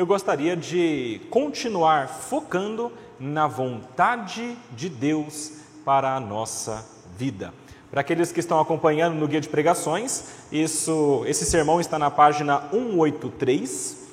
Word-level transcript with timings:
eu 0.00 0.06
gostaria 0.06 0.56
de 0.56 1.20
continuar 1.28 2.08
focando 2.08 2.90
na 3.18 3.46
vontade 3.46 4.56
de 4.72 4.88
Deus 4.88 5.52
para 5.84 6.16
a 6.16 6.18
nossa 6.18 6.86
vida. 7.18 7.52
Para 7.90 8.00
aqueles 8.00 8.32
que 8.32 8.40
estão 8.40 8.58
acompanhando 8.58 9.16
no 9.16 9.28
guia 9.28 9.42
de 9.42 9.50
pregações, 9.50 10.24
isso, 10.50 11.22
esse 11.26 11.44
sermão 11.44 11.82
está 11.82 11.98
na 11.98 12.10
página 12.10 12.62
183 12.70 14.08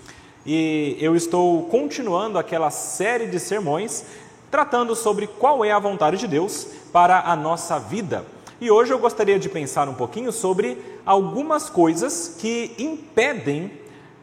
e 0.45 0.97
eu 0.99 1.15
estou 1.15 1.63
continuando 1.67 2.37
aquela 2.37 2.69
série 2.69 3.27
de 3.27 3.39
sermões 3.39 4.03
tratando 4.51 4.93
sobre 4.93 5.25
qual 5.25 5.63
é 5.63 5.71
a 5.71 5.79
vontade 5.79 6.17
de 6.17 6.27
Deus 6.27 6.67
para 6.91 7.21
a 7.21 7.33
nossa 7.33 7.79
vida. 7.79 8.25
E 8.59 8.69
hoje 8.69 8.91
eu 8.91 8.99
gostaria 8.99 9.39
de 9.39 9.47
pensar 9.47 9.87
um 9.87 9.93
pouquinho 9.93 10.33
sobre 10.33 10.99
algumas 11.05 11.69
coisas 11.69 12.35
que 12.37 12.75
impedem 12.77 13.71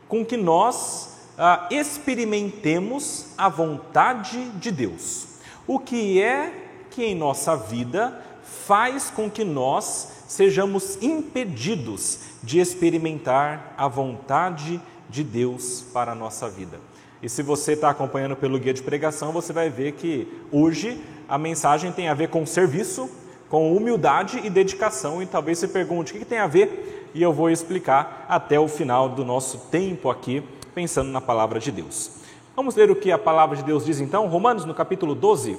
com 0.07 0.23
que 0.23 0.37
nós 0.37 1.14
ah, 1.39 1.69
experimentemos 1.71 3.27
a 3.37 3.49
vontade 3.49 4.51
de 4.53 4.71
Deus. 4.71 5.27
O 5.67 5.79
que 5.79 6.21
é 6.21 6.87
que 6.91 7.05
em 7.05 7.15
nossa 7.15 7.57
vida 7.57 8.21
faz 8.43 9.11
com 9.11 9.31
que 9.31 9.45
nós 9.45 10.25
sejamos 10.29 11.03
impedidos 11.03 12.21
de 12.43 12.61
experimentar 12.61 13.75
a 13.77 13.89
vontade 13.89 14.81
de 15.09 15.23
Deus 15.23 15.85
para 15.93 16.13
a 16.13 16.15
nossa 16.15 16.49
vida. 16.49 16.81
E 17.23 17.29
se 17.29 17.43
você 17.43 17.73
está 17.73 17.91
acompanhando 17.91 18.37
pelo 18.37 18.59
guia 18.59 18.75
de 18.75 18.83
pregação, 18.83 19.33
você 19.33 19.53
vai 19.53 19.71
ver 19.71 19.93
que 19.93 20.29
hoje 20.53 21.01
a 21.29 21.39
mensagem 21.39 21.91
tem 21.91 22.09
a 22.09 22.15
ver 22.15 22.29
com 22.29 22.45
serviço, 22.45 23.09
com 23.49 23.75
humildade 23.75 24.41
e 24.45 24.51
dedicação. 24.51 25.23
E 25.23 25.27
talvez 25.27 25.59
você 25.59 25.69
pergunte 25.69 26.13
o 26.13 26.19
que 26.19 26.25
tem 26.25 26.39
a 26.39 26.47
ver, 26.47 27.11
e 27.15 27.23
eu 27.23 27.33
vou 27.33 27.49
explicar 27.49 28.27
até 28.29 28.59
o 28.59 28.69
final 28.69 29.09
do 29.09 29.25
nosso 29.25 29.59
tempo 29.71 30.11
aqui, 30.11 30.43
pensando 30.75 31.11
na 31.11 31.21
palavra 31.21 31.61
de 31.61 31.71
Deus. 31.71 32.11
Vamos 32.57 32.75
ler 32.75 32.91
o 32.91 32.97
que 32.97 33.13
a 33.13 33.19
palavra 33.19 33.57
de 33.57 33.63
Deus 33.63 33.85
diz 33.85 34.01
então? 34.01 34.27
Romanos, 34.27 34.65
no 34.65 34.75
capítulo 34.75 35.15
12, 35.15 35.57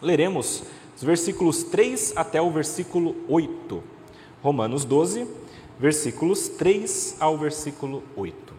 leremos 0.00 0.64
os 0.94 1.02
versículos 1.02 1.62
3 1.64 2.12
até 2.16 2.40
o 2.40 2.50
versículo 2.50 3.16
8. 3.28 3.82
Romanos 4.42 4.84
12, 4.84 5.26
versículos 5.78 6.48
3 6.48 7.16
ao 7.18 7.36
versículo 7.36 8.02
8. 8.14 8.54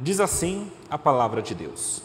Diz 0.00 0.18
assim 0.18 0.70
a 0.90 0.98
palavra 0.98 1.42
de 1.42 1.54
Deus: 1.54 2.02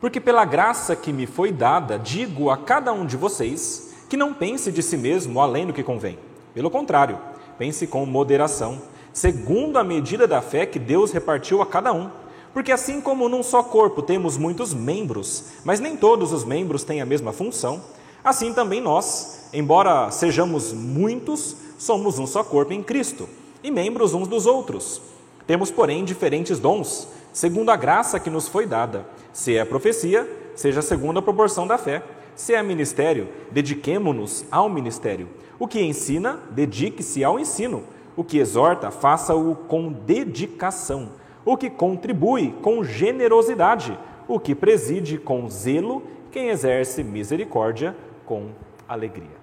Porque 0.00 0.20
pela 0.20 0.44
graça 0.44 0.96
que 0.96 1.12
me 1.12 1.26
foi 1.26 1.52
dada, 1.52 1.98
digo 1.98 2.50
a 2.50 2.56
cada 2.56 2.92
um 2.92 3.06
de 3.06 3.16
vocês 3.16 3.94
que 4.08 4.16
não 4.16 4.34
pense 4.34 4.72
de 4.72 4.82
si 4.82 4.96
mesmo 4.96 5.40
além 5.40 5.66
do 5.66 5.72
que 5.72 5.82
convém. 5.82 6.18
Pelo 6.54 6.70
contrário, 6.70 7.18
pense 7.58 7.86
com 7.86 8.04
moderação, 8.04 8.82
segundo 9.18 9.78
a 9.78 9.82
medida 9.84 10.28
da 10.28 10.40
fé 10.40 10.64
que 10.64 10.78
Deus 10.78 11.10
repartiu 11.10 11.60
a 11.60 11.66
cada 11.66 11.92
um. 11.92 12.08
Porque 12.54 12.70
assim 12.70 13.00
como 13.00 13.28
num 13.28 13.42
só 13.42 13.64
corpo 13.64 14.00
temos 14.00 14.36
muitos 14.36 14.72
membros, 14.72 15.46
mas 15.64 15.80
nem 15.80 15.96
todos 15.96 16.32
os 16.32 16.44
membros 16.44 16.84
têm 16.84 17.00
a 17.00 17.06
mesma 17.06 17.32
função, 17.32 17.82
assim 18.22 18.54
também 18.54 18.80
nós, 18.80 19.48
embora 19.52 20.08
sejamos 20.12 20.72
muitos, 20.72 21.56
somos 21.78 22.18
um 22.20 22.28
só 22.28 22.44
corpo 22.44 22.72
em 22.72 22.80
Cristo, 22.80 23.28
e 23.62 23.72
membros 23.72 24.14
uns 24.14 24.28
dos 24.28 24.46
outros. 24.46 25.02
Temos, 25.48 25.68
porém, 25.68 26.04
diferentes 26.04 26.60
dons, 26.60 27.08
segundo 27.32 27.70
a 27.70 27.76
graça 27.76 28.20
que 28.20 28.30
nos 28.30 28.46
foi 28.46 28.66
dada. 28.66 29.04
Se 29.32 29.56
é 29.56 29.64
profecia, 29.64 30.28
seja 30.54 30.80
segundo 30.80 31.18
a 31.18 31.22
proporção 31.22 31.66
da 31.66 31.76
fé. 31.76 32.04
Se 32.36 32.54
é 32.54 32.62
ministério, 32.62 33.26
dediquemo-nos 33.50 34.44
ao 34.48 34.68
ministério. 34.68 35.28
O 35.58 35.66
que 35.66 35.80
ensina, 35.80 36.38
dedique-se 36.52 37.24
ao 37.24 37.40
ensino. 37.40 37.82
O 38.18 38.24
que 38.24 38.38
exorta, 38.38 38.90
faça-o 38.90 39.54
com 39.54 39.90
dedicação 39.90 41.10
o 41.50 41.56
que 41.56 41.70
contribui 41.70 42.52
com 42.60 42.84
generosidade, 42.84 43.98
o 44.28 44.38
que 44.38 44.54
preside 44.54 45.16
com 45.16 45.48
zelo, 45.48 46.02
quem 46.30 46.50
exerce 46.50 47.02
misericórdia 47.02 47.96
com 48.26 48.50
alegria. 48.86 49.38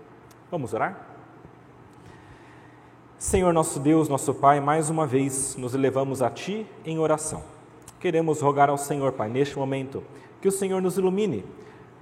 Vamos 0.52 0.72
orar? 0.72 1.04
Senhor 3.18 3.52
nosso 3.52 3.80
Deus, 3.80 4.08
nosso 4.08 4.36
Pai, 4.36 4.60
mais 4.60 4.88
uma 4.92 5.08
vez 5.08 5.56
nos 5.56 5.74
elevamos 5.74 6.22
a 6.22 6.30
Ti 6.30 6.68
em 6.86 7.00
oração. 7.00 7.42
Queremos 8.00 8.40
rogar 8.40 8.70
ao 8.70 8.78
Senhor, 8.78 9.14
Pai, 9.14 9.28
neste 9.28 9.58
momento, 9.58 10.04
que 10.40 10.48
o 10.48 10.52
Senhor 10.52 10.80
nos 10.84 11.00
ilumine, 11.00 11.44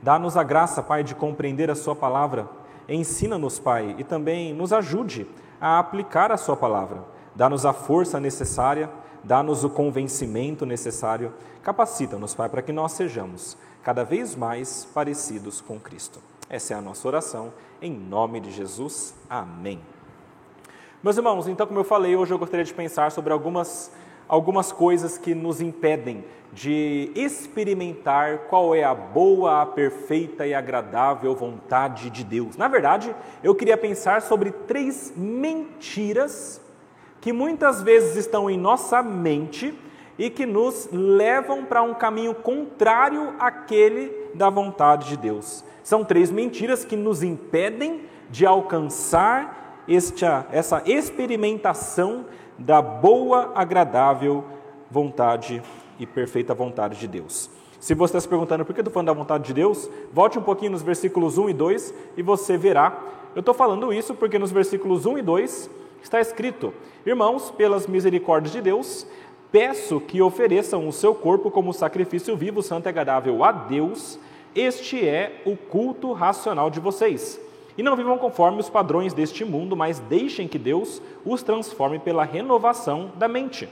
dá-nos 0.02 0.36
a 0.36 0.44
graça, 0.44 0.84
Pai, 0.84 1.02
de 1.02 1.16
compreender 1.16 1.72
a 1.72 1.76
Sua 1.76 1.96
palavra, 1.96 2.50
ensina-nos, 2.90 3.58
Pai, 3.58 3.96
e 3.98 4.04
também 4.04 4.54
nos 4.54 4.74
ajude 4.74 5.26
a 5.64 5.80
aplicar 5.80 6.32
a 6.32 6.38
Sua 6.38 6.56
palavra, 6.56 7.04
dá-nos 7.34 7.66
a 7.66 7.74
força 7.74 8.20
necessária 8.20 8.90
dá-nos 9.24 9.64
o 9.64 9.70
convencimento 9.70 10.66
necessário, 10.66 11.34
capacita-nos, 11.64 12.36
Pai, 12.36 12.50
para 12.50 12.62
que 12.62 12.74
nós 12.74 12.92
sejamos 12.92 13.58
cada 13.82 14.04
vez 14.04 14.36
mais 14.36 14.86
parecidos 14.94 15.62
com 15.62 15.80
Cristo. 15.80 16.20
Essa 16.50 16.74
é 16.74 16.78
a 16.78 16.82
nossa 16.82 17.08
oração, 17.08 17.54
em 17.82 17.92
nome 17.92 18.40
de 18.40 18.52
Jesus. 18.52 19.16
Amém. 19.30 19.80
Meus 21.02 21.18
irmãos, 21.18 21.48
então, 21.48 21.66
como 21.66 21.80
eu 21.80 21.84
falei, 21.84 22.16
hoje 22.16 22.34
eu 22.34 22.40
gostaria 22.40 22.66
de 22.66 22.74
pensar 22.74 23.12
sobre 23.12 23.34
algumas, 23.34 23.92
algumas 24.28 24.72
coisas 24.72 25.18
que 25.18 25.34
nos 25.36 25.62
impedem 25.62 26.24
de 26.54 27.12
experimentar 27.16 28.40
qual 28.50 28.76
é 28.76 28.84
a 28.84 28.94
boa, 28.94 29.62
a 29.62 29.66
perfeita 29.66 30.46
e 30.46 30.54
agradável 30.54 31.36
vontade 31.36 32.10
de 32.10 32.24
Deus. 32.24 32.56
Na 32.58 32.68
verdade, 32.68 33.14
eu 33.44 33.56
queria 33.56 33.76
pensar 33.76 34.22
sobre 34.22 34.52
três 34.52 35.12
mentiras 35.16 36.62
que 37.20 37.34
muitas 37.34 37.82
vezes 37.82 38.16
estão 38.16 38.50
em 38.50 38.58
nossa 38.58 39.02
mente 39.02 39.74
e 40.18 40.30
que 40.30 40.46
nos 40.46 40.90
levam 40.92 41.66
para 41.66 41.82
um 41.82 41.94
caminho 41.94 42.36
contrário 42.36 43.34
àquele 43.40 44.30
da 44.36 44.50
vontade 44.50 45.10
de 45.10 45.18
Deus. 45.18 45.64
São 45.84 46.04
três 46.04 46.30
mentiras 46.30 46.86
que 46.86 46.96
nos 46.96 47.24
impedem 47.24 48.02
de 48.30 48.46
alcançar 48.46 49.84
esta, 49.88 50.48
essa 50.52 50.84
experimentação 50.86 52.26
da 52.58 52.82
boa, 52.82 53.52
agradável 53.56 54.44
vontade 54.90 55.62
e 56.00 56.06
perfeita 56.06 56.54
vontade 56.54 57.00
de 57.00 57.08
Deus. 57.08 57.50
Se 57.80 57.94
você 57.94 58.12
está 58.12 58.22
se 58.22 58.28
perguntando 58.28 58.64
por 58.64 58.74
que 58.74 58.80
eu 58.80 58.84
estou 58.84 58.94
falando 58.94 59.08
da 59.08 59.14
vontade 59.14 59.46
de 59.46 59.54
Deus, 59.54 59.90
volte 60.12 60.40
um 60.40 60.44
pouquinho 60.44 60.72
nos 60.72 60.82
versículos 60.82 61.38
1 61.38 61.50
e 61.50 61.54
2 61.54 61.94
e 62.18 62.22
você 62.22 62.58
verá. 62.58 62.98
Eu 63.36 63.42
estou 63.42 63.54
falando 63.54 63.92
isso 63.92 64.14
porque 64.14 64.40
nos 64.40 64.52
versículos 64.52 65.06
1 65.06 65.18
e 65.18 65.22
2 65.22 65.70
Está 66.04 66.20
escrito: 66.20 66.74
Irmãos, 67.06 67.50
pelas 67.50 67.88
misericórdias 67.88 68.52
de 68.52 68.62
Deus, 68.62 69.08
peço 69.52 70.02
que 70.02 70.22
ofereçam 70.22 70.88
o 70.88 70.92
seu 70.92 71.16
corpo 71.16 71.50
como 71.50 71.74
sacrifício 71.74 72.36
vivo, 72.36 72.62
santo 72.62 72.88
e 72.88 72.90
agradável 72.90 73.42
a 73.44 73.52
Deus. 73.54 74.20
Este 74.54 75.08
é 75.08 75.42
o 75.46 75.56
culto 75.56 76.12
racional 76.12 76.70
de 76.70 76.82
vocês. 76.82 77.40
E 77.78 77.84
não 77.84 77.96
vivam 77.96 78.18
conforme 78.18 78.60
os 78.60 78.70
padrões 78.70 79.14
deste 79.14 79.44
mundo, 79.44 79.76
mas 79.76 80.00
deixem 80.00 80.48
que 80.48 80.60
Deus 80.60 81.02
os 81.26 81.42
transforme 81.42 82.00
pela 82.00 82.24
renovação 82.24 83.12
da 83.16 83.28
mente, 83.28 83.68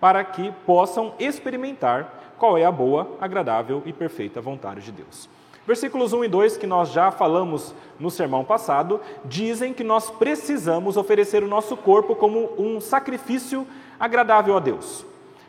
para 0.00 0.22
que 0.24 0.52
possam 0.66 1.14
experimentar 1.18 2.34
qual 2.38 2.58
é 2.58 2.64
a 2.64 2.72
boa, 2.72 3.16
agradável 3.20 3.82
e 3.86 3.92
perfeita 3.92 4.40
vontade 4.40 4.82
de 4.82 4.92
Deus. 4.92 5.28
Versículos 5.66 6.12
1 6.12 6.24
e 6.24 6.28
2, 6.28 6.56
que 6.58 6.66
nós 6.66 6.92
já 6.92 7.10
falamos 7.10 7.74
no 7.98 8.10
sermão 8.10 8.44
passado, 8.44 9.00
dizem 9.24 9.72
que 9.72 9.82
nós 9.82 10.10
precisamos 10.10 10.96
oferecer 10.96 11.42
o 11.42 11.48
nosso 11.48 11.76
corpo 11.76 12.14
como 12.14 12.52
um 12.56 12.80
sacrifício 12.80 13.66
agradável 13.98 14.56
a 14.56 14.60
Deus. 14.60 15.04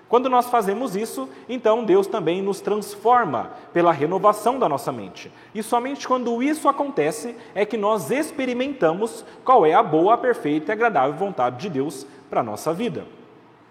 Quando 0.09 0.29
nós 0.29 0.47
fazemos 0.47 0.95
isso, 0.95 1.27
então 1.49 1.83
Deus 1.83 2.07
também 2.07 2.41
nos 2.41 2.61
transforma 2.61 3.51
pela 3.73 3.91
renovação 3.91 4.57
da 4.57 4.69
nossa 4.69 4.91
mente. 4.91 5.31
E 5.53 5.61
somente 5.61 6.07
quando 6.07 6.41
isso 6.41 6.69
acontece 6.69 7.35
é 7.53 7.65
que 7.65 7.75
nós 7.75 8.09
experimentamos 8.09 9.25
qual 9.43 9.65
é 9.65 9.73
a 9.73 9.83
boa, 9.83 10.17
perfeita 10.17 10.71
e 10.71 10.73
agradável 10.73 11.13
vontade 11.13 11.57
de 11.59 11.69
Deus 11.69 12.07
para 12.29 12.39
a 12.39 12.43
nossa 12.43 12.73
vida. 12.73 13.05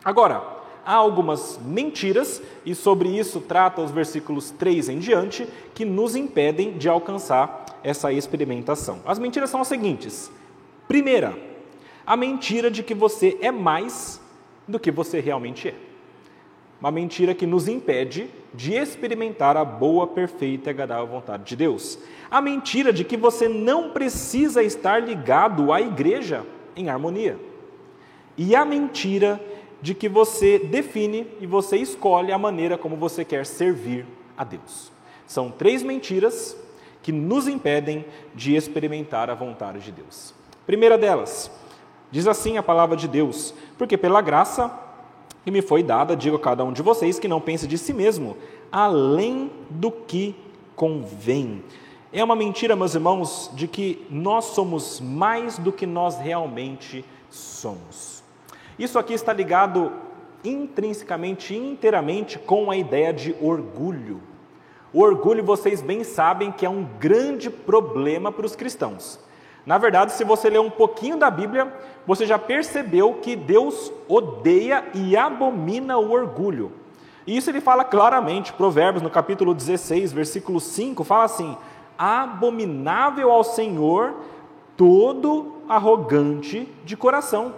Agora, 0.05 0.43
há 0.85 0.95
algumas 0.95 1.59
mentiras, 1.65 2.43
e 2.67 2.75
sobre 2.75 3.09
isso 3.09 3.41
trata 3.41 3.81
os 3.81 3.91
versículos 3.91 4.51
3 4.51 4.91
em 4.91 4.99
diante, 4.99 5.49
que 5.75 5.87
nos 5.87 6.15
impedem 6.15 6.77
de 6.77 6.89
alcançar 6.89 7.65
essa 7.83 8.13
experimentação. 8.13 9.01
As 9.07 9.19
mentiras 9.19 9.49
são 9.49 9.63
as 9.63 9.69
seguintes: 9.69 10.31
primeira, 10.87 11.37
a 12.07 12.15
mentira 12.15 12.71
de 12.71 12.83
que 12.83 12.95
você 12.95 13.39
é 13.41 13.51
mais 13.51 14.21
do 14.69 14.79
que 14.79 14.91
você 14.91 15.19
realmente 15.19 15.69
é. 15.69 15.86
Uma 16.81 16.91
mentira 16.91 17.35
que 17.35 17.47
nos 17.47 17.69
impede 17.69 18.29
de 18.53 18.75
experimentar 18.75 19.57
a 19.57 19.65
boa, 19.65 20.07
perfeita 20.07 20.69
e 20.69 20.73
agradável 20.73 21.07
vontade 21.07 21.45
de 21.45 21.57
Deus. 21.57 21.99
A 22.31 22.41
mentira 22.41 22.93
de 22.93 23.05
que 23.05 23.17
você 23.17 23.49
não 23.49 23.91
precisa 23.91 24.63
estar 24.63 25.03
ligado 25.03 25.73
à 25.73 25.81
igreja 25.81 26.45
em 26.77 26.89
harmonia. 26.91 27.39
E 28.37 28.55
a 28.55 28.65
mentira 28.65 29.41
de 29.81 29.95
que 29.95 30.09
você 30.09 30.59
define 30.59 31.27
e 31.41 31.47
você 31.47 31.77
escolhe 31.77 32.33
a 32.33 32.39
maneira 32.39 32.77
como 32.77 32.97
você 32.97 33.25
quer 33.25 33.47
servir 33.47 34.07
a 34.37 34.45
Deus. 34.45 34.93
São 35.27 35.51
três 35.51 35.83
mentiras 35.83 36.57
que 37.03 37.13
nos 37.13 37.49
impedem 37.49 38.05
de 38.35 38.55
experimentar 38.55 39.31
a 39.31 39.35
vontade 39.35 39.81
de 39.81 39.93
Deus. 39.93 40.35
Primeira 40.67 40.99
delas, 40.99 41.51
diz 42.11 42.27
assim 42.27 42.59
a 42.59 42.63
palavra 42.63 42.97
de 42.97 43.07
Deus: 43.09 43.55
porque 43.79 43.97
pela 43.97 44.21
graça 44.21 44.86
que 45.47 45.51
me 45.53 45.63
foi 45.63 45.81
dada, 45.81 46.17
digo 46.17 46.35
a 46.35 46.41
cada 46.41 46.65
um 46.65 46.73
de 46.73 46.83
vocês 46.83 47.21
que 47.21 47.29
não 47.29 47.41
pense 47.41 47.69
de 47.69 47.79
si 47.79 47.93
mesmo, 47.93 48.37
além 48.73 49.49
do 49.71 49.93
que 49.93 50.35
convém. 50.75 51.63
É 52.13 52.25
uma 52.25 52.35
mentira, 52.35 52.75
meus 52.75 52.97
irmãos, 52.97 53.49
de 53.55 53.69
que 53.69 54.05
nós 54.11 54.47
somos 54.47 55.01
mais 55.01 55.57
do 55.57 55.71
que 55.71 55.87
nós 55.87 56.19
realmente 56.19 57.05
somos. 57.31 58.25
Isso 58.77 58.99
aqui 58.99 59.15
está 59.15 59.33
ligado 59.33 59.93
intrinsecamente, 60.43 61.55
inteiramente 61.55 62.41
com 62.41 62.69
a 62.69 62.77
ideia 62.77 63.13
de 63.13 63.33
orgulho. 63.41 64.21
O 64.93 65.01
orgulho, 65.01 65.45
vocês 65.45 65.81
bem 65.81 66.03
sabem 66.03 66.51
que 66.51 66.67
é 66.67 66.69
um 66.69 66.89
grande 66.99 67.51
problema 67.51 68.33
para 68.33 68.47
os 68.47 68.57
cristãos. 68.57 69.21
Na 69.67 69.79
verdade, 69.79 70.13
se 70.13 70.23
você 70.23 70.49
ler 70.49 70.61
um 70.61 70.71
pouquinho 70.71 71.17
da 71.17 71.29
Bíblia, 71.29 71.75
você 72.07 72.25
já 72.25 72.39
percebeu 72.39 73.15
que 73.15 73.35
Deus 73.35 73.93
odeia 74.07 74.85
e 74.95 75.17
abomina 75.17 75.99
o 75.99 76.13
orgulho. 76.13 76.71
E 77.27 77.37
isso 77.37 77.51
ele 77.51 77.61
fala 77.61 77.83
claramente, 77.83 78.53
Provérbios, 78.53 79.03
no 79.03 79.11
capítulo 79.11 79.53
16, 79.53 80.13
versículo 80.13 80.61
5, 80.61 81.03
fala 81.03 81.25
assim: 81.25 81.57
Abominável 81.99 83.33
ao 83.33 83.43
Senhor 83.43 84.15
todo 84.77 85.57
arrogante 85.69 86.69
de 86.85 86.97
coração. 86.97 87.53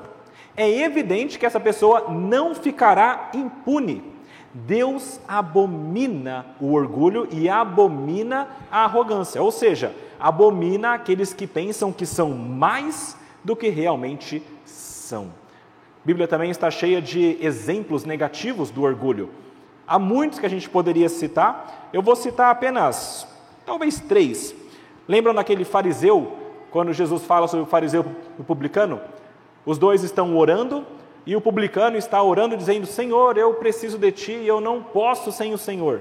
É 0.57 0.69
evidente 0.81 1.39
que 1.39 1.45
essa 1.45 1.61
pessoa 1.61 2.07
não 2.09 2.55
ficará 2.55 3.29
impune. 3.35 4.03
Deus 4.67 5.21
abomina 5.29 6.47
o 6.61 6.73
orgulho 6.73 7.29
e 7.31 7.49
abomina 7.49 8.49
a 8.71 8.85
arrogância, 8.85 9.43
ou 9.43 9.53
seja, 9.53 9.95
abomina 10.19 10.95
aqueles 10.95 11.33
que 11.33 11.47
pensam 11.47 11.93
que 11.93 12.07
são 12.07 12.31
mais 12.31 13.17
do 13.45 13.55
que 13.55 13.69
realmente 13.69 14.43
são. 14.65 15.27
A 16.03 16.07
Bíblia 16.07 16.27
também 16.27 16.51
está 16.51 16.71
cheia 16.71 17.01
de 17.01 17.37
exemplos 17.41 18.05
negativos 18.05 18.71
do 18.71 18.83
orgulho. 18.83 19.31
Há 19.87 19.99
muitos 19.99 20.39
que 20.39 20.47
a 20.47 20.51
gente 20.51 20.69
poderia 20.69 21.09
citar, 21.09 21.89
eu 21.93 22.03
vou 22.03 22.17
citar 22.17 22.51
apenas, 22.51 23.27
talvez 23.65 24.01
três. 24.01 24.55
Lembram 25.07 25.35
daquele 25.35 25.65
fariseu, 25.65 26.37
quando 26.71 26.93
Jesus 26.93 27.25
fala 27.25 27.49
sobre 27.49 27.65
o 27.65 27.69
fariseu 27.69 28.05
e 28.39 28.41
o 28.41 28.45
publicano? 28.45 29.01
Os 29.65 29.79
dois 29.79 30.03
estão 30.03 30.37
orando 30.37 30.85
e 31.29 31.37
o 31.37 31.43
publicano 31.43 31.99
está 31.99 32.23
orando, 32.23 32.57
dizendo: 32.57 32.87
Senhor, 32.87 33.37
eu 33.37 33.53
preciso 33.53 33.99
de 33.99 34.11
ti 34.11 34.33
e 34.33 34.49
eu 34.49 34.63
não 34.63 34.83
posso 34.83 35.31
sem 35.31 35.53
o 35.53 35.59
Senhor. 35.59 36.01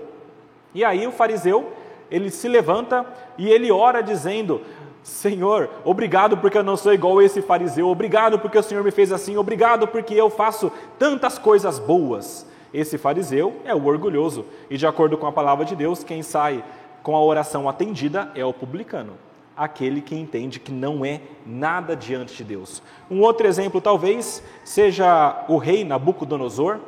E 0.73 0.85
aí 0.85 1.05
o 1.05 1.11
fariseu 1.11 1.69
ele 2.09 2.29
se 2.29 2.47
levanta 2.47 3.05
e 3.37 3.49
ele 3.49 3.69
ora 3.69 4.01
dizendo: 4.01 4.61
Senhor, 5.03 5.69
obrigado 5.83 6.37
porque 6.37 6.57
eu 6.57 6.63
não 6.63 6.77
sou 6.77 6.93
igual 6.93 7.19
a 7.19 7.25
esse 7.25 7.41
fariseu, 7.41 7.89
obrigado 7.89 8.39
porque 8.39 8.57
o 8.57 8.63
Senhor 8.63 8.81
me 8.85 8.89
fez 8.89 9.11
assim, 9.11 9.35
obrigado 9.35 9.85
porque 9.85 10.13
eu 10.13 10.29
faço 10.29 10.71
tantas 10.97 11.37
coisas 11.37 11.77
boas. 11.77 12.47
Esse 12.73 12.97
fariseu 12.97 13.57
é 13.65 13.75
o 13.75 13.85
orgulhoso, 13.85 14.45
e 14.69 14.77
de 14.77 14.87
acordo 14.87 15.17
com 15.17 15.27
a 15.27 15.31
palavra 15.33 15.65
de 15.65 15.75
Deus, 15.75 16.05
quem 16.05 16.23
sai 16.23 16.63
com 17.03 17.17
a 17.17 17.21
oração 17.21 17.67
atendida 17.67 18.31
é 18.33 18.45
o 18.45 18.53
publicano, 18.53 19.13
aquele 19.57 20.01
que 20.01 20.15
entende 20.15 20.59
que 20.59 20.71
não 20.71 21.03
é 21.03 21.19
nada 21.45 21.95
diante 21.95 22.35
de 22.35 22.43
Deus. 22.43 22.83
Um 23.09 23.21
outro 23.21 23.47
exemplo, 23.47 23.81
talvez, 23.81 24.43
seja 24.63 25.45
o 25.49 25.57
rei 25.57 25.83
Nabucodonosor, 25.83 26.79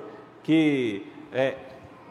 que 0.44 1.06
é, 1.33 1.56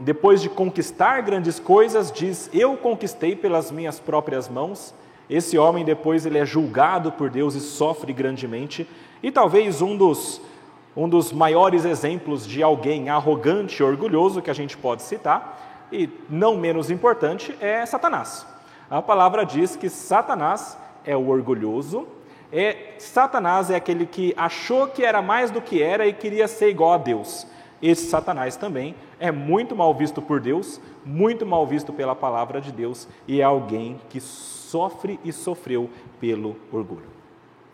depois 0.00 0.42
de 0.42 0.48
conquistar 0.48 1.20
grandes 1.22 1.60
coisas, 1.60 2.10
diz: 2.10 2.50
Eu 2.52 2.76
conquistei 2.76 3.36
pelas 3.36 3.70
minhas 3.70 4.00
próprias 4.00 4.48
mãos. 4.48 4.92
Esse 5.30 5.58
homem 5.58 5.84
depois 5.84 6.24
ele 6.24 6.38
é 6.38 6.46
julgado 6.46 7.12
por 7.12 7.30
Deus 7.30 7.54
e 7.54 7.60
sofre 7.60 8.12
grandemente. 8.12 8.88
E 9.22 9.30
talvez 9.30 9.82
um 9.82 9.96
dos, 9.96 10.40
um 10.96 11.08
dos 11.08 11.32
maiores 11.32 11.84
exemplos 11.84 12.46
de 12.46 12.62
alguém 12.62 13.10
arrogante 13.10 13.80
e 13.80 13.84
orgulhoso 13.84 14.40
que 14.40 14.50
a 14.50 14.54
gente 14.54 14.76
pode 14.76 15.02
citar, 15.02 15.86
e 15.92 16.08
não 16.30 16.56
menos 16.56 16.90
importante, 16.90 17.54
é 17.60 17.84
Satanás. 17.84 18.46
A 18.90 19.02
palavra 19.02 19.44
diz 19.44 19.76
que 19.76 19.90
Satanás 19.90 20.78
é 21.04 21.16
o 21.16 21.28
orgulhoso, 21.28 22.06
é, 22.50 22.94
Satanás 22.98 23.70
é 23.70 23.76
aquele 23.76 24.06
que 24.06 24.32
achou 24.36 24.86
que 24.86 25.04
era 25.04 25.20
mais 25.20 25.50
do 25.50 25.60
que 25.60 25.82
era 25.82 26.06
e 26.06 26.12
queria 26.14 26.48
ser 26.48 26.70
igual 26.70 26.94
a 26.94 26.98
Deus. 26.98 27.46
Esse 27.82 28.08
Satanás 28.08 28.56
também 28.56 28.94
é 29.20 29.30
muito 29.30 29.76
mal 29.76 29.94
visto 29.94 30.22
por 30.22 30.40
Deus, 30.40 30.80
muito 31.04 31.44
mal 31.44 31.66
visto 31.66 31.92
pela 31.92 32.14
palavra 32.14 32.60
de 32.60 32.72
Deus 32.72 33.06
e 33.26 33.40
é 33.40 33.44
alguém 33.44 34.00
que 34.08 34.20
sofre 34.20 35.20
e 35.22 35.32
sofreu 35.32 35.90
pelo 36.18 36.56
orgulho. 36.72 37.06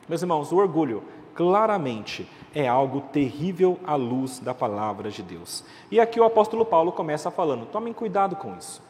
Meus 0.08 0.20
irmãos, 0.20 0.50
o 0.50 0.56
orgulho 0.56 1.02
claramente 1.34 2.28
é 2.54 2.66
algo 2.66 3.00
terrível 3.00 3.78
à 3.86 3.94
luz 3.94 4.40
da 4.40 4.52
palavra 4.52 5.10
de 5.10 5.22
Deus. 5.22 5.64
E 5.90 6.00
aqui 6.00 6.18
o 6.18 6.24
apóstolo 6.24 6.64
Paulo 6.64 6.92
começa 6.92 7.30
falando: 7.30 7.66
tomem 7.66 7.92
cuidado 7.92 8.36
com 8.36 8.56
isso. 8.56 8.82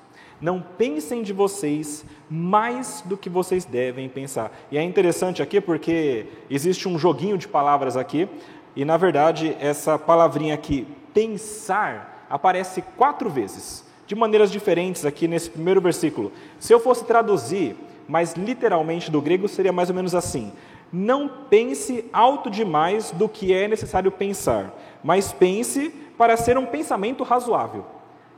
Não 0.44 0.60
pensem 0.60 1.22
de 1.22 1.32
vocês 1.32 2.04
mais 2.28 3.02
do 3.06 3.16
que 3.16 3.30
vocês 3.30 3.64
devem 3.64 4.10
pensar. 4.10 4.52
E 4.70 4.76
é 4.76 4.82
interessante 4.82 5.42
aqui 5.42 5.58
porque 5.58 6.26
existe 6.50 6.86
um 6.86 6.98
joguinho 6.98 7.38
de 7.38 7.48
palavras 7.48 7.96
aqui, 7.96 8.28
e 8.76 8.84
na 8.84 8.98
verdade 8.98 9.56
essa 9.58 9.98
palavrinha 9.98 10.52
aqui, 10.52 10.86
pensar, 11.14 12.26
aparece 12.28 12.82
quatro 12.94 13.30
vezes, 13.30 13.86
de 14.06 14.14
maneiras 14.14 14.52
diferentes 14.52 15.06
aqui 15.06 15.26
nesse 15.26 15.48
primeiro 15.48 15.80
versículo. 15.80 16.30
Se 16.60 16.74
eu 16.74 16.78
fosse 16.78 17.06
traduzir, 17.06 17.74
mas 18.06 18.34
literalmente 18.34 19.10
do 19.10 19.22
grego 19.22 19.48
seria 19.48 19.72
mais 19.72 19.88
ou 19.88 19.94
menos 19.94 20.14
assim: 20.14 20.52
Não 20.92 21.26
pense 21.48 22.04
alto 22.12 22.50
demais 22.50 23.12
do 23.12 23.30
que 23.30 23.54
é 23.54 23.66
necessário 23.66 24.12
pensar, 24.12 24.78
mas 25.02 25.32
pense 25.32 25.88
para 26.18 26.36
ser 26.36 26.58
um 26.58 26.66
pensamento 26.66 27.24
razoável. 27.24 27.86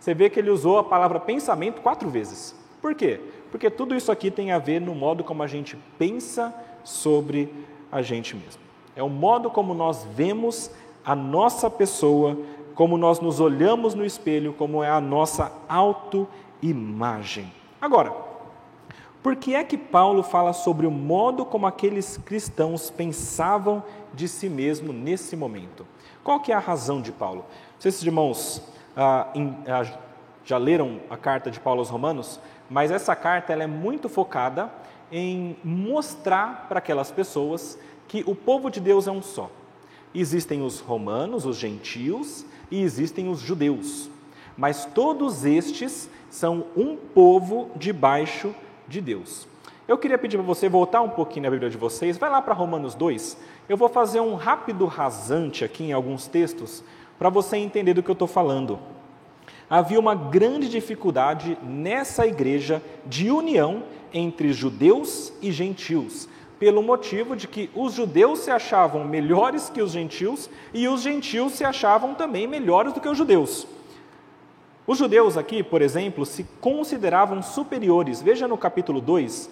Você 0.07 0.15
vê 0.15 0.31
que 0.31 0.39
ele 0.39 0.51
usou 0.51 0.79
a 0.79 0.85
palavra 0.85 1.19
pensamento 1.19 1.83
quatro 1.83 2.09
vezes. 2.09 2.55
Por 2.81 2.95
quê? 2.95 3.19
Porque 3.51 3.69
tudo 3.69 3.93
isso 3.93 4.13
aqui 4.13 4.31
tem 4.31 4.53
a 4.53 4.59
ver 4.61 4.81
no 4.81 4.95
modo 4.95 5.25
como 5.25 5.43
a 5.43 5.49
gente 5.49 5.77
pensa 5.99 6.55
sobre 6.85 7.53
a 7.91 8.01
gente 8.03 8.37
mesmo. 8.37 8.63
É 8.95 9.03
o 9.03 9.09
modo 9.09 9.51
como 9.51 9.75
nós 9.75 10.05
vemos 10.15 10.71
a 11.05 11.17
nossa 11.17 11.69
pessoa 11.69 12.39
como 12.77 12.97
nós 12.97 13.19
nos 13.19 13.41
olhamos 13.41 13.95
no 13.95 14.05
espelho, 14.05 14.53
como 14.53 14.81
é 14.81 14.89
a 14.89 15.01
nossa 15.01 15.51
autoimagem. 15.69 17.53
Agora, 17.81 18.15
por 19.25 19.35
que 19.35 19.57
é 19.57 19.65
que 19.65 19.77
Paulo 19.77 20.23
fala 20.23 20.53
sobre 20.53 20.87
o 20.87 20.91
modo 20.91 21.45
como 21.45 21.67
aqueles 21.67 22.17
cristãos 22.19 22.91
pensavam 22.91 23.83
de 24.15 24.29
si 24.29 24.49
mesmo 24.49 24.93
nesse 24.93 25.35
momento? 25.35 25.85
Qual 26.23 26.39
que 26.39 26.53
é 26.53 26.55
a 26.55 26.61
razão 26.61 27.03
de 27.03 27.11
Paulo? 27.11 27.45
Vocês, 27.77 28.01
irmãos, 28.05 28.76
ah, 28.97 29.29
em, 29.35 29.57
ah, 29.67 29.85
já 30.45 30.59
leram 30.59 31.01
a 31.11 31.17
carta 31.17 31.51
de 31.51 31.61
Paulo 31.61 31.81
aos 31.81 31.91
Romanos, 31.91 32.41
mas 32.71 32.91
essa 32.91 33.15
carta 33.15 33.53
ela 33.53 33.65
é 33.65 33.67
muito 33.67 34.09
focada 34.09 34.73
em 35.11 35.57
mostrar 35.63 36.67
para 36.69 36.79
aquelas 36.79 37.11
pessoas 37.11 37.79
que 38.09 38.25
o 38.27 38.35
povo 38.35 38.71
de 38.71 38.81
Deus 38.81 39.07
é 39.07 39.11
um 39.11 39.23
só. 39.23 39.51
Existem 40.15 40.63
os 40.63 40.81
romanos, 40.81 41.45
os 41.45 41.57
gentios, 41.57 42.47
e 42.71 42.83
existem 42.83 43.29
os 43.29 43.41
judeus. 43.41 44.09
Mas 44.57 44.87
todos 44.87 45.45
estes 45.45 46.09
são 46.31 46.67
um 46.77 46.97
povo 46.97 47.71
debaixo 47.77 48.55
de 48.89 49.01
Deus. 49.01 49.47
Eu 49.87 49.99
queria 49.99 50.19
pedir 50.19 50.37
para 50.37 50.47
você 50.47 50.69
voltar 50.69 51.03
um 51.03 51.09
pouquinho 51.09 51.45
na 51.45 51.51
Bíblia 51.51 51.71
de 51.71 51.77
vocês, 51.77 52.19
vai 52.19 52.31
lá 52.31 52.43
para 52.43 52.55
Romanos 52.55 52.95
2. 52.95 53.37
Eu 53.69 53.77
vou 53.77 53.89
fazer 53.89 54.21
um 54.21 54.35
rápido 54.35 54.87
rasante 54.87 55.65
aqui 55.65 55.85
em 55.85 55.93
alguns 55.93 56.27
textos 56.27 56.83
para 57.19 57.31
você 57.31 57.57
entender 57.57 57.95
do 57.95 58.03
que 58.03 58.11
eu 58.11 58.15
estou 58.15 58.29
falando. 58.29 58.79
Havia 59.69 59.99
uma 59.99 60.15
grande 60.15 60.69
dificuldade 60.69 61.59
nessa 61.63 62.27
igreja 62.27 62.83
de 63.05 63.31
união 63.31 63.83
entre 64.13 64.53
judeus 64.53 65.33
e 65.43 65.51
gentios 65.51 66.29
pelo 66.59 66.83
motivo 66.83 67.37
de 67.37 67.47
que 67.47 67.71
os 67.75 67.93
judeus 67.93 68.41
se 68.41 68.51
achavam 68.51 69.05
melhores 69.05 69.69
que 69.69 69.83
os 69.83 69.93
gentios 69.93 70.49
e 70.73 70.89
os 70.89 71.03
gentios 71.03 71.53
se 71.53 71.65
achavam 71.65 72.15
também 72.15 72.47
melhores 72.47 72.93
do 72.93 73.01
que 73.01 73.09
os 73.09 73.19
judeus. 73.19 73.67
Os 74.87 74.99
judeus 74.99 75.37
aqui, 75.37 75.63
por 75.63 75.83
exemplo, 75.83 76.25
se 76.25 76.45
consideravam 76.61 77.43
superiores. 77.43 78.23
Veja 78.23 78.47
no 78.49 78.57
capítulo 78.57 79.01
2, 79.01 79.51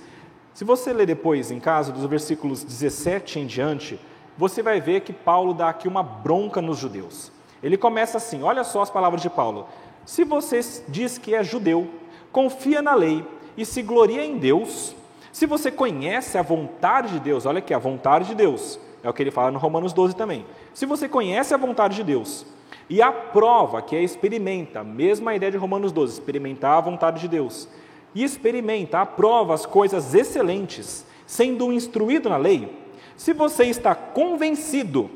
se 0.54 0.64
você 0.64 0.92
ler 0.92 1.06
depois 1.06 1.50
em 1.50 1.60
casa, 1.60 1.92
dos 1.92 2.06
versículos 2.06 2.62
17 2.62 3.40
em 3.40 3.46
diante, 3.46 3.98
você 4.38 4.62
vai 4.62 4.80
ver 4.80 5.00
que 5.00 5.12
Paulo 5.12 5.52
dá 5.52 5.68
aqui 5.68 5.88
uma 5.88 6.02
bronca 6.02 6.62
nos 6.62 6.78
judeus. 6.78 7.32
Ele 7.64 7.78
começa 7.78 8.18
assim: 8.18 8.42
olha 8.42 8.62
só 8.62 8.82
as 8.82 8.90
palavras 8.90 9.22
de 9.22 9.30
Paulo. 9.30 9.66
Se 10.04 10.22
você 10.22 10.60
diz 10.86 11.16
que 11.16 11.34
é 11.34 11.42
judeu, 11.42 11.88
confia 12.30 12.82
na 12.82 12.94
lei 12.94 13.24
e 13.56 13.64
se 13.64 13.80
gloria 13.80 14.22
em 14.22 14.36
Deus, 14.36 14.94
se 15.32 15.46
você 15.46 15.70
conhece 15.72 16.36
a 16.36 16.42
vontade 16.42 17.14
de 17.14 17.20
Deus, 17.20 17.46
olha 17.46 17.60
aqui, 17.60 17.72
a 17.72 17.78
vontade 17.78 18.28
de 18.28 18.34
Deus, 18.34 18.78
é 19.02 19.08
o 19.08 19.14
que 19.14 19.22
ele 19.22 19.30
fala 19.30 19.50
no 19.50 19.58
Romanos 19.58 19.94
12 19.94 20.14
também. 20.14 20.44
Se 20.74 20.84
você 20.84 21.08
conhece 21.08 21.54
a 21.54 21.56
vontade 21.56 21.96
de 21.96 22.04
Deus 22.04 22.44
e 22.88 23.00
aprova, 23.00 23.80
que 23.80 23.96
é 23.96 24.02
experimenta, 24.02 24.84
mesma 24.84 25.34
ideia 25.34 25.50
de 25.50 25.56
Romanos 25.56 25.90
12, 25.90 26.12
experimentar 26.12 26.76
a 26.76 26.82
vontade 26.82 27.18
de 27.18 27.28
Deus, 27.28 27.66
e 28.14 28.22
experimenta, 28.22 29.00
aprova 29.00 29.54
as 29.54 29.64
coisas 29.64 30.14
excelentes, 30.14 31.06
sendo 31.26 31.72
instruído 31.72 32.28
na 32.28 32.36
lei, 32.36 32.78
se 33.16 33.32
você 33.32 33.64
está 33.64 33.94
convencido 33.94 35.10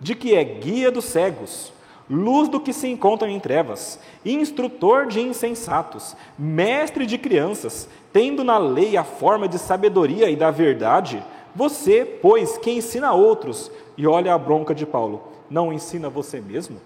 de 0.00 0.14
que 0.14 0.34
é 0.34 0.42
guia 0.42 0.90
dos 0.90 1.04
cegos, 1.04 1.72
luz 2.12 2.46
do 2.46 2.60
que 2.60 2.74
se 2.74 2.86
encontra 2.88 3.30
em 3.30 3.40
trevas, 3.40 3.98
instrutor 4.22 5.06
de 5.06 5.22
insensatos, 5.22 6.14
mestre 6.38 7.06
de 7.06 7.16
crianças, 7.16 7.88
tendo 8.12 8.44
na 8.44 8.58
lei 8.58 8.98
a 8.98 9.02
forma 9.02 9.48
de 9.48 9.58
sabedoria 9.58 10.28
e 10.28 10.36
da 10.36 10.50
verdade, 10.50 11.24
você, 11.56 12.04
pois, 12.04 12.58
que 12.58 12.70
ensina 12.70 13.14
outros, 13.14 13.72
e 13.96 14.06
olha 14.06 14.34
a 14.34 14.38
bronca 14.38 14.74
de 14.74 14.84
Paulo, 14.84 15.22
não 15.48 15.72
ensina 15.72 16.10
você 16.10 16.38
mesmo? 16.38 16.78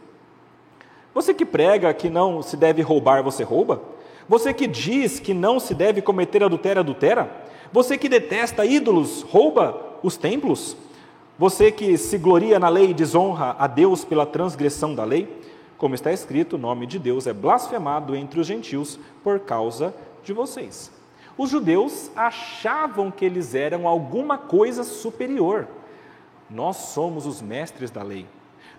Você 1.12 1.34
que 1.34 1.44
prega 1.44 1.92
que 1.92 2.08
não 2.08 2.40
se 2.40 2.56
deve 2.56 2.80
roubar, 2.80 3.24
você 3.24 3.42
rouba? 3.42 3.82
Você 4.28 4.54
que 4.54 4.68
diz 4.68 5.18
que 5.18 5.34
não 5.34 5.58
se 5.58 5.74
deve 5.74 6.00
cometer 6.00 6.44
adultério, 6.44 6.80
adultera? 6.80 7.28
Você 7.72 7.98
que 7.98 8.08
detesta 8.08 8.64
ídolos, 8.64 9.22
rouba 9.22 9.98
os 10.04 10.16
templos? 10.16 10.76
Você 11.38 11.70
que 11.70 11.98
se 11.98 12.16
gloria 12.16 12.58
na 12.58 12.70
lei 12.70 12.90
e 12.90 12.94
desonra 12.94 13.54
a 13.58 13.66
Deus 13.66 14.06
pela 14.06 14.24
transgressão 14.24 14.94
da 14.94 15.04
lei? 15.04 15.28
Como 15.76 15.94
está 15.94 16.10
escrito, 16.10 16.56
o 16.56 16.58
nome 16.58 16.86
de 16.86 16.98
Deus 16.98 17.26
é 17.26 17.32
blasfemado 17.34 18.16
entre 18.16 18.40
os 18.40 18.46
gentios 18.46 18.98
por 19.22 19.40
causa 19.40 19.94
de 20.24 20.32
vocês. 20.32 20.90
Os 21.36 21.50
judeus 21.50 22.10
achavam 22.16 23.10
que 23.10 23.22
eles 23.22 23.54
eram 23.54 23.86
alguma 23.86 24.38
coisa 24.38 24.82
superior. 24.82 25.68
Nós 26.48 26.76
somos 26.76 27.26
os 27.26 27.42
mestres 27.42 27.90
da 27.90 28.02
lei. 28.02 28.26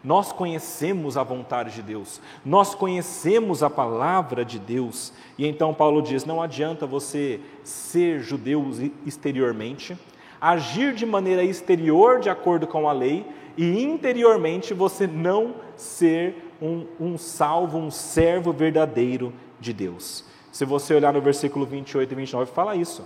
Nós 0.03 0.31
conhecemos 0.31 1.15
a 1.15 1.21
vontade 1.21 1.75
de 1.75 1.81
Deus, 1.81 2.21
nós 2.45 2.73
conhecemos 2.73 3.61
a 3.61 3.69
palavra 3.69 4.45
de 4.45 4.57
Deus. 4.57 5.11
E 5.37 5.45
então 5.45 5.73
Paulo 5.73 6.01
diz: 6.01 6.23
não 6.23 6.41
adianta 6.41 6.85
você 6.85 7.39
ser 7.63 8.21
judeu 8.21 8.63
exteriormente, 9.05 9.97
agir 10.39 10.93
de 10.93 11.05
maneira 11.05 11.43
exterior 11.43 12.19
de 12.19 12.29
acordo 12.29 12.67
com 12.67 12.87
a 12.87 12.93
lei, 12.93 13.25
e 13.57 13.83
interiormente 13.83 14.73
você 14.73 15.07
não 15.07 15.55
ser 15.75 16.53
um, 16.61 16.85
um 16.99 17.17
salvo, 17.17 17.77
um 17.77 17.89
servo 17.89 18.51
verdadeiro 18.51 19.33
de 19.59 19.73
Deus. 19.73 20.23
Se 20.51 20.65
você 20.65 20.93
olhar 20.93 21.13
no 21.13 21.21
versículo 21.21 21.65
28 21.65 22.11
e 22.11 22.15
29, 22.15 22.51
fala 22.51 22.75
isso. 22.75 23.05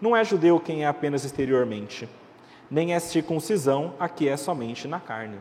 Não 0.00 0.14
é 0.16 0.24
judeu 0.24 0.60
quem 0.60 0.84
é 0.84 0.86
apenas 0.86 1.24
exteriormente, 1.24 2.08
nem 2.70 2.94
é 2.94 2.98
circuncisão 2.98 3.94
a 3.98 4.08
que 4.08 4.28
é 4.28 4.36
somente 4.36 4.86
na 4.86 5.00
carne. 5.00 5.38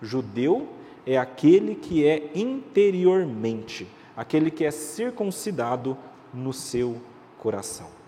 Judeu 0.00 0.68
é 1.06 1.16
aquele 1.16 1.76
que 1.76 2.06
é 2.06 2.30
interiormente, 2.34 3.86
aquele 4.16 4.50
que 4.50 4.64
é 4.64 4.70
circuncidado 4.70 5.96
no 6.34 6.52
seu 6.52 7.00
coração. 7.38 8.01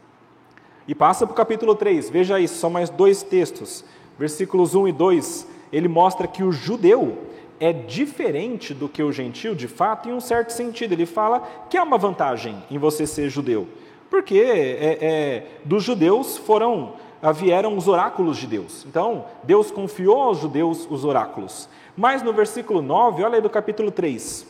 E 0.86 0.94
passa 0.94 1.26
para 1.26 1.32
o 1.32 1.36
capítulo 1.36 1.74
3, 1.74 2.10
veja 2.10 2.38
isso, 2.38 2.56
são 2.56 2.68
mais 2.68 2.90
dois 2.90 3.22
textos, 3.22 3.84
versículos 4.18 4.74
1 4.74 4.88
e 4.88 4.92
2. 4.92 5.46
Ele 5.72 5.88
mostra 5.88 6.26
que 6.28 6.42
o 6.42 6.52
judeu 6.52 7.18
é 7.58 7.72
diferente 7.72 8.74
do 8.74 8.88
que 8.88 9.02
o 9.02 9.10
gentil, 9.10 9.54
de 9.54 9.66
fato, 9.66 10.08
em 10.08 10.12
um 10.12 10.20
certo 10.20 10.50
sentido. 10.50 10.92
Ele 10.92 11.06
fala 11.06 11.40
que 11.70 11.78
há 11.78 11.82
uma 11.82 11.96
vantagem 11.96 12.62
em 12.70 12.78
você 12.78 13.06
ser 13.06 13.30
judeu, 13.30 13.66
porque 14.10 14.38
é, 14.38 14.98
é, 15.00 15.46
dos 15.64 15.82
judeus 15.82 16.36
foram 16.36 16.92
vieram 17.32 17.76
os 17.76 17.88
oráculos 17.88 18.36
de 18.36 18.46
Deus. 18.46 18.84
Então, 18.86 19.24
Deus 19.42 19.70
confiou 19.70 20.20
aos 20.20 20.38
judeus 20.38 20.86
os 20.90 21.06
oráculos. 21.06 21.68
Mas 21.96 22.22
no 22.22 22.32
versículo 22.32 22.82
9, 22.82 23.22
olha 23.22 23.36
aí 23.36 23.40
do 23.40 23.48
capítulo 23.48 23.90
3, 23.90 24.46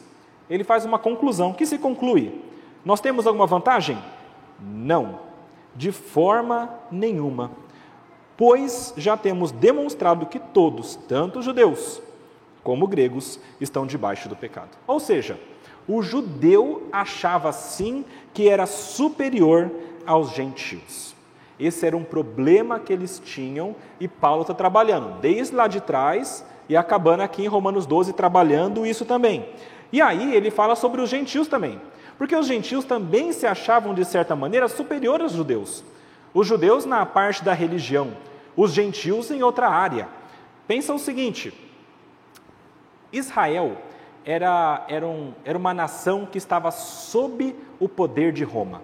ele 0.50 0.64
faz 0.64 0.84
uma 0.84 0.98
conclusão 0.98 1.52
que 1.52 1.66
se 1.66 1.78
conclui: 1.78 2.40
Nós 2.84 3.00
temos 3.00 3.26
alguma 3.26 3.46
vantagem? 3.46 3.98
Não, 4.60 5.20
de 5.74 5.92
forma 5.92 6.70
nenhuma. 6.90 7.50
Pois 8.36 8.92
já 8.96 9.16
temos 9.16 9.52
demonstrado 9.52 10.26
que 10.26 10.38
todos, 10.38 10.96
tanto 11.08 11.42
judeus 11.42 12.02
como 12.62 12.86
gregos, 12.86 13.38
estão 13.60 13.86
debaixo 13.86 14.28
do 14.28 14.34
pecado. 14.34 14.70
Ou 14.86 14.98
seja, 14.98 15.38
o 15.86 16.02
judeu 16.02 16.88
achava 16.90 17.52
sim 17.52 18.04
que 18.32 18.48
era 18.48 18.66
superior 18.66 19.70
aos 20.06 20.30
gentios. 20.30 21.14
Esse 21.60 21.86
era 21.86 21.96
um 21.96 22.02
problema 22.02 22.80
que 22.80 22.92
eles 22.92 23.20
tinham 23.24 23.76
e 24.00 24.08
Paulo 24.08 24.42
está 24.42 24.54
trabalhando 24.54 25.20
desde 25.20 25.54
lá 25.54 25.68
de 25.68 25.80
trás 25.80 26.44
e 26.68 26.76
acabando 26.76 27.20
aqui 27.20 27.44
em 27.44 27.48
Romanos 27.48 27.86
12 27.86 28.12
trabalhando 28.14 28.84
isso 28.84 29.04
também. 29.04 29.46
E 29.92 30.00
aí 30.00 30.34
ele 30.34 30.50
fala 30.50 30.74
sobre 30.74 31.00
os 31.00 31.08
gentios 31.08 31.46
também, 31.46 31.80
porque 32.16 32.36
os 32.36 32.46
gentios 32.46 32.84
também 32.84 33.32
se 33.32 33.46
achavam 33.46 33.94
de 33.94 34.04
certa 34.04 34.36
maneira 34.36 34.68
superiores 34.68 35.24
aos 35.24 35.32
judeus. 35.32 35.84
Os 36.32 36.46
judeus 36.46 36.84
na 36.84 37.04
parte 37.06 37.44
da 37.44 37.52
religião, 37.52 38.16
os 38.56 38.72
gentios 38.72 39.30
em 39.30 39.42
outra 39.42 39.68
área. 39.68 40.08
Pensa 40.66 40.92
o 40.92 40.98
seguinte: 40.98 41.52
Israel 43.12 43.76
era, 44.24 44.84
era, 44.88 45.06
um, 45.06 45.32
era 45.44 45.56
uma 45.56 45.74
nação 45.74 46.26
que 46.26 46.38
estava 46.38 46.70
sob 46.70 47.54
o 47.78 47.88
poder 47.88 48.32
de 48.32 48.44
Roma. 48.44 48.82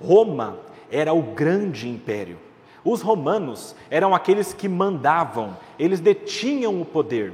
Roma 0.00 0.58
era 0.90 1.12
o 1.12 1.22
grande 1.22 1.88
império. 1.88 2.38
Os 2.84 3.00
romanos 3.00 3.74
eram 3.90 4.14
aqueles 4.14 4.52
que 4.52 4.68
mandavam, 4.68 5.56
eles 5.78 6.00
detinham 6.00 6.80
o 6.80 6.84
poder. 6.84 7.32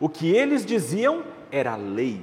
O 0.00 0.08
que 0.08 0.30
eles 0.30 0.64
diziam 0.64 1.22
era 1.52 1.76
lei. 1.76 2.22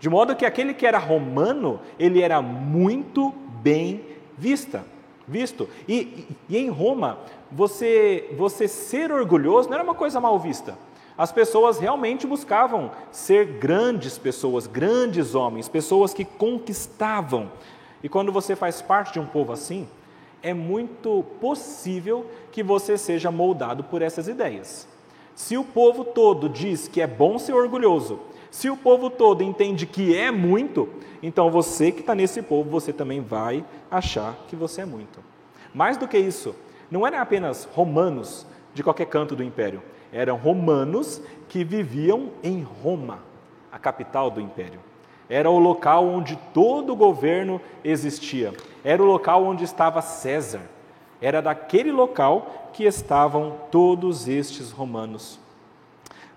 De 0.00 0.08
modo 0.08 0.36
que 0.36 0.46
aquele 0.46 0.74
que 0.74 0.86
era 0.86 0.98
romano, 0.98 1.80
ele 1.98 2.22
era 2.22 2.40
muito 2.40 3.32
bem 3.62 4.04
vista, 4.36 4.84
visto. 5.26 5.68
E, 5.88 6.26
e 6.48 6.56
em 6.56 6.68
Roma, 6.68 7.18
você, 7.50 8.32
você 8.36 8.68
ser 8.68 9.10
orgulhoso 9.10 9.68
não 9.68 9.74
era 9.74 9.84
uma 9.84 9.94
coisa 9.94 10.20
mal 10.20 10.38
vista. 10.38 10.78
As 11.16 11.32
pessoas 11.32 11.80
realmente 11.80 12.28
buscavam 12.28 12.92
ser 13.10 13.44
grandes 13.58 14.16
pessoas, 14.16 14.68
grandes 14.68 15.34
homens, 15.34 15.68
pessoas 15.68 16.14
que 16.14 16.24
conquistavam. 16.24 17.50
E 18.02 18.08
quando 18.08 18.30
você 18.30 18.54
faz 18.54 18.80
parte 18.80 19.14
de 19.14 19.20
um 19.20 19.26
povo 19.26 19.52
assim, 19.52 19.88
é 20.40 20.54
muito 20.54 21.24
possível 21.40 22.24
que 22.52 22.62
você 22.62 22.96
seja 22.96 23.32
moldado 23.32 23.82
por 23.82 24.00
essas 24.00 24.28
ideias. 24.28 24.86
Se 25.34 25.56
o 25.56 25.64
povo 25.64 26.04
todo 26.04 26.48
diz 26.48 26.86
que 26.86 27.00
é 27.00 27.06
bom 27.06 27.36
ser 27.38 27.52
orgulhoso, 27.52 28.20
se 28.50 28.70
o 28.70 28.76
povo 28.76 29.10
todo 29.10 29.42
entende 29.42 29.86
que 29.86 30.16
é 30.16 30.30
muito, 30.30 30.88
então 31.22 31.50
você 31.50 31.92
que 31.92 32.00
está 32.00 32.14
nesse 32.14 32.42
povo, 32.42 32.70
você 32.70 32.92
também 32.92 33.20
vai 33.20 33.64
achar 33.90 34.34
que 34.48 34.56
você 34.56 34.82
é 34.82 34.86
muito. 34.86 35.20
Mais 35.74 35.96
do 35.96 36.08
que 36.08 36.18
isso, 36.18 36.54
não 36.90 37.06
eram 37.06 37.18
apenas 37.18 37.68
romanos 37.72 38.46
de 38.72 38.82
qualquer 38.82 39.06
canto 39.06 39.36
do 39.36 39.42
império, 39.42 39.82
eram 40.12 40.36
romanos 40.36 41.20
que 41.48 41.64
viviam 41.64 42.30
em 42.42 42.62
Roma, 42.62 43.20
a 43.70 43.78
capital 43.78 44.30
do 44.30 44.40
império. 44.40 44.80
Era 45.28 45.50
o 45.50 45.58
local 45.58 46.06
onde 46.06 46.36
todo 46.54 46.94
o 46.94 46.96
governo 46.96 47.60
existia. 47.84 48.54
Era 48.82 49.02
o 49.02 49.06
local 49.06 49.44
onde 49.44 49.62
estava 49.62 50.00
César. 50.00 50.62
Era 51.20 51.42
daquele 51.42 51.92
local 51.92 52.70
que 52.72 52.84
estavam 52.84 53.56
todos 53.70 54.26
estes 54.26 54.70
romanos. 54.70 55.38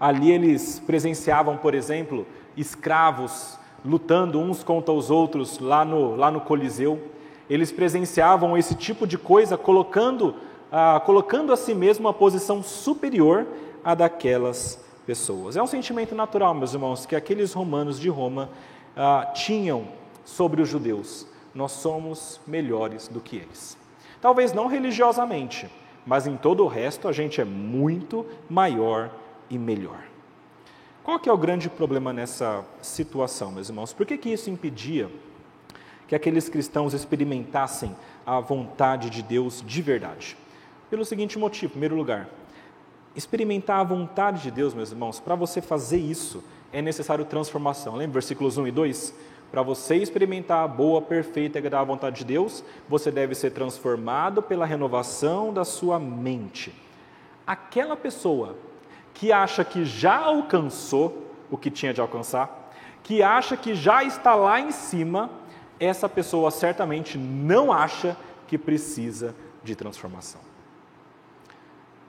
Ali 0.02 0.32
eles 0.32 0.80
presenciavam, 0.80 1.58
por 1.58 1.76
exemplo, 1.76 2.26
escravos 2.58 3.60
lutando 3.86 4.40
uns 4.40 4.64
contra 4.64 4.92
os 4.92 5.12
outros 5.12 5.60
lá 5.60 5.86
no, 5.86 6.16
lá 6.16 6.32
no 6.32 6.42
Coliseu. 6.42 7.00
Eles 7.48 7.72
presenciavam 7.72 8.58
esse 8.58 8.74
tipo 8.74 9.06
de 9.06 9.16
coisa 9.16 9.60
colocando, 9.60 10.34
ah, 10.72 11.00
colocando 11.06 11.54
a 11.54 11.56
si 11.56 11.76
mesmo 11.76 12.08
uma 12.08 12.14
posição 12.16 12.64
superior 12.64 13.46
à 13.84 13.94
daquelas 13.94 14.84
pessoas. 15.06 15.56
É 15.56 15.62
um 15.62 15.68
sentimento 15.68 16.16
natural, 16.16 16.56
meus 16.56 16.74
irmãos, 16.74 17.06
que 17.06 17.16
aqueles 17.16 17.54
romanos 17.54 18.00
de 18.00 18.10
Roma 18.10 18.50
ah, 18.98 19.32
tinham 19.36 19.88
sobre 20.26 20.64
os 20.64 20.68
judeus. 20.70 21.28
Nós 21.54 21.74
somos 21.74 22.42
melhores 22.48 23.08
do 23.08 23.20
que 23.20 23.36
eles. 23.36 23.78
Talvez 24.20 24.52
não 24.52 24.66
religiosamente, 24.66 25.70
mas 26.08 26.26
em 26.26 26.36
todo 26.38 26.64
o 26.64 26.68
resto 26.68 27.08
a 27.08 27.12
gente 27.12 27.40
é 27.40 27.46
muito 27.46 28.26
maior 28.50 29.12
e 29.52 29.58
melhor. 29.58 30.02
Qual 31.04 31.20
que 31.20 31.30
é 31.30 31.34
o 31.34 31.38
grande 31.38 31.70
problema 31.70 32.14
nessa 32.14 32.64
situação, 32.82 33.52
meus 33.52 33.70
irmãos? 33.70 33.92
Por 33.92 34.06
que, 34.06 34.18
que 34.18 34.30
isso 34.30 34.50
impedia 34.50 35.10
que 36.08 36.16
aqueles 36.16 36.48
cristãos 36.48 36.94
experimentassem 36.94 37.96
a 38.26 38.40
vontade 38.40 39.10
de 39.10 39.22
Deus 39.22 39.64
de 39.66 39.82
verdade? 39.82 40.38
Pelo 40.90 41.04
seguinte 41.04 41.38
motivo, 41.38 41.68
em 41.68 41.72
primeiro 41.72 41.96
lugar, 41.96 42.30
experimentar 43.16 43.80
a 43.80 43.84
vontade 43.84 44.42
de 44.44 44.52
Deus, 44.52 44.74
meus 44.74 44.92
irmãos, 44.92 45.20
para 45.20 45.36
você 45.36 45.62
fazer 45.62 46.00
isso, 46.00 46.44
é 46.72 46.82
necessário 46.82 47.26
transformação. 47.26 47.96
Lembra 47.96 48.14
versículos 48.14 48.58
1 48.58 48.68
e 48.68 48.72
2? 48.72 49.14
Para 49.52 49.64
você 49.64 49.96
experimentar 49.96 50.64
a 50.64 50.68
boa, 50.68 51.02
perfeita 51.02 51.58
e 51.58 51.60
agradável 51.60 51.88
vontade 51.88 52.20
de 52.20 52.26
Deus, 52.26 52.64
você 52.88 53.12
deve 53.12 53.36
ser 53.36 53.52
transformado 53.52 54.42
pela 54.42 54.66
renovação 54.66 55.52
da 55.52 55.66
sua 55.66 56.00
mente. 56.00 56.74
Aquela 57.46 57.98
pessoa 57.98 58.56
que 59.14 59.32
acha 59.32 59.64
que 59.64 59.86
já 59.86 60.18
alcançou 60.18 61.28
o 61.50 61.58
que 61.58 61.70
tinha 61.70 61.94
de 61.94 62.02
alcançar, 62.02 62.72
que 63.04 63.22
acha 63.22 63.58
que 63.58 63.76
já 63.76 64.04
está 64.04 64.36
lá 64.36 64.60
em 64.60 64.72
cima, 64.72 65.30
essa 65.80 66.08
pessoa 66.08 66.52
certamente 66.52 67.18
não 67.18 67.72
acha 67.72 68.16
que 68.48 68.58
precisa 68.58 69.36
de 69.64 69.76
transformação. 69.76 70.42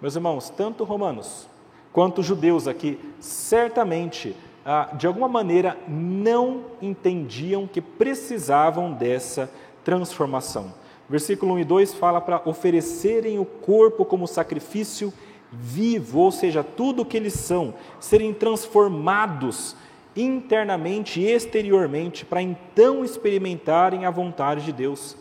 Meus 0.00 0.14
irmãos, 0.14 0.50
tanto 0.50 0.84
romanos 0.84 1.48
quanto 1.92 2.22
judeus 2.22 2.66
aqui 2.66 2.98
certamente 3.20 4.34
ah, 4.64 4.90
de 4.94 5.06
alguma 5.08 5.26
maneira, 5.26 5.76
não 5.88 6.64
entendiam 6.80 7.66
que 7.66 7.80
precisavam 7.80 8.92
dessa 8.92 9.50
transformação. 9.84 10.72
Versículo 11.08 11.54
1 11.54 11.58
e 11.58 11.64
2 11.64 11.94
fala 11.94 12.20
para 12.20 12.40
oferecerem 12.44 13.38
o 13.40 13.44
corpo 13.44 14.04
como 14.04 14.28
sacrifício 14.28 15.12
vivo, 15.52 16.20
ou 16.20 16.32
seja, 16.32 16.64
tudo 16.64 17.02
o 17.02 17.04
que 17.04 17.16
eles 17.16 17.34
são, 17.34 17.74
serem 18.00 18.32
transformados 18.32 19.76
internamente 20.16 21.20
e 21.20 21.30
exteriormente, 21.30 22.24
para 22.24 22.42
então 22.42 23.04
experimentarem 23.04 24.04
a 24.04 24.10
vontade 24.10 24.64
de 24.64 24.72
Deus. 24.72 25.16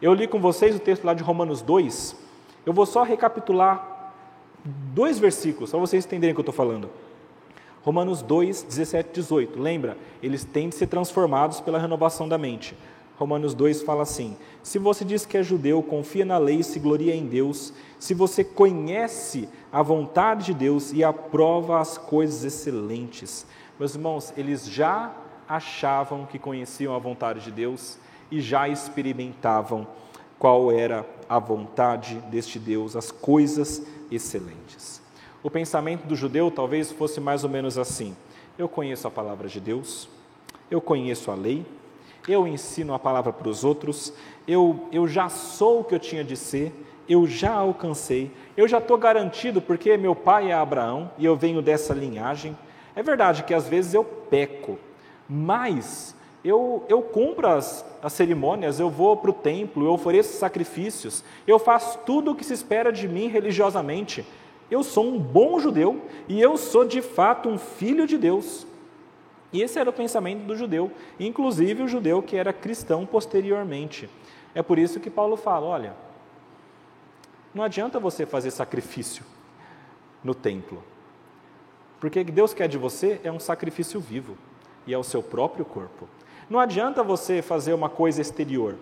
Eu 0.00 0.14
li 0.14 0.26
com 0.26 0.40
vocês 0.40 0.74
o 0.74 0.80
texto 0.80 1.04
lá 1.04 1.14
de 1.14 1.22
Romanos 1.22 1.60
2, 1.62 2.16
eu 2.64 2.72
vou 2.72 2.86
só 2.86 3.02
recapitular 3.02 4.12
dois 4.64 5.18
versículos, 5.18 5.70
para 5.70 5.80
vocês 5.80 6.04
entenderem 6.04 6.32
o 6.32 6.34
que 6.34 6.40
eu 6.40 6.42
estou 6.42 6.54
falando. 6.54 6.90
Romanos 7.82 8.20
2, 8.20 8.64
17 8.64 9.08
e 9.08 9.12
18. 9.14 9.58
Lembra? 9.58 9.96
Eles 10.22 10.44
têm 10.44 10.68
de 10.68 10.74
ser 10.74 10.88
transformados 10.88 11.60
pela 11.60 11.78
renovação 11.78 12.28
da 12.28 12.36
mente. 12.36 12.76
Romanos 13.18 13.52
2 13.52 13.82
fala 13.82 14.04
assim: 14.04 14.36
Se 14.62 14.78
você 14.78 15.04
diz 15.04 15.26
que 15.26 15.36
é 15.36 15.42
judeu, 15.42 15.82
confia 15.82 16.24
na 16.24 16.38
lei 16.38 16.60
e 16.60 16.64
se 16.64 16.78
gloria 16.78 17.16
em 17.16 17.26
Deus, 17.26 17.72
se 17.98 18.14
você 18.14 18.44
conhece 18.44 19.48
a 19.72 19.82
vontade 19.82 20.46
de 20.46 20.54
Deus 20.54 20.92
e 20.92 21.02
aprova 21.02 21.80
as 21.80 21.98
coisas 21.98 22.44
excelentes. 22.44 23.44
Meus 23.76 23.96
irmãos, 23.96 24.32
eles 24.36 24.70
já 24.70 25.12
achavam 25.48 26.26
que 26.26 26.38
conheciam 26.38 26.94
a 26.94 26.98
vontade 26.98 27.40
de 27.40 27.50
Deus 27.50 27.98
e 28.30 28.40
já 28.40 28.68
experimentavam 28.68 29.84
qual 30.38 30.70
era 30.70 31.04
a 31.28 31.40
vontade 31.40 32.20
deste 32.30 32.60
Deus, 32.60 32.94
as 32.94 33.10
coisas 33.10 33.82
excelentes. 34.12 35.02
O 35.42 35.50
pensamento 35.50 36.06
do 36.06 36.14
judeu 36.14 36.52
talvez 36.52 36.92
fosse 36.92 37.20
mais 37.20 37.42
ou 37.42 37.50
menos 37.50 37.78
assim: 37.78 38.16
eu 38.56 38.68
conheço 38.68 39.08
a 39.08 39.10
palavra 39.10 39.48
de 39.48 39.58
Deus, 39.58 40.08
eu 40.70 40.80
conheço 40.80 41.32
a 41.32 41.34
lei, 41.34 41.66
eu 42.28 42.46
ensino 42.46 42.92
a 42.92 42.98
palavra 42.98 43.32
para 43.32 43.48
os 43.48 43.64
outros, 43.64 44.12
eu, 44.46 44.88
eu 44.92 45.08
já 45.08 45.28
sou 45.28 45.80
o 45.80 45.84
que 45.84 45.94
eu 45.94 45.98
tinha 45.98 46.22
de 46.22 46.36
ser, 46.36 46.72
eu 47.08 47.26
já 47.26 47.52
alcancei, 47.52 48.30
eu 48.56 48.68
já 48.68 48.78
estou 48.78 48.98
garantido 48.98 49.62
porque 49.62 49.96
meu 49.96 50.14
pai 50.14 50.50
é 50.50 50.54
Abraão 50.54 51.10
e 51.16 51.24
eu 51.24 51.34
venho 51.34 51.62
dessa 51.62 51.94
linhagem. 51.94 52.56
É 52.94 53.02
verdade 53.02 53.44
que 53.44 53.54
às 53.54 53.66
vezes 53.66 53.94
eu 53.94 54.04
peco, 54.04 54.78
mas 55.28 56.14
eu, 56.44 56.84
eu 56.88 57.02
cumpro 57.02 57.48
as, 57.48 57.84
as 58.02 58.12
cerimônias, 58.12 58.78
eu 58.78 58.90
vou 58.90 59.16
para 59.16 59.30
o 59.30 59.34
templo, 59.34 59.86
eu 59.86 59.92
ofereço 59.92 60.38
sacrifícios, 60.38 61.24
eu 61.46 61.58
faço 61.58 61.98
tudo 62.04 62.30
o 62.30 62.34
que 62.34 62.44
se 62.44 62.52
espera 62.52 62.92
de 62.92 63.08
mim 63.08 63.28
religiosamente. 63.28 64.24
Eu 64.70 64.82
sou 64.82 65.06
um 65.06 65.18
bom 65.18 65.58
judeu 65.58 66.02
e 66.28 66.40
eu 66.40 66.56
sou 66.58 66.84
de 66.84 67.00
fato 67.00 67.48
um 67.48 67.58
filho 67.58 68.06
de 68.06 68.18
Deus. 68.18 68.66
E 69.52 69.62
esse 69.62 69.78
era 69.78 69.88
o 69.88 69.92
pensamento 69.92 70.44
do 70.44 70.56
judeu, 70.56 70.92
inclusive 71.18 71.82
o 71.82 71.88
judeu 71.88 72.22
que 72.22 72.36
era 72.36 72.52
cristão 72.52 73.06
posteriormente. 73.06 74.08
É 74.54 74.62
por 74.62 74.78
isso 74.78 75.00
que 75.00 75.08
Paulo 75.08 75.36
fala: 75.36 75.66
olha, 75.66 75.96
não 77.54 77.64
adianta 77.64 77.98
você 77.98 78.26
fazer 78.26 78.50
sacrifício 78.50 79.24
no 80.22 80.34
templo, 80.34 80.82
porque 82.00 82.20
o 82.20 82.24
que 82.24 82.32
Deus 82.32 82.52
quer 82.52 82.68
de 82.68 82.76
você 82.76 83.20
é 83.24 83.32
um 83.32 83.40
sacrifício 83.40 83.98
vivo 84.00 84.36
e 84.86 84.92
é 84.92 84.98
o 84.98 85.04
seu 85.04 85.22
próprio 85.22 85.64
corpo. 85.64 86.08
Não 86.48 86.58
adianta 86.58 87.02
você 87.02 87.42
fazer 87.42 87.72
uma 87.72 87.88
coisa 87.88 88.20
exterior. 88.20 88.76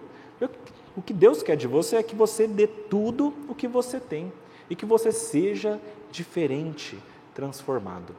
O 0.97 1.03
que 1.03 1.13
Deus 1.13 1.43
quer 1.43 1.57
de 1.57 1.67
você 1.67 1.97
é 1.97 2.03
que 2.03 2.15
você 2.15 2.47
dê 2.47 2.67
tudo 2.67 3.35
o 3.49 3.55
que 3.55 3.69
você 3.69 4.01
tem 4.01 4.33
e 4.71 4.77
que 4.77 4.87
você 4.87 5.13
seja 5.13 5.81
diferente, 6.11 6.99
transformado. 7.35 8.15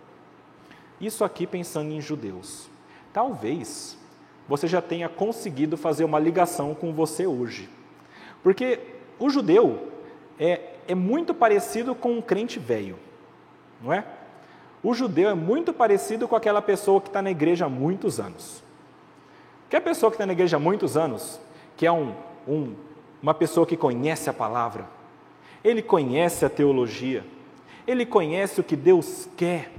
Isso 0.99 1.23
aqui 1.23 1.45
pensando 1.45 1.91
em 1.91 2.01
judeus. 2.01 2.69
Talvez 3.13 3.97
você 4.47 4.67
já 4.67 4.81
tenha 4.81 5.10
conseguido 5.10 5.77
fazer 5.77 6.03
uma 6.03 6.19
ligação 6.19 6.73
com 6.73 6.93
você 6.93 7.27
hoje. 7.27 7.69
Porque 8.41 8.79
o 9.19 9.29
judeu 9.29 9.91
é, 10.39 10.62
é 10.88 10.95
muito 10.95 11.33
parecido 11.33 11.93
com 11.93 12.13
um 12.13 12.21
crente 12.21 12.60
velho, 12.60 12.97
não 13.81 13.91
é? 13.91 14.05
O 14.81 14.93
judeu 14.93 15.29
é 15.29 15.33
muito 15.33 15.73
parecido 15.73 16.27
com 16.27 16.36
aquela 16.36 16.62
pessoa 16.62 17.01
que 17.01 17.07
está 17.07 17.21
na 17.21 17.31
igreja 17.31 17.65
há 17.65 17.69
muitos 17.69 18.19
anos. 18.19 18.63
Que 19.69 19.75
a 19.75 19.81
pessoa 19.81 20.10
que 20.10 20.15
está 20.15 20.25
na 20.25 20.33
igreja 20.33 20.57
há 20.57 20.60
muitos 20.60 20.95
anos, 20.95 21.39
que 21.75 21.86
é 21.86 21.91
um, 21.91 22.13
um, 22.47 22.73
uma 23.21 23.33
pessoa 23.33 23.65
que 23.65 23.75
conhece 23.75 24.29
a 24.29 24.33
palavra, 24.33 24.88
ele 25.63 25.81
conhece 25.81 26.45
a 26.45 26.49
teologia, 26.49 27.25
ele 27.86 28.05
conhece 28.05 28.62
o 28.62 28.63
que 28.63 28.75
Deus 28.75 29.27
quer, 29.36 29.71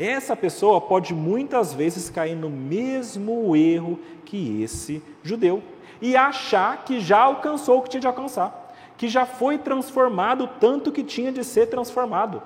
essa 0.00 0.34
pessoa 0.34 0.80
pode 0.80 1.12
muitas 1.14 1.74
vezes 1.74 2.08
cair 2.08 2.34
no 2.34 2.48
mesmo 2.48 3.54
erro 3.54 3.98
que 4.24 4.62
esse 4.62 5.02
judeu 5.22 5.62
e 6.00 6.16
achar 6.16 6.84
que 6.84 7.00
já 7.00 7.18
alcançou 7.18 7.78
o 7.78 7.82
que 7.82 7.90
tinha 7.90 8.00
de 8.00 8.06
alcançar, 8.06 8.74
que 8.96 9.08
já 9.08 9.26
foi 9.26 9.58
transformado 9.58 10.48
tanto 10.58 10.90
que 10.90 11.04
tinha 11.04 11.30
de 11.30 11.44
ser 11.44 11.66
transformado. 11.66 12.42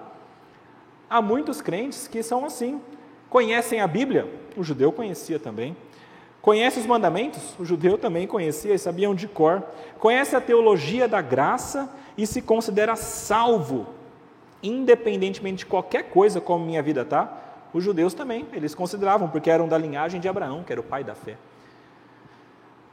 Há 1.08 1.22
muitos 1.22 1.60
crentes 1.60 2.08
que 2.08 2.22
são 2.22 2.44
assim. 2.44 2.80
Conhecem 3.30 3.80
a 3.80 3.86
Bíblia? 3.86 4.28
O 4.56 4.64
judeu 4.64 4.90
conhecia 4.90 5.38
também. 5.38 5.76
Conhece 6.42 6.80
os 6.80 6.86
mandamentos? 6.86 7.54
O 7.58 7.64
judeu 7.64 7.96
também 7.96 8.26
conhecia 8.26 8.74
e 8.74 8.78
sabiam 8.78 9.14
de 9.14 9.28
cor. 9.28 9.62
Conhece 9.98 10.34
a 10.34 10.40
teologia 10.40 11.06
da 11.06 11.22
graça 11.22 11.88
e 12.18 12.26
se 12.26 12.42
considera 12.42 12.96
salvo, 12.96 13.86
independentemente 14.62 15.58
de 15.58 15.66
qualquer 15.66 16.10
coisa 16.10 16.40
como 16.40 16.64
minha 16.64 16.82
vida 16.82 17.02
está, 17.02 17.43
os 17.74 17.82
judeus 17.82 18.14
também, 18.14 18.46
eles 18.52 18.72
consideravam, 18.72 19.28
porque 19.28 19.50
eram 19.50 19.66
da 19.66 19.76
linhagem 19.76 20.20
de 20.20 20.28
Abraão, 20.28 20.62
que 20.62 20.72
era 20.72 20.80
o 20.80 20.84
pai 20.84 21.02
da 21.02 21.14
fé. 21.14 21.37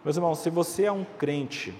Meus 0.03 0.17
irmãos, 0.17 0.39
se 0.39 0.49
você 0.49 0.85
é 0.85 0.91
um 0.91 1.05
crente 1.19 1.71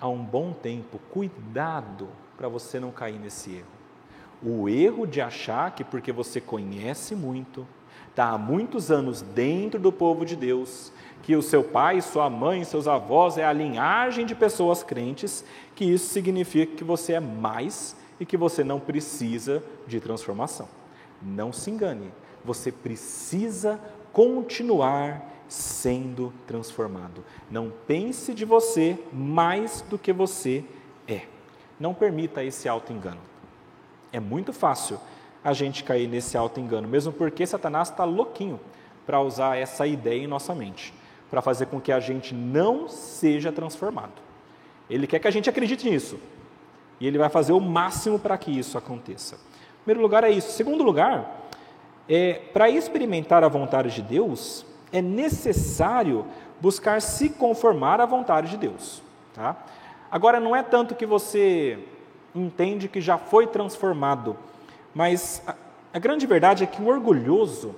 há 0.00 0.06
um 0.08 0.24
bom 0.24 0.52
tempo, 0.52 1.00
cuidado 1.10 2.08
para 2.36 2.48
você 2.48 2.78
não 2.78 2.92
cair 2.92 3.18
nesse 3.18 3.56
erro. 3.56 3.66
O 4.40 4.68
erro 4.68 5.04
de 5.04 5.20
achar 5.20 5.72
que 5.72 5.82
porque 5.82 6.12
você 6.12 6.40
conhece 6.40 7.16
muito, 7.16 7.66
está 8.08 8.28
há 8.28 8.38
muitos 8.38 8.92
anos 8.92 9.20
dentro 9.20 9.80
do 9.80 9.90
povo 9.90 10.24
de 10.24 10.36
Deus, 10.36 10.92
que 11.24 11.34
o 11.34 11.42
seu 11.42 11.64
pai, 11.64 12.00
sua 12.00 12.30
mãe, 12.30 12.62
seus 12.62 12.86
avós 12.86 13.36
é 13.36 13.44
a 13.44 13.52
linhagem 13.52 14.24
de 14.24 14.36
pessoas 14.36 14.84
crentes, 14.84 15.44
que 15.74 15.84
isso 15.84 16.12
significa 16.12 16.76
que 16.76 16.84
você 16.84 17.14
é 17.14 17.20
mais 17.20 17.96
e 18.20 18.24
que 18.24 18.36
você 18.36 18.62
não 18.62 18.78
precisa 18.78 19.60
de 19.88 19.98
transformação. 19.98 20.68
Não 21.20 21.52
se 21.52 21.68
engane. 21.68 22.12
Você 22.48 22.72
precisa 22.72 23.78
continuar 24.10 25.22
sendo 25.46 26.32
transformado. 26.46 27.22
Não 27.50 27.70
pense 27.86 28.32
de 28.32 28.46
você 28.46 28.98
mais 29.12 29.82
do 29.82 29.98
que 29.98 30.14
você 30.14 30.64
é. 31.06 31.22
Não 31.78 31.92
permita 31.92 32.42
esse 32.42 32.66
auto-engano. 32.66 33.20
É 34.10 34.18
muito 34.18 34.50
fácil 34.50 34.98
a 35.44 35.52
gente 35.52 35.84
cair 35.84 36.08
nesse 36.08 36.38
auto-engano, 36.38 36.88
mesmo 36.88 37.12
porque 37.12 37.46
Satanás 37.46 37.90
está 37.90 38.04
louquinho 38.04 38.58
para 39.04 39.20
usar 39.20 39.58
essa 39.58 39.86
ideia 39.86 40.24
em 40.24 40.26
nossa 40.26 40.54
mente, 40.54 40.94
para 41.30 41.42
fazer 41.42 41.66
com 41.66 41.78
que 41.78 41.92
a 41.92 42.00
gente 42.00 42.34
não 42.34 42.88
seja 42.88 43.52
transformado. 43.52 44.22
Ele 44.88 45.06
quer 45.06 45.18
que 45.18 45.28
a 45.28 45.30
gente 45.30 45.50
acredite 45.50 45.88
nisso. 45.88 46.18
E 46.98 47.06
ele 47.06 47.18
vai 47.18 47.28
fazer 47.28 47.52
o 47.52 47.60
máximo 47.60 48.18
para 48.18 48.38
que 48.38 48.50
isso 48.50 48.78
aconteça. 48.78 49.38
Primeiro 49.84 50.00
lugar 50.00 50.24
é 50.24 50.30
isso. 50.30 50.52
Segundo 50.52 50.82
lugar, 50.82 51.47
é, 52.08 52.40
para 52.52 52.70
experimentar 52.70 53.44
a 53.44 53.48
vontade 53.48 53.94
de 53.94 54.02
Deus, 54.02 54.64
é 54.92 55.02
necessário 55.02 56.24
buscar 56.60 57.02
se 57.02 57.28
conformar 57.28 58.00
à 58.00 58.06
vontade 58.06 58.50
de 58.50 58.56
Deus. 58.56 59.02
Tá? 59.34 59.56
Agora, 60.10 60.40
não 60.40 60.56
é 60.56 60.62
tanto 60.62 60.94
que 60.94 61.04
você 61.04 61.78
entende 62.34 62.88
que 62.88 63.00
já 63.00 63.18
foi 63.18 63.46
transformado, 63.46 64.36
mas 64.94 65.42
a, 65.46 65.54
a 65.92 65.98
grande 65.98 66.26
verdade 66.26 66.64
é 66.64 66.66
que 66.66 66.80
o 66.80 66.88
orgulhoso, 66.88 67.74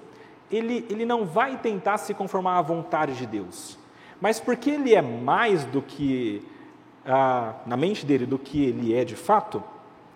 ele, 0.51 0.87
ele 0.89 1.05
não 1.05 1.25
vai 1.25 1.57
tentar 1.57 1.99
se 1.99 2.15
conformar 2.15 2.59
à 2.59 2.63
vontade 2.63 3.15
de 3.15 3.27
Deus, 3.27 3.79
mas 4.21 4.39
porque 4.39 4.71
ele 4.71 4.95
é 4.95 5.03
mais 5.03 5.65
do 5.65 5.83
que, 5.83 6.43
ah, 7.05 7.55
na 7.67 7.77
mente 7.77 8.07
dele, 8.07 8.27
do 8.27 8.39
que 8.39 8.65
ele 8.65 8.95
é 8.95 9.05
de 9.05 9.17
fato, 9.17 9.63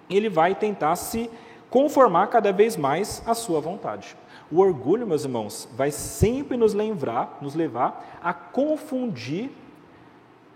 ele 0.09 0.29
vai 0.29 0.55
tentar 0.55 0.95
se 0.97 1.31
conformar 1.75 2.29
cada 2.29 2.53
vez 2.53 2.77
mais 2.77 3.21
à 3.27 3.35
sua 3.35 3.61
vontade. 3.61 4.17
O 4.49 4.61
orgulho, 4.61 5.09
meus 5.09 5.25
irmãos, 5.25 5.69
vai 5.75 5.91
sempre 5.91 6.57
nos 6.57 6.73
lembrar, 6.73 7.39
nos 7.43 7.57
levar 7.57 8.21
a 8.23 8.33
confundir 8.33 9.51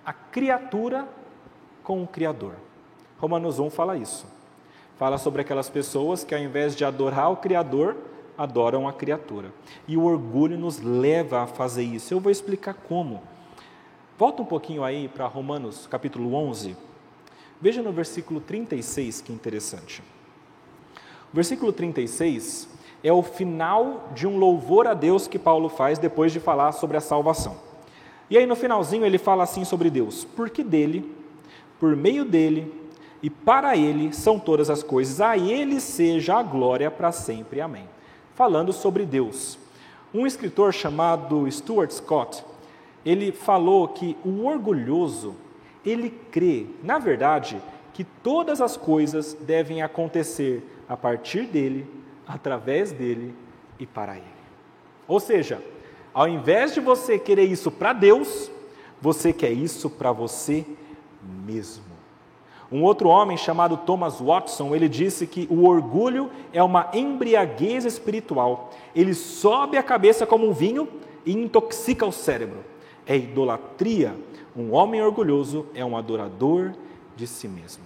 a 0.07 0.13
criatura 0.13 1.09
com 1.83 2.05
o 2.05 2.07
Criador. 2.07 2.55
Romanos 3.19 3.59
1 3.59 3.69
fala 3.69 3.97
isso. 3.97 4.29
Fala 4.97 5.19
sobre 5.19 5.41
aquelas 5.41 5.69
pessoas 5.69 6.23
que, 6.23 6.37
ao 6.37 6.41
invés 6.41 6.77
de 6.77 6.85
adorar 6.85 7.33
o 7.33 7.39
Criador, 7.39 7.97
adoram 8.37 8.87
a 8.87 8.93
criatura. 8.93 9.53
E 9.89 9.97
o 9.97 10.05
orgulho 10.05 10.57
nos 10.57 10.79
leva 10.79 11.43
a 11.43 11.47
fazer 11.49 11.83
isso. 11.83 12.15
Eu 12.15 12.21
vou 12.21 12.31
explicar 12.31 12.75
como. 12.75 13.25
Volta 14.17 14.41
um 14.41 14.47
pouquinho 14.47 14.85
aí 14.85 15.09
para 15.09 15.27
Romanos 15.27 15.85
capítulo 15.89 16.33
11. 16.33 16.77
Veja 17.61 17.83
no 17.83 17.91
versículo 17.91 18.41
36 18.41 19.21
que 19.21 19.33
interessante. 19.33 20.01
Versículo 21.33 21.73
36 21.73 22.69
é 23.03 23.13
o 23.13 23.23
final 23.23 24.09
de 24.15 24.27
um 24.27 24.39
louvor 24.39 24.87
a 24.87 24.95
Deus 24.95 25.29
que 25.29 25.39
Paulo 25.39 25.69
faz 25.69 25.99
depois 25.99 26.33
de 26.33 26.41
falar 26.41 26.73
sobre 26.73 26.97
a 26.97 27.01
salvação. 27.01 27.57
E 28.31 28.37
aí 28.37 28.47
no 28.47 28.57
finalzinho 28.57 29.05
ele 29.05 29.19
fala 29.19 29.45
assim 29.45 29.65
sobre 29.65 29.91
Deus: 29.91 30.25
porque 30.25 30.65
dele, 30.65 31.15
por 31.79 31.95
meio 31.95 32.25
dele 32.25 32.73
e 33.23 33.29
para 33.29 33.77
ele 33.77 34.13
são 34.13 34.39
todas 34.39 34.71
as 34.71 34.83
coisas, 34.83 35.21
a 35.21 35.37
ele 35.37 35.81
seja 35.81 36.37
a 36.37 36.43
glória 36.43 36.91
para 36.91 37.13
sempre. 37.13 37.61
Amém. 37.61 37.89
Falando 38.35 38.73
sobre 38.73 39.05
Deus. 39.05 39.59
Um 40.15 40.27
escritor 40.27 40.73
chamado 40.73 41.51
Stuart 41.51 41.91
Scott, 41.91 42.45
ele 43.05 43.33
falou 43.33 43.89
que 43.89 44.17
o 44.25 44.47
orgulhoso, 44.47 45.35
ele 45.85 46.11
crê, 46.31 46.67
na 46.83 46.99
verdade, 46.99 47.61
que 47.93 48.05
todas 48.05 48.61
as 48.61 48.77
coisas 48.77 49.35
devem 49.35 49.83
acontecer 49.83 50.63
a 50.89 50.97
partir 50.97 51.43
dele, 51.43 51.87
através 52.27 52.93
dele 52.93 53.35
e 53.79 53.87
para 53.87 54.17
ele. 54.17 54.25
Ou 55.07 55.21
seja, 55.21 55.63
ao 56.13 56.29
invés 56.29 56.75
de 56.75 56.81
você 56.81 57.19
querer 57.19 57.45
isso 57.45 57.71
para 57.71 57.93
Deus, 57.93 58.51
você 59.01 59.33
quer 59.33 59.53
isso 59.53 59.89
para 59.91 60.13
você 60.13 60.65
mesmo. 61.23 61.85
Um 62.71 62.83
outro 62.83 63.09
homem 63.09 63.37
chamado 63.37 63.79
Thomas 63.79 64.21
Watson, 64.21 64.75
ele 64.75 64.89
disse 64.89 65.27
que 65.27 65.47
o 65.51 65.67
orgulho 65.67 66.31
é 66.53 66.63
uma 66.63 66.91
embriaguez 66.93 67.87
espiritual. 67.87 68.71
Ele 68.95 69.15
sobe 69.15 69.79
a 69.79 69.83
cabeça 69.83 70.27
como 70.27 70.47
um 70.47 70.53
vinho 70.53 70.87
e 71.25 71.33
intoxica 71.33 72.05
o 72.05 72.13
cérebro. 72.13 72.59
É 73.07 73.17
idolatria. 73.17 74.15
Um 74.55 74.75
homem 74.75 75.03
orgulhoso 75.03 75.67
é 75.75 75.83
um 75.83 75.97
adorador 75.97 76.73
de 77.17 77.27
si 77.27 77.49
mesmo. 77.49 77.85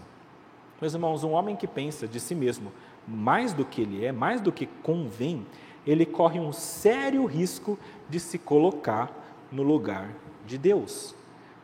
Meus 0.81 0.95
irmãos, 0.95 1.23
um 1.23 1.31
homem 1.31 1.55
que 1.55 1.69
pensa 1.69 2.09
de 2.09 2.19
si 2.19 2.35
mesmo 2.35 2.73
mais 3.07 3.53
do 3.53 3.65
que 3.65 3.83
ele 3.83 4.05
é, 4.05 4.13
mais 4.13 4.41
do 4.41 4.53
que 4.53 4.67
convém, 4.83 5.47
ele 5.87 6.07
corre 6.07 6.39
um 6.39 6.53
sério 6.53 7.25
risco 7.25 7.79
de 8.09 8.21
se 8.21 8.39
colocar 8.39 9.11
no 9.51 9.63
lugar 9.63 10.11
de 10.47 10.57
Deus, 10.57 11.15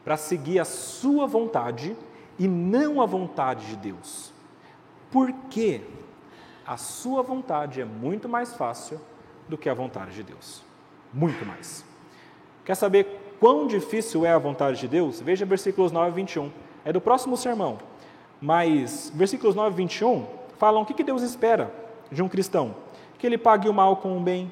para 0.04 0.16
seguir 0.16 0.58
a 0.58 0.64
sua 0.64 1.26
vontade 1.26 1.96
e 2.38 2.46
não 2.46 3.00
a 3.00 3.06
vontade 3.06 3.66
de 3.66 3.76
Deus. 3.76 4.32
Porque 5.10 5.82
a 6.66 6.76
sua 6.76 7.22
vontade 7.22 7.80
é 7.80 7.84
muito 7.84 8.28
mais 8.28 8.54
fácil 8.54 9.00
do 9.48 9.56
que 9.56 9.68
a 9.68 9.74
vontade 9.74 10.14
de 10.14 10.22
Deus. 10.22 10.62
Muito 11.12 11.44
mais. 11.46 11.84
Quer 12.64 12.74
saber 12.74 13.36
quão 13.40 13.66
difícil 13.66 14.26
é 14.26 14.32
a 14.32 14.38
vontade 14.38 14.78
de 14.78 14.88
Deus? 14.88 15.20
Veja 15.20 15.46
versículos 15.46 15.90
9 15.90 16.10
e 16.10 16.14
21. 16.14 16.50
É 16.84 16.92
do 16.92 17.00
próximo 17.00 17.36
sermão. 17.36 17.78
Mas 18.40 19.10
versículos 19.14 19.54
9 19.54 19.70
e 19.70 19.76
21 19.76 20.37
falam 20.58 20.82
o 20.82 20.86
que 20.86 21.02
Deus 21.02 21.22
espera 21.22 21.72
de 22.10 22.22
um 22.22 22.28
cristão: 22.28 22.74
que 23.18 23.26
ele 23.26 23.38
pague 23.38 23.68
o 23.68 23.74
mal 23.74 23.96
com 23.96 24.16
o 24.16 24.20
bem, 24.20 24.50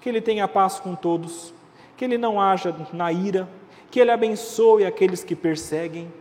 que 0.00 0.08
ele 0.08 0.20
tenha 0.20 0.48
paz 0.48 0.80
com 0.80 0.94
todos, 0.94 1.52
que 1.96 2.04
ele 2.04 2.18
não 2.18 2.40
haja 2.40 2.74
na 2.92 3.12
ira, 3.12 3.48
que 3.90 4.00
ele 4.00 4.10
abençoe 4.10 4.84
aqueles 4.84 5.22
que 5.22 5.36
perseguem. 5.36 6.12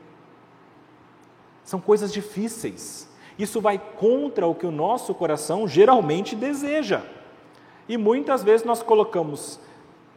São 1.64 1.80
coisas 1.80 2.12
difíceis. 2.12 3.10
Isso 3.38 3.60
vai 3.60 3.80
contra 3.80 4.46
o 4.46 4.54
que 4.54 4.66
o 4.66 4.72
nosso 4.72 5.14
coração 5.14 5.68
geralmente 5.68 6.36
deseja. 6.36 7.02
E 7.90 7.98
muitas 7.98 8.44
vezes 8.44 8.66
nós 8.66 8.84
colocamos 8.84 9.60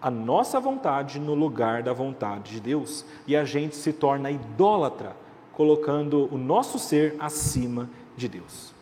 a 0.01 0.11
nossa 0.11 0.61
vontade 0.61 1.19
no 1.19 1.35
lugar 1.35 1.83
da 1.83 1.93
vontade 1.93 2.53
de 2.53 2.61
Deus 2.61 3.05
e 3.27 3.35
a 3.35 3.45
gente 3.45 3.75
se 3.75 3.93
torna 3.93 4.31
idólatra 4.31 5.17
colocando 5.53 6.29
o 6.31 6.37
nosso 6.37 6.79
ser 6.79 7.17
acima 7.19 7.89
de 8.17 8.29
Deus. 8.29 8.76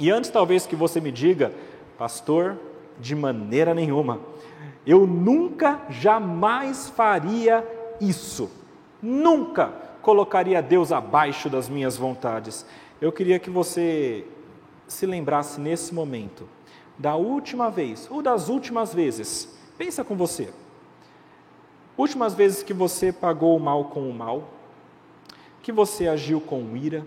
E 0.00 0.10
antes, 0.10 0.30
talvez, 0.30 0.66
que 0.66 0.74
você 0.74 0.98
me 0.98 1.12
diga, 1.12 1.52
pastor, 1.98 2.56
de 2.98 3.14
maneira 3.14 3.74
nenhuma, 3.74 4.18
eu 4.86 5.06
nunca, 5.06 5.82
jamais 5.90 6.88
faria 6.88 7.62
isso, 8.00 8.50
nunca 9.02 9.66
colocaria 10.00 10.62
Deus 10.62 10.90
abaixo 10.90 11.50
das 11.50 11.68
minhas 11.68 11.98
vontades. 11.98 12.64
Eu 12.98 13.12
queria 13.12 13.38
que 13.38 13.50
você 13.50 14.24
se 14.88 15.04
lembrasse 15.04 15.60
nesse 15.60 15.92
momento 15.94 16.48
da 16.96 17.14
última 17.14 17.70
vez, 17.70 18.08
ou 18.10 18.22
das 18.22 18.48
últimas 18.48 18.94
vezes, 18.94 19.54
pensa 19.76 20.02
com 20.02 20.16
você, 20.16 20.48
últimas 21.96 22.32
vezes 22.32 22.62
que 22.62 22.72
você 22.72 23.12
pagou 23.12 23.54
o 23.54 23.60
mal 23.60 23.84
com 23.84 24.08
o 24.08 24.14
mal, 24.14 24.48
que 25.62 25.70
você 25.70 26.08
agiu 26.08 26.40
com 26.40 26.74
ira, 26.74 27.04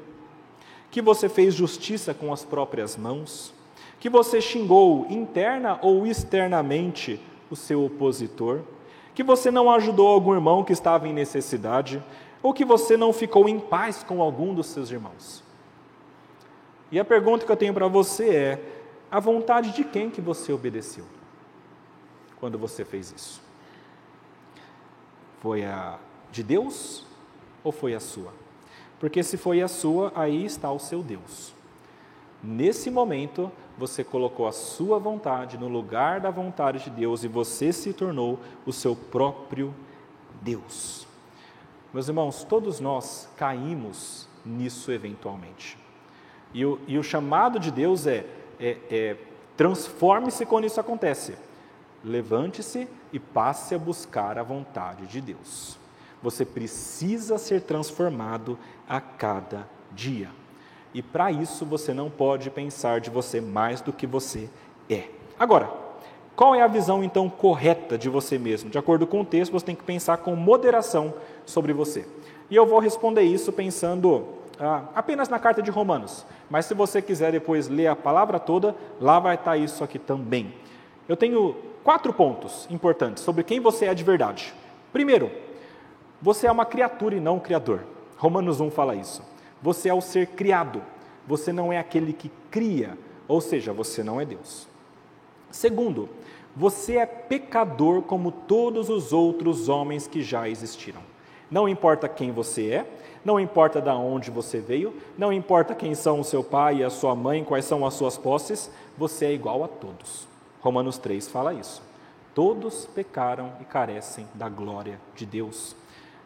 que 0.93 1.01
você 1.01 1.27
fez 1.27 1.55
justiça 1.55 2.13
com 2.13 2.31
as 2.31 2.45
próprias 2.45 2.95
mãos, 2.95 3.51
que 3.99 4.07
você 4.07 4.39
xingou 4.39 5.07
interna 5.09 5.79
ou 5.81 6.05
externamente 6.05 7.19
o 7.49 7.55
seu 7.55 7.83
opositor, 7.83 8.61
que 9.15 9.23
você 9.23 9.49
não 9.49 9.71
ajudou 9.71 10.07
algum 10.07 10.35
irmão 10.35 10.63
que 10.63 10.71
estava 10.71 11.07
em 11.07 11.13
necessidade, 11.13 12.01
ou 12.43 12.53
que 12.53 12.63
você 12.63 12.95
não 12.95 13.11
ficou 13.11 13.49
em 13.49 13.59
paz 13.59 14.03
com 14.03 14.21
algum 14.21 14.53
dos 14.53 14.67
seus 14.67 14.91
irmãos. 14.91 15.43
E 16.91 16.99
a 16.99 17.03
pergunta 17.03 17.43
que 17.43 17.51
eu 17.51 17.57
tenho 17.57 17.73
para 17.73 17.87
você 17.87 18.29
é: 18.29 18.61
a 19.09 19.19
vontade 19.19 19.71
de 19.71 19.83
quem 19.83 20.11
que 20.11 20.21
você 20.21 20.53
obedeceu 20.53 21.05
quando 22.39 22.55
você 22.59 22.85
fez 22.85 23.11
isso? 23.11 23.41
Foi 25.39 25.65
a 25.65 25.97
de 26.31 26.43
Deus 26.43 27.03
ou 27.63 27.71
foi 27.71 27.95
a 27.95 27.99
sua? 27.99 28.42
Porque 29.03 29.21
se 29.21 29.35
foi 29.35 29.61
a 29.61 29.67
sua, 29.67 30.13
aí 30.15 30.45
está 30.45 30.71
o 30.71 30.79
seu 30.79 31.03
Deus. 31.03 31.53
Nesse 32.41 32.89
momento, 32.89 33.51
você 33.77 34.01
colocou 34.01 34.47
a 34.47 34.53
sua 34.53 34.97
vontade 34.97 35.57
no 35.57 35.67
lugar 35.67 36.21
da 36.21 36.31
vontade 36.31 36.85
de 36.85 36.89
Deus 36.89 37.21
e 37.21 37.27
você 37.27 37.73
se 37.73 37.91
tornou 37.91 38.39
o 38.65 38.71
seu 38.71 38.95
próprio 38.95 39.73
Deus. 40.41 41.05
Meus 41.93 42.07
irmãos, 42.07 42.45
todos 42.45 42.79
nós 42.79 43.27
caímos 43.35 44.25
nisso 44.45 44.89
eventualmente. 44.89 45.77
E 46.53 46.65
o, 46.65 46.79
e 46.87 46.97
o 46.97 47.03
chamado 47.03 47.59
de 47.59 47.71
Deus 47.71 48.07
é, 48.07 48.25
é, 48.57 48.77
é 48.89 49.17
transforme-se 49.57 50.45
quando 50.45 50.63
isso 50.63 50.79
acontece. 50.79 51.35
Levante-se 52.05 52.87
e 53.11 53.19
passe 53.19 53.75
a 53.75 53.77
buscar 53.77 54.37
a 54.37 54.43
vontade 54.43 55.05
de 55.07 55.19
Deus. 55.19 55.82
Você 56.23 56.45
precisa 56.45 57.37
ser 57.37 57.61
transformado 57.61 58.57
a 58.89 58.99
cada 59.01 59.67
dia. 59.91 60.29
E 60.93 61.01
para 61.01 61.31
isso 61.31 61.65
você 61.65 61.93
não 61.93 62.09
pode 62.09 62.49
pensar 62.49 63.01
de 63.01 63.09
você 63.09 63.41
mais 63.41 63.81
do 63.81 63.91
que 63.91 64.07
você 64.07 64.49
é. 64.89 65.09
Agora, 65.37 65.69
qual 66.35 66.55
é 66.55 66.61
a 66.61 66.67
visão 66.67 67.03
então 67.03 67.29
correta 67.29 67.97
de 67.97 68.09
você 68.09 68.37
mesmo? 68.37 68.69
De 68.69 68.77
acordo 68.77 69.05
com 69.05 69.21
o 69.21 69.25
texto, 69.25 69.51
você 69.51 69.65
tem 69.65 69.75
que 69.75 69.83
pensar 69.83 70.17
com 70.17 70.35
moderação 70.35 71.13
sobre 71.45 71.73
você. 71.73 72.07
E 72.49 72.55
eu 72.55 72.65
vou 72.65 72.79
responder 72.79 73.23
isso 73.23 73.51
pensando 73.51 74.25
ah, 74.59 74.83
apenas 74.95 75.29
na 75.29 75.39
carta 75.39 75.61
de 75.61 75.69
Romanos. 75.69 76.25
Mas 76.49 76.65
se 76.65 76.73
você 76.73 77.01
quiser 77.01 77.31
depois 77.31 77.67
ler 77.67 77.87
a 77.87 77.95
palavra 77.95 78.39
toda, 78.39 78.75
lá 78.99 79.19
vai 79.19 79.35
estar 79.35 79.57
isso 79.57 79.83
aqui 79.83 79.99
também. 79.99 80.53
Eu 81.07 81.17
tenho 81.17 81.55
quatro 81.83 82.13
pontos 82.13 82.67
importantes 82.69 83.23
sobre 83.23 83.43
quem 83.43 83.59
você 83.59 83.85
é 83.85 83.93
de 83.93 84.03
verdade. 84.03 84.53
Primeiro, 84.91 85.31
você 86.23 86.47
é 86.47 86.51
uma 86.51 86.65
criatura 86.65 87.15
e 87.15 87.19
não 87.19 87.35
um 87.35 87.39
criador. 87.41 87.81
Romanos 88.15 88.61
1 88.61 88.71
fala 88.71 88.95
isso. 88.95 89.21
Você 89.61 89.89
é 89.89 89.93
o 89.93 89.99
ser 89.99 90.27
criado. 90.27 90.81
Você 91.27 91.51
não 91.51 91.71
é 91.71 91.77
aquele 91.77 92.13
que 92.13 92.31
cria, 92.49 92.97
ou 93.27 93.41
seja, 93.41 93.73
você 93.73 94.01
não 94.01 94.21
é 94.21 94.25
Deus. 94.25 94.65
Segundo, 95.51 96.07
você 96.55 96.95
é 96.95 97.05
pecador 97.05 98.03
como 98.03 98.31
todos 98.31 98.89
os 98.89 99.11
outros 99.11 99.67
homens 99.67 100.07
que 100.07 100.23
já 100.23 100.47
existiram. 100.47 101.01
Não 101.51 101.67
importa 101.67 102.07
quem 102.07 102.31
você 102.31 102.69
é, 102.69 102.85
não 103.25 103.37
importa 103.37 103.81
de 103.81 103.89
onde 103.89 104.31
você 104.31 104.61
veio, 104.61 104.95
não 105.17 105.33
importa 105.33 105.75
quem 105.75 105.93
são 105.93 106.21
o 106.21 106.23
seu 106.23 106.41
pai 106.41 106.77
e 106.77 106.83
a 106.85 106.89
sua 106.89 107.13
mãe, 107.13 107.43
quais 107.43 107.65
são 107.65 107.85
as 107.85 107.95
suas 107.95 108.17
posses, 108.17 108.71
você 108.97 109.25
é 109.25 109.33
igual 109.33 109.61
a 109.61 109.67
todos. 109.67 110.25
Romanos 110.61 110.97
3 110.97 111.27
fala 111.27 111.53
isso. 111.53 111.83
Todos 112.33 112.85
pecaram 112.85 113.51
e 113.59 113.65
carecem 113.65 114.25
da 114.33 114.47
glória 114.47 115.01
de 115.15 115.25
Deus. 115.25 115.75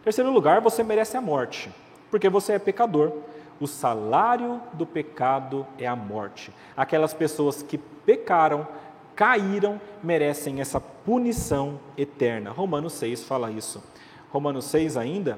Terceiro 0.08 0.32
lugar, 0.32 0.62
você 0.62 0.84
merece 0.84 1.18
a 1.18 1.22
morte, 1.22 1.70
porque 2.10 2.30
você 2.30 2.54
é 2.54 2.60
pecador. 2.60 3.12
O 3.60 3.68
salário 3.68 4.62
do 4.72 4.86
pecado 4.86 5.68
é 5.78 5.86
a 5.86 5.98
morte. 5.98 6.50
Aquelas 6.78 7.14
pessoas 7.14 7.62
que 7.62 7.78
pecaram, 7.78 8.66
caíram, 9.18 9.82
merecem 10.02 10.62
essa 10.62 10.80
punição 10.80 11.78
eterna. 11.98 12.52
Romanos 12.52 12.94
6 12.94 13.26
fala 13.26 13.52
isso. 13.52 13.84
Romanos 14.32 14.64
6 14.68 14.96
ainda 14.96 15.38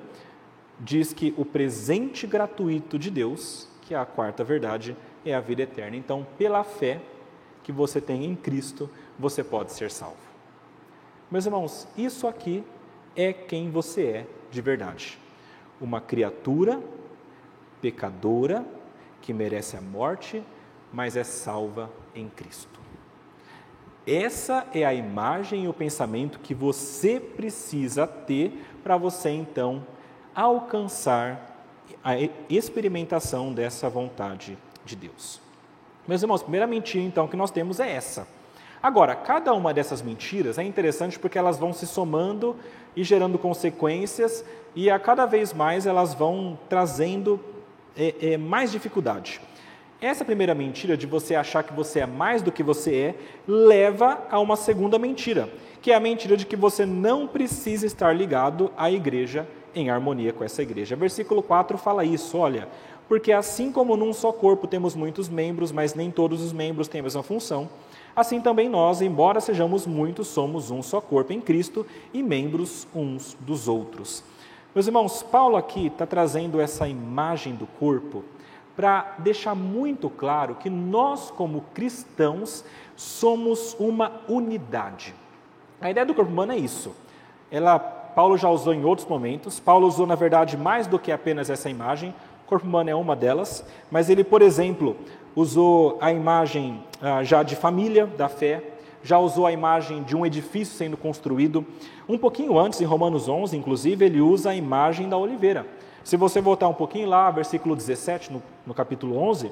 diz 0.79 1.13
que 1.13 1.33
o 1.35 1.43
presente 1.43 2.27
gratuito 2.27 2.99
de 2.99 3.09
Deus, 3.09 3.67
que 3.81 3.95
é 3.95 3.97
a 3.97 4.05
quarta 4.05 4.43
verdade, 4.43 4.95
é 5.25 5.33
a 5.33 5.39
vida 5.39 5.63
eterna. 5.63 5.97
Então, 5.97 6.27
pela 6.37 6.63
fé 6.63 7.01
que 7.63 7.71
você 7.71 7.99
tem 7.99 8.23
em 8.23 8.35
Cristo, 8.35 8.87
você 9.17 9.43
pode 9.43 9.71
ser 9.71 9.89
salvo. 9.89 10.17
Meus 11.31 11.47
irmãos, 11.47 11.87
isso 11.97 12.27
aqui 12.27 12.63
é 13.15 13.33
quem 13.33 13.71
você 13.71 14.03
é 14.03 14.38
de 14.51 14.61
verdade. 14.61 15.17
Uma 15.79 16.01
criatura 16.01 16.81
pecadora 17.81 18.65
que 19.21 19.33
merece 19.33 19.77
a 19.77 19.81
morte, 19.81 20.43
mas 20.91 21.15
é 21.15 21.23
salva 21.23 21.89
em 22.15 22.27
Cristo. 22.29 22.79
Essa 24.05 24.67
é 24.73 24.83
a 24.85 24.93
imagem 24.93 25.65
e 25.65 25.67
o 25.67 25.73
pensamento 25.73 26.39
que 26.39 26.53
você 26.53 27.19
precisa 27.19 28.07
ter 28.07 28.65
para 28.83 28.97
você 28.97 29.29
então 29.29 29.85
alcançar 30.33 31.63
a 32.03 32.13
experimentação 32.49 33.53
dessa 33.53 33.89
vontade 33.89 34.57
de 34.85 34.95
Deus. 34.95 35.39
Meus 36.07 36.21
irmãos, 36.23 36.41
primeira 36.41 36.65
mentira 36.65 37.03
então 37.03 37.27
que 37.27 37.37
nós 37.37 37.51
temos 37.51 37.79
é 37.79 37.91
essa. 37.91 38.27
Agora, 38.81 39.13
cada 39.15 39.53
uma 39.53 39.73
dessas 39.73 40.01
mentiras 40.01 40.57
é 40.57 40.63
interessante 40.63 41.19
porque 41.19 41.37
elas 41.37 41.57
vão 41.57 41.73
se 41.73 41.85
somando 41.85 42.55
e 42.95 43.03
gerando 43.03 43.37
consequências, 43.37 44.43
e 44.75 44.89
a 44.89 44.97
cada 44.97 45.25
vez 45.25 45.53
mais 45.53 45.85
elas 45.85 46.13
vão 46.13 46.57
trazendo 46.69 47.39
é, 47.97 48.15
é, 48.21 48.37
mais 48.37 48.71
dificuldade. 48.71 49.41
Essa 50.01 50.23
primeira 50.23 50.55
mentira 50.55 50.95
de 50.95 51.05
você 51.05 51.35
achar 51.35 51.61
que 51.61 51.73
você 51.73 51.99
é 51.99 52.05
mais 52.05 52.41
do 52.41 52.53
que 52.53 52.63
você 52.63 52.95
é, 52.95 53.15
leva 53.45 54.25
a 54.31 54.39
uma 54.39 54.55
segunda 54.55 54.97
mentira, 54.97 55.49
que 55.81 55.91
é 55.91 55.95
a 55.95 55.99
mentira 55.99 56.37
de 56.37 56.45
que 56.45 56.55
você 56.55 56.85
não 56.85 57.27
precisa 57.27 57.85
estar 57.85 58.15
ligado 58.15 58.71
à 58.77 58.89
igreja 58.89 59.45
em 59.75 59.89
harmonia 59.89 60.31
com 60.31 60.43
essa 60.43 60.61
igreja. 60.61 60.95
Versículo 60.95 61.43
4 61.43 61.77
fala 61.77 62.05
isso, 62.05 62.37
olha, 62.37 62.69
porque 63.09 63.33
assim 63.33 63.71
como 63.71 63.97
num 63.97 64.13
só 64.13 64.31
corpo 64.31 64.67
temos 64.67 64.95
muitos 64.95 65.27
membros, 65.27 65.71
mas 65.71 65.93
nem 65.93 66.09
todos 66.09 66.41
os 66.41 66.53
membros 66.53 66.87
têm 66.87 67.01
a 67.01 67.03
mesma 67.03 67.23
função, 67.23 67.69
assim 68.19 68.41
também 68.41 68.69
nós, 68.69 69.01
embora 69.01 69.41
sejamos 69.41 69.87
muitos, 69.87 70.27
somos 70.27 70.71
um 70.71 70.81
só 70.81 70.99
corpo 71.01 71.33
em 71.33 71.41
Cristo 71.41 71.85
e 72.13 72.21
membros 72.21 72.87
uns 72.93 73.37
dos 73.39 73.67
outros. 73.67 74.23
Meus 74.73 74.85
irmãos, 74.85 75.23
Paulo 75.23 75.57
aqui 75.57 75.87
está 75.87 76.05
trazendo 76.05 76.61
essa 76.61 76.87
imagem 76.87 77.55
do 77.55 77.65
corpo 77.65 78.23
para 78.75 79.15
deixar 79.19 79.55
muito 79.55 80.09
claro 80.09 80.55
que 80.55 80.69
nós, 80.69 81.31
como 81.31 81.65
cristãos, 81.73 82.63
somos 82.95 83.75
uma 83.79 84.21
unidade. 84.29 85.13
A 85.81 85.89
ideia 85.89 86.05
do 86.05 86.13
corpo 86.13 86.31
humano 86.31 86.51
é 86.51 86.57
isso. 86.57 86.95
Ela, 87.51 87.79
Paulo 87.79 88.37
já 88.37 88.49
usou 88.49 88.73
em 88.73 88.85
outros 88.85 89.07
momentos. 89.07 89.59
Paulo 89.59 89.87
usou, 89.87 90.05
na 90.05 90.15
verdade, 90.15 90.55
mais 90.55 90.87
do 90.87 90.99
que 90.99 91.11
apenas 91.11 91.49
essa 91.49 91.69
imagem. 91.69 92.13
O 92.45 92.47
corpo 92.47 92.65
humano 92.65 92.89
é 92.89 92.95
uma 92.95 93.15
delas. 93.15 93.65
Mas 93.89 94.09
ele, 94.09 94.23
por 94.23 94.41
exemplo, 94.41 94.95
usou 95.39 95.97
a 96.01 96.11
imagem 96.11 96.83
ah, 97.01 97.23
já 97.23 97.43
de 97.43 97.55
família, 97.55 98.05
da 98.05 98.27
fé. 98.27 98.63
Já 99.01 99.17
usou 99.17 99.45
a 99.45 99.51
imagem 99.51 100.03
de 100.03 100.15
um 100.15 100.25
edifício 100.25 100.75
sendo 100.75 100.97
construído. 100.97 101.65
Um 102.07 102.17
pouquinho 102.17 102.59
antes, 102.59 102.81
em 102.81 102.85
Romanos 102.85 103.29
11, 103.29 103.55
inclusive, 103.55 104.05
ele 104.05 104.19
usa 104.19 104.49
a 104.49 104.55
imagem 104.55 105.07
da 105.07 105.17
oliveira. 105.17 105.65
Se 106.03 106.17
você 106.17 106.41
voltar 106.41 106.67
um 106.67 106.73
pouquinho 106.73 107.07
lá, 107.07 107.31
versículo 107.31 107.75
17, 107.75 108.33
no, 108.33 108.43
no 108.67 108.73
capítulo 108.73 109.17
11, 109.17 109.51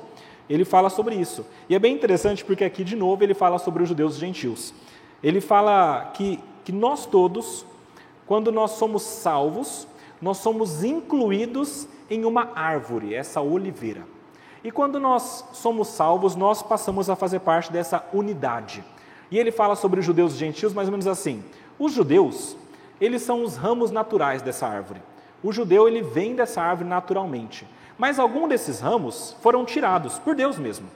ele 0.50 0.65
fala 0.65 0.89
sobre 0.89 1.15
isso. 1.15 1.45
E 1.69 1.76
é 1.76 1.80
bem 1.80 1.95
interessante 1.95 2.43
porque 2.43 2.65
aqui, 2.65 2.84
de 2.84 2.95
novo, 2.95 3.23
ele 3.23 3.34
fala 3.34 3.58
sobre 3.58 3.84
os 3.84 3.89
judeus 3.89 4.17
e 4.17 4.19
gentios. 4.19 4.73
Ele 5.23 5.39
fala 5.39 6.12
que, 6.13 6.39
que 6.65 6.73
nós 6.73 7.06
todos, 7.06 7.65
quando 8.26 8.52
nós 8.52 8.71
somos 8.71 9.04
salvos, 9.04 9.88
nós 10.21 10.38
somos 10.38 10.84
incluídos 10.84 11.88
em 12.10 12.26
uma 12.26 12.52
árvore, 12.54 13.13
essa 13.13 13.39
oliveira. 13.39 14.17
E 14.68 14.72
quando 14.72 15.00
nós 15.00 15.46
somos 15.54 15.88
salvos, 15.88 16.36
nós 16.36 16.62
passamos 16.62 17.10
a 17.10 17.16
fazer 17.16 17.40
parte 17.40 17.72
dessa 17.72 18.04
unidade. 18.12 18.84
E 19.32 19.40
ele 19.40 19.50
fala 19.50 19.78
sobre 19.78 20.02
os 20.02 20.06
judeus 20.06 20.34
e 20.34 20.38
gentios 20.38 20.74
mais 20.74 20.90
ou 20.90 20.92
menos 20.92 21.08
assim: 21.08 21.42
os 21.80 21.94
judeus, 21.94 22.58
eles 23.00 23.22
são 23.22 23.46
os 23.46 23.56
ramos 23.56 23.92
naturais 23.92 24.42
dessa 24.42 24.68
árvore. 24.68 25.02
O 25.42 25.54
judeu 25.54 25.88
ele 25.88 26.02
vem 26.02 26.36
dessa 26.36 26.62
árvore 26.62 26.90
naturalmente, 26.90 27.66
mas 27.98 28.20
alguns 28.20 28.50
desses 28.50 28.82
ramos 28.82 29.38
foram 29.40 29.64
tirados 29.64 30.20
por 30.20 30.36
Deus 30.36 30.58
mesmo. 30.58 30.88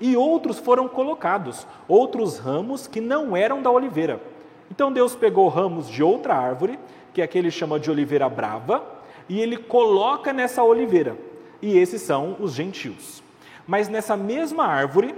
E 0.00 0.16
outros 0.16 0.60
foram 0.60 0.86
colocados, 0.86 1.66
outros 1.88 2.38
ramos 2.38 2.86
que 2.86 3.00
não 3.00 3.36
eram 3.36 3.60
da 3.60 3.72
oliveira. 3.72 4.22
Então 4.70 4.92
Deus 4.92 5.16
pegou 5.16 5.48
ramos 5.48 5.88
de 5.88 6.00
outra 6.00 6.36
árvore, 6.36 6.78
que 7.12 7.20
é 7.20 7.24
aquele 7.24 7.50
chama 7.50 7.80
de 7.80 7.90
oliveira 7.90 8.28
brava, 8.28 8.84
e 9.28 9.40
ele 9.40 9.56
coloca 9.56 10.32
nessa 10.32 10.62
oliveira. 10.62 11.28
E 11.62 11.76
esses 11.78 12.02
são 12.02 12.36
os 12.40 12.52
gentios. 12.52 13.22
Mas 13.66 13.88
nessa 13.88 14.16
mesma 14.16 14.64
árvore, 14.64 15.14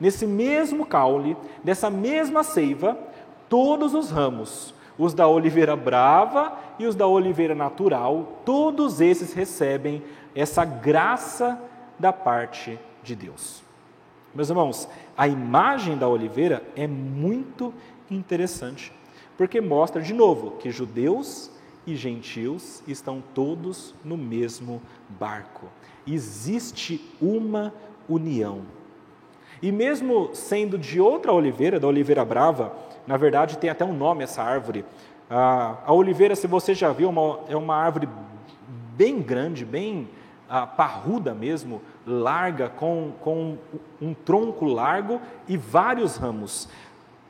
nesse 0.00 0.26
mesmo 0.26 0.86
caule, 0.86 1.36
dessa 1.62 1.90
mesma 1.90 2.42
seiva, 2.42 2.96
todos 3.48 3.94
os 3.94 4.10
ramos 4.10 4.74
os 4.98 5.14
da 5.14 5.26
oliveira 5.26 5.74
brava 5.74 6.56
e 6.78 6.86
os 6.86 6.94
da 6.94 7.06
oliveira 7.06 7.54
natural, 7.54 8.40
todos 8.44 9.00
esses 9.00 9.32
recebem 9.32 10.02
essa 10.34 10.64
graça 10.64 11.60
da 11.98 12.12
parte 12.12 12.78
de 13.02 13.14
Deus. 13.14 13.62
Meus 14.34 14.48
irmãos, 14.48 14.88
a 15.16 15.28
imagem 15.28 15.96
da 15.96 16.08
oliveira 16.08 16.62
é 16.74 16.86
muito 16.86 17.72
interessante, 18.10 18.92
porque 19.36 19.60
mostra 19.60 20.00
de 20.00 20.14
novo 20.14 20.52
que 20.52 20.70
judeus 20.70 21.50
e 21.86 21.96
gentios 21.96 22.82
estão 22.86 23.22
todos 23.34 23.94
no 24.04 24.16
mesmo 24.16 24.80
barco. 25.08 25.66
Existe 26.06 27.00
uma 27.20 27.72
união. 28.08 28.62
E 29.60 29.70
mesmo 29.70 30.30
sendo 30.34 30.76
de 30.76 31.00
outra 31.00 31.32
oliveira, 31.32 31.78
da 31.78 31.86
oliveira 31.86 32.24
brava, 32.24 32.74
na 33.06 33.16
verdade, 33.16 33.58
tem 33.58 33.70
até 33.70 33.84
um 33.84 33.92
nome 33.92 34.24
essa 34.24 34.42
árvore. 34.42 34.84
A, 35.30 35.78
a 35.86 35.92
oliveira, 35.92 36.34
se 36.34 36.46
você 36.46 36.74
já 36.74 36.92
viu, 36.92 37.08
é 37.08 37.56
uma, 37.56 37.72
é 37.72 37.74
árvore 37.74 38.08
bem 38.96 39.20
grande, 39.20 39.64
bem 39.64 40.08
a, 40.48 40.66
parruda 40.66 41.32
mesmo, 41.32 41.80
larga, 42.06 42.68
com, 42.68 43.12
com 43.20 43.56
um 44.00 44.12
tronco 44.12 44.64
largo 44.64 45.20
e 45.48 45.56
vários 45.56 46.16
ramos. 46.16 46.68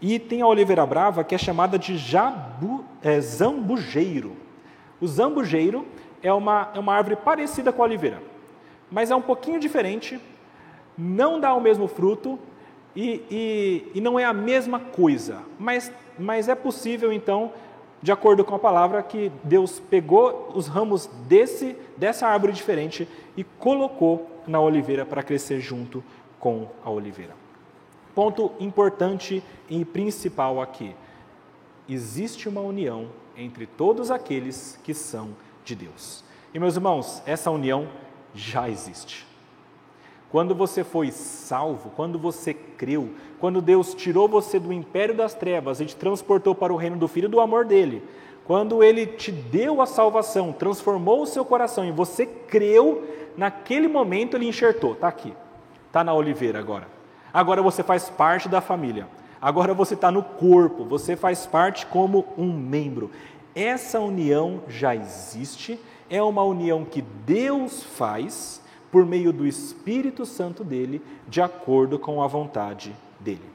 E 0.01 0.19
tem 0.19 0.43
a 0.43 0.47
oliveira 0.47 0.85
brava, 0.85 1.23
que 1.23 1.35
é 1.35 1.39
chamada 1.39 1.79
de 1.79 1.97
jabu, 1.97 2.85
é, 3.03 3.21
zambujeiro. 3.21 4.42
O 5.03 5.07
zambujeiro 5.09 5.85
é 6.23 6.33
uma, 6.33 6.71
é 6.73 6.79
uma 6.79 6.95
árvore 6.95 7.17
parecida 7.17 7.73
com 7.73 7.83
a 7.83 7.87
oliveira, 7.87 8.23
mas 8.89 9.11
é 9.11 9.17
um 9.17 9.21
pouquinho 9.21 9.59
diferente, 9.59 10.21
não 10.97 11.41
dá 11.41 11.53
o 11.55 11.61
mesmo 11.61 11.89
fruto, 11.89 12.39
e, 12.95 13.21
e, 13.29 13.91
e 13.97 14.01
não 14.01 14.17
é 14.17 14.25
a 14.25 14.33
mesma 14.33 14.79
coisa, 14.79 15.43
mas, 15.59 15.91
mas 16.17 16.49
é 16.49 16.55
possível 16.55 17.13
então, 17.13 17.53
de 18.01 18.13
acordo 18.13 18.45
com 18.45 18.55
a 18.55 18.61
palavra, 18.61 19.03
que 19.03 19.33
Deus 19.43 19.81
pegou 19.81 20.53
os 20.55 20.69
ramos 20.69 21.09
desse, 21.27 21.75
dessa 21.97 22.29
árvore 22.29 22.53
diferente 22.53 23.09
e 23.37 23.43
colocou 23.43 24.31
na 24.47 24.61
oliveira 24.61 25.05
para 25.05 25.23
crescer 25.25 25.59
junto 25.59 26.05
com 26.39 26.69
a 26.85 26.91
oliveira. 26.91 27.35
Ponto 28.15 28.53
importante 28.61 29.43
e 29.69 29.85
principal 29.85 30.61
aqui: 30.61 30.95
existe 31.89 32.49
uma 32.49 32.61
união 32.61 33.09
entre 33.37 33.67
todos 33.67 34.11
aqueles 34.11 34.79
que 34.83 34.95
são 34.95 35.31
de 35.65 35.75
Deus. 35.75 36.25
E 36.55 36.59
meus 36.59 36.77
irmãos, 36.77 37.23
essa 37.27 37.51
união 37.51 37.89
já 38.35 38.69
existe. 38.69 39.27
Quando 40.31 40.55
você 40.55 40.83
foi 40.83 41.11
salvo, 41.11 41.91
quando 41.91 42.19
você 42.19 42.55
creu, 42.55 43.11
quando 43.39 43.61
Deus 43.61 43.95
tirou 43.95 44.27
você 44.27 44.59
do 44.59 44.73
império 44.73 45.15
das 45.15 45.35
trevas 45.35 45.81
e 45.81 45.87
te 45.87 45.95
transportou 45.95 46.55
para 46.55 46.73
o 46.73 46.77
reino 46.77 46.97
do 46.97 47.07
Filho 47.07 47.29
do 47.29 47.39
amor 47.39 47.67
dele, 47.67 48.03
quando 48.47 48.83
ele 48.83 49.07
te 49.07 49.31
deu 49.31 49.81
a 49.81 49.87
salvação, 49.87 50.53
transformou 50.53 51.23
o 51.23 51.27
seu 51.27 51.45
coração 51.45 51.85
e 51.85 51.93
você 51.93 52.25
creu, 52.25 53.07
naquele 53.37 53.87
momento 53.87 54.37
ele 54.37 54.49
enxertou, 54.49 54.95
está 54.95 55.09
aqui, 55.09 55.35
está 55.87 56.03
na 56.03 56.15
oliveira 56.15 56.59
agora. 56.59 56.89
Agora 57.33 57.63
você 57.63 57.83
faz 57.83 58.09
parte 58.09 58.49
da 58.49 58.61
família, 58.61 59.07
agora 59.43 59.75
você 59.75 59.95
está 59.95 60.13
no 60.13 60.23
corpo, 60.23 60.85
você 60.85 61.17
faz 61.17 61.45
parte 61.45 61.85
como 61.85 62.25
um 62.39 62.53
membro. 62.53 63.11
Essa 63.55 63.99
união 63.99 64.63
já 64.69 64.95
existe, 64.95 65.79
é 66.09 66.23
uma 66.23 66.45
união 66.45 66.85
que 66.85 67.03
Deus 67.03 67.83
faz 67.83 68.63
por 68.93 69.05
meio 69.05 69.33
do 69.33 69.45
Espírito 69.45 70.25
Santo 70.25 70.63
dele, 70.63 71.03
de 71.27 71.41
acordo 71.41 71.99
com 71.99 72.23
a 72.23 72.27
vontade 72.29 72.95
dele. 73.19 73.51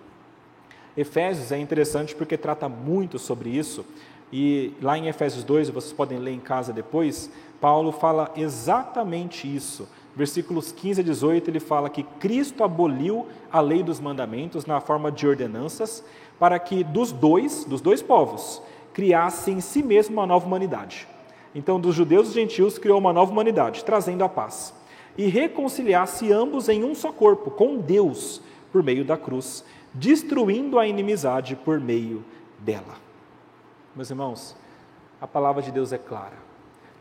Efésios 0.96 1.52
é 1.52 1.58
interessante 1.58 2.14
porque 2.14 2.36
trata 2.36 2.68
muito 2.68 3.18
sobre 3.18 3.50
isso, 3.50 3.86
e 4.34 4.74
lá 4.82 4.98
em 4.98 5.08
Efésios 5.08 5.44
2, 5.44 5.70
vocês 5.70 5.94
podem 5.94 6.20
ler 6.20 6.32
em 6.32 6.40
casa 6.40 6.74
depois, 6.74 7.32
Paulo 7.62 7.92
fala 7.92 8.32
exatamente 8.36 9.48
isso. 9.48 9.88
Versículos 10.18 10.72
15 10.72 11.02
a 11.02 11.04
18, 11.04 11.52
ele 11.52 11.60
fala 11.60 11.92
que 11.92 12.02
Cristo 12.02 12.64
aboliu 12.64 13.28
a 13.52 13.62
lei 13.62 13.84
dos 13.84 14.00
mandamentos 14.00 14.66
na 14.66 14.82
forma 14.82 15.12
de 15.12 15.28
ordenanças, 15.28 16.04
para 16.40 16.58
que 16.58 16.84
dos 16.84 17.12
dois, 17.12 17.66
dos 17.66 17.82
dois 17.82 18.02
povos, 18.02 18.60
criasse 18.94 19.52
em 19.52 19.62
si 19.62 19.84
mesmo 19.84 20.16
uma 20.16 20.26
nova 20.26 20.48
humanidade. 20.48 21.08
Então, 21.54 21.80
dos 21.80 21.94
judeus 21.94 22.30
e 22.30 22.34
gentios, 22.34 22.80
criou 22.80 22.98
uma 22.98 23.14
nova 23.14 23.32
humanidade, 23.32 23.86
trazendo 23.86 24.24
a 24.24 24.30
paz 24.30 24.74
e 25.16 25.28
reconciliasse 25.28 26.34
ambos 26.34 26.68
em 26.68 26.84
um 26.84 26.96
só 26.96 27.12
corpo, 27.12 27.52
com 27.52 27.78
Deus, 27.78 28.42
por 28.72 28.82
meio 28.82 29.06
da 29.06 29.18
cruz, 29.18 29.64
destruindo 29.94 30.80
a 30.80 30.88
inimizade 30.88 31.56
por 31.56 31.80
meio 31.80 32.26
dela. 32.58 32.96
Meus 33.96 34.10
irmãos, 34.10 34.56
a 35.22 35.28
palavra 35.28 35.62
de 35.62 35.72
Deus 35.72 35.94
é 35.94 35.98
clara. 36.00 36.38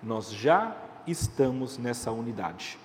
Nós 0.02 0.30
já 0.30 0.76
estamos 1.06 1.78
nessa 1.78 2.10
unidade, 2.10 2.78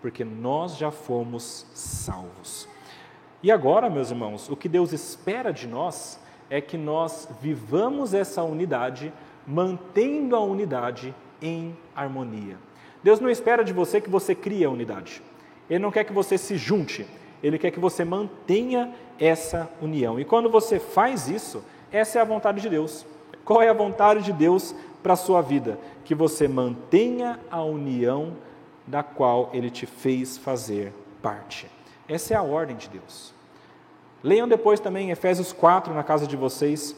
porque 0.00 0.24
nós 0.24 0.76
já 0.76 0.90
fomos 0.90 1.66
salvos. 1.74 2.68
E 3.42 3.52
agora, 3.52 3.88
meus 3.88 4.10
irmãos, 4.10 4.48
o 4.48 4.56
que 4.56 4.68
Deus 4.68 4.92
espera 4.92 5.52
de 5.52 5.66
nós 5.66 6.18
é 6.50 6.60
que 6.60 6.76
nós 6.76 7.28
vivamos 7.40 8.14
essa 8.14 8.42
unidade, 8.42 9.12
mantendo 9.46 10.34
a 10.34 10.40
unidade 10.40 11.14
em 11.40 11.76
harmonia. 11.94 12.56
Deus 13.02 13.20
não 13.20 13.30
espera 13.30 13.62
de 13.62 13.72
você 13.72 14.00
que 14.00 14.10
você 14.10 14.34
crie 14.34 14.64
a 14.64 14.70
unidade. 14.70 15.22
Ele 15.70 15.78
não 15.78 15.90
quer 15.90 16.04
que 16.04 16.12
você 16.12 16.36
se 16.36 16.56
junte, 16.56 17.06
ele 17.42 17.58
quer 17.58 17.70
que 17.70 17.78
você 17.78 18.04
mantenha 18.04 18.92
essa 19.18 19.70
união. 19.80 20.18
E 20.18 20.24
quando 20.24 20.50
você 20.50 20.78
faz 20.80 21.28
isso, 21.28 21.62
essa 21.92 22.18
é 22.18 22.22
a 22.22 22.24
vontade 22.24 22.60
de 22.60 22.68
Deus. 22.68 23.06
Qual 23.44 23.62
é 23.62 23.68
a 23.68 23.74
vontade 23.74 24.22
de 24.22 24.32
Deus 24.32 24.74
para 25.02 25.12
a 25.12 25.16
sua 25.16 25.40
vida? 25.40 25.78
Que 26.04 26.14
você 26.14 26.48
mantenha 26.48 27.38
a 27.50 27.62
união 27.62 28.32
da 28.88 29.02
qual 29.02 29.50
ele 29.52 29.70
te 29.70 29.86
fez 29.86 30.38
fazer 30.38 30.92
parte. 31.22 31.70
Essa 32.08 32.34
é 32.34 32.36
a 32.36 32.42
ordem 32.42 32.76
de 32.76 32.88
Deus. 32.88 33.34
Leiam 34.22 34.48
depois 34.48 34.80
também 34.80 35.10
Efésios 35.10 35.52
4 35.52 35.92
na 35.92 36.02
casa 36.02 36.26
de 36.26 36.36
vocês. 36.36 36.96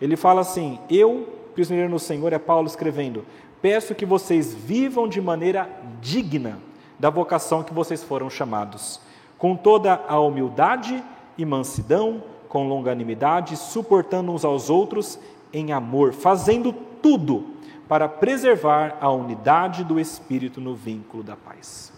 Ele 0.00 0.16
fala 0.16 0.42
assim: 0.42 0.78
Eu, 0.88 1.28
prisioneiro 1.54 1.90
no 1.90 1.98
Senhor, 1.98 2.32
é 2.32 2.38
Paulo 2.38 2.66
escrevendo, 2.66 3.24
peço 3.62 3.94
que 3.94 4.04
vocês 4.04 4.54
vivam 4.54 5.08
de 5.08 5.20
maneira 5.20 5.68
digna 6.00 6.58
da 6.98 7.08
vocação 7.08 7.62
que 7.62 7.72
vocês 7.72 8.02
foram 8.02 8.28
chamados, 8.28 9.00
com 9.38 9.56
toda 9.56 10.00
a 10.06 10.20
humildade 10.20 11.02
e 11.36 11.44
mansidão, 11.44 12.22
com 12.48 12.68
longanimidade, 12.68 13.56
suportando 13.56 14.30
uns 14.30 14.44
aos 14.44 14.70
outros 14.70 15.18
em 15.52 15.72
amor, 15.72 16.12
fazendo 16.12 16.72
tudo 16.72 17.53
para 17.88 18.08
preservar 18.08 18.96
a 19.00 19.10
unidade 19.10 19.84
do 19.84 20.00
Espírito 20.00 20.60
no 20.60 20.74
vínculo 20.74 21.22
da 21.22 21.36
paz. 21.36 21.92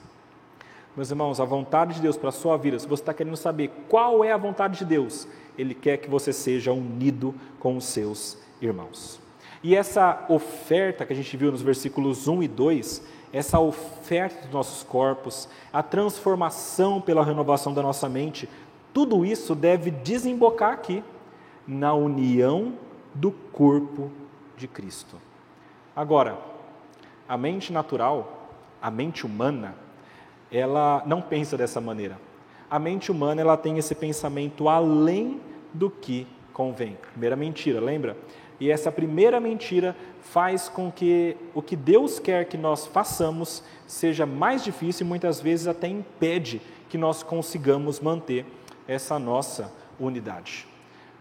Meus 0.97 1.11
irmãos, 1.11 1.41
a 1.41 1.45
vontade 1.45 1.95
de 1.95 2.01
Deus 2.01 2.17
para 2.17 2.31
a 2.31 2.33
sua 2.33 2.57
vida, 2.57 2.79
se 2.79 2.89
você 2.89 3.03
está 3.03 3.13
querendo 3.13 3.37
saber 3.37 3.71
qual 3.89 4.25
é 4.25 4.33
a 4.33 4.37
vontade 4.37 4.79
de 4.79 4.85
Deus, 4.85 5.29
Ele 5.59 5.75
quer 5.75 5.99
que 5.99 6.09
você 6.09 6.33
seja 6.33 6.73
unido 6.73 7.35
com 7.61 7.77
os 7.77 7.85
seus 7.85 8.39
irmãos. 8.63 9.21
E 9.63 9.77
essa 9.77 10.25
oferta 10.29 11.05
que 11.05 11.13
a 11.13 11.17
gente 11.17 11.37
viu 11.37 11.53
nos 11.53 11.61
versículos 11.61 12.27
1 12.27 12.43
e 12.43 12.49
2, 12.49 13.03
essa 13.33 13.59
oferta 13.59 14.43
dos 14.43 14.53
nossos 14.53 14.83
corpos, 14.83 15.49
a 15.73 15.83
transformação 15.83 17.01
pela 17.01 17.25
renovação 17.25 17.75
da 17.75 17.83
nossa 17.83 18.09
mente, 18.09 18.49
tudo 18.95 19.25
isso 19.25 19.55
deve 19.55 19.91
desembocar 19.91 20.73
aqui, 20.73 21.05
na 21.67 21.93
união 21.93 22.75
do 23.15 23.31
corpo 23.31 24.11
de 24.57 24.67
Cristo. 24.69 25.17
Agora, 25.97 26.39
a 27.27 27.39
mente 27.39 27.73
natural, 27.73 28.51
a 28.83 28.91
mente 28.91 29.25
humana, 29.25 29.75
ela 30.53 31.03
não 31.07 31.23
pensa 31.23 31.57
dessa 31.57 31.81
maneira. 31.81 32.21
A 32.71 32.79
mente 32.79 33.11
humana 33.11 33.41
ela 33.41 33.57
tem 33.57 33.79
esse 33.79 33.95
pensamento 33.95 34.69
além 34.69 35.41
do 35.73 35.89
que 35.89 36.27
convém. 36.53 36.99
Primeira 37.13 37.35
mentira, 37.35 37.81
lembra? 37.81 38.15
E 38.61 38.71
essa 38.71 38.93
primeira 38.93 39.41
mentira 39.41 39.97
faz 40.21 40.69
com 40.69 40.93
que 40.93 41.37
o 41.55 41.63
que 41.63 41.77
Deus 41.77 42.19
quer 42.19 42.45
que 42.47 42.57
nós 42.57 42.87
façamos 42.87 43.63
seja 43.87 44.27
mais 44.27 44.63
difícil 44.63 45.07
e 45.07 45.09
muitas 45.09 45.41
vezes 45.41 45.67
até 45.67 45.89
impede 45.89 46.61
que 46.89 46.99
nós 46.99 47.23
consigamos 47.23 48.01
manter 48.01 48.45
essa 48.87 49.19
nossa 49.19 49.73
unidade. 49.99 50.67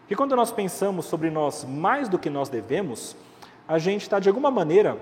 E 0.09 0.15
quando 0.15 0.35
nós 0.35 0.51
pensamos 0.51 1.05
sobre 1.05 1.29
nós 1.29 1.65
mais 1.65 2.07
do 2.07 2.19
que 2.19 2.29
nós 2.29 2.49
devemos, 2.49 3.15
a 3.67 3.77
gente 3.77 4.03
está 4.03 4.19
de 4.19 4.29
alguma 4.29 4.51
maneira 4.51 4.97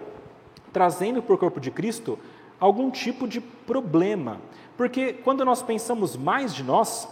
trazendo 0.72 1.22
para 1.22 1.36
o 1.36 1.38
corpo 1.38 1.60
de 1.60 1.70
Cristo 1.70 2.18
algum 2.60 2.90
tipo 2.90 3.28
de 3.28 3.42
problema. 3.42 4.40
Porque 4.78 5.14
quando 5.14 5.46
nós 5.46 5.62
pensamos 5.62 6.16
mais 6.16 6.54
de 6.54 6.64
nós, 6.64 7.08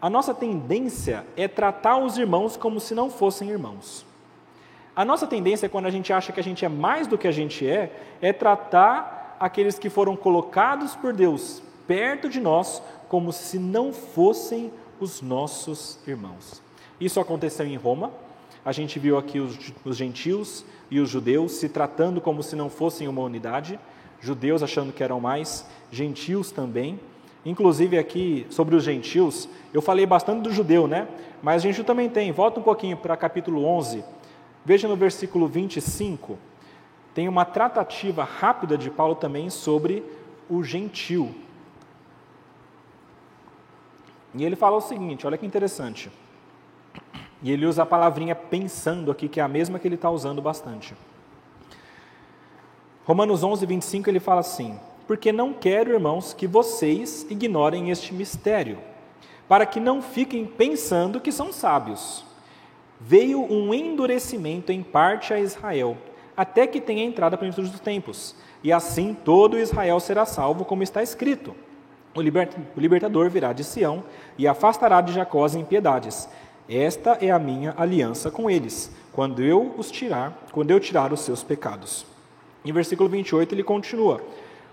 a 0.00 0.10
nossa 0.10 0.34
tendência 0.34 1.24
é 1.36 1.48
tratar 1.48 1.96
os 1.96 2.18
irmãos 2.18 2.56
como 2.56 2.78
se 2.78 2.94
não 2.94 3.10
fossem 3.10 3.50
irmãos. 3.50 4.04
A 4.94 5.04
nossa 5.04 5.26
tendência, 5.26 5.68
quando 5.68 5.86
a 5.86 5.90
gente 5.90 6.12
acha 6.12 6.32
que 6.32 6.38
a 6.38 6.42
gente 6.42 6.64
é 6.64 6.68
mais 6.68 7.06
do 7.06 7.18
que 7.18 7.26
a 7.26 7.32
gente 7.32 7.66
é, 7.66 7.90
é 8.20 8.32
tratar 8.32 9.36
aqueles 9.40 9.78
que 9.78 9.90
foram 9.90 10.14
colocados 10.14 10.94
por 10.94 11.12
Deus 11.12 11.62
perto 11.86 12.28
de 12.28 12.40
nós 12.40 12.82
como 13.08 13.32
se 13.32 13.58
não 13.58 13.92
fossem 13.92 14.72
os 15.00 15.20
nossos 15.20 15.98
irmãos. 16.06 16.62
Isso 17.00 17.18
aconteceu 17.18 17.66
em 17.66 17.76
Roma. 17.76 18.12
A 18.64 18.72
gente 18.72 18.98
viu 18.98 19.18
aqui 19.18 19.38
os, 19.38 19.58
os 19.84 19.96
gentios 19.96 20.64
e 20.90 20.98
os 21.00 21.08
judeus 21.08 21.52
se 21.52 21.68
tratando 21.68 22.20
como 22.20 22.42
se 22.42 22.56
não 22.56 22.70
fossem 22.70 23.06
uma 23.08 23.22
unidade 23.22 23.78
judeus 24.24 24.62
achando 24.62 24.92
que 24.92 25.04
eram 25.04 25.20
mais, 25.20 25.66
gentios 25.92 26.50
também. 26.50 26.98
Inclusive 27.44 27.98
aqui 27.98 28.46
sobre 28.48 28.74
os 28.74 28.82
gentios, 28.82 29.46
eu 29.72 29.82
falei 29.82 30.06
bastante 30.06 30.42
do 30.42 30.50
judeu, 30.50 30.88
né? 30.88 31.06
Mas 31.42 31.62
gentio 31.62 31.84
também 31.84 32.08
tem. 32.08 32.32
Volta 32.32 32.58
um 32.58 32.62
pouquinho 32.62 32.96
para 32.96 33.16
capítulo 33.18 33.64
11. 33.66 34.02
Veja 34.64 34.88
no 34.88 34.96
versículo 34.96 35.46
25. 35.46 36.38
Tem 37.14 37.28
uma 37.28 37.44
tratativa 37.44 38.24
rápida 38.24 38.78
de 38.78 38.90
Paulo 38.90 39.14
também 39.14 39.50
sobre 39.50 40.02
o 40.48 40.64
gentil. 40.64 41.34
E 44.34 44.42
ele 44.42 44.56
fala 44.56 44.76
o 44.76 44.80
seguinte: 44.80 45.26
olha 45.26 45.36
que 45.36 45.44
interessante. 45.44 46.10
E 47.42 47.52
ele 47.52 47.66
usa 47.66 47.82
a 47.82 47.86
palavrinha 47.86 48.34
pensando 48.34 49.10
aqui, 49.10 49.28
que 49.28 49.40
é 49.40 49.42
a 49.42 49.48
mesma 49.48 49.78
que 49.78 49.86
ele 49.86 49.94
está 49.94 50.10
usando 50.10 50.40
bastante. 50.40 50.94
Romanos 53.04 53.44
11, 53.44 53.66
25, 53.66 54.08
ele 54.08 54.20
fala 54.20 54.40
assim: 54.40 54.78
Porque 55.06 55.30
não 55.30 55.52
quero, 55.52 55.92
irmãos, 55.92 56.32
que 56.32 56.46
vocês 56.46 57.26
ignorem 57.28 57.90
este 57.90 58.14
mistério, 58.14 58.78
para 59.46 59.66
que 59.66 59.78
não 59.78 60.00
fiquem 60.00 60.46
pensando 60.46 61.20
que 61.20 61.30
são 61.30 61.52
sábios. 61.52 62.24
Veio 62.98 63.42
um 63.42 63.74
endurecimento 63.74 64.72
em 64.72 64.82
parte 64.82 65.34
a 65.34 65.38
Israel, 65.38 65.98
até 66.34 66.66
que 66.66 66.80
tenha 66.80 67.04
entrado 67.04 67.34
a 67.34 67.36
plenitude 67.36 67.68
dos 67.70 67.80
tempos, 67.80 68.34
e 68.62 68.72
assim 68.72 69.12
todo 69.12 69.58
Israel 69.58 70.00
será 70.00 70.24
salvo, 70.24 70.64
como 70.64 70.82
está 70.82 71.02
escrito. 71.02 71.54
O 72.14 72.80
libertador 72.80 73.28
virá 73.28 73.52
de 73.52 73.64
Sião 73.64 74.04
e 74.38 74.46
afastará 74.46 75.00
de 75.00 75.12
Jacó 75.12 75.44
as 75.44 75.56
impiedades. 75.56 76.28
Esta 76.68 77.18
é 77.20 77.30
a 77.30 77.38
minha 77.38 77.74
aliança 77.76 78.30
com 78.30 78.50
eles, 78.50 78.90
quando 79.12 79.42
eu 79.42 79.74
os 79.76 79.90
tirar, 79.90 80.46
quando 80.50 80.70
eu 80.70 80.80
tirar 80.80 81.12
os 81.12 81.20
seus 81.20 81.42
pecados. 81.42 82.06
Em 82.64 82.72
versículo 82.72 83.08
28 83.08 83.54
ele 83.54 83.62
continua: 83.62 84.20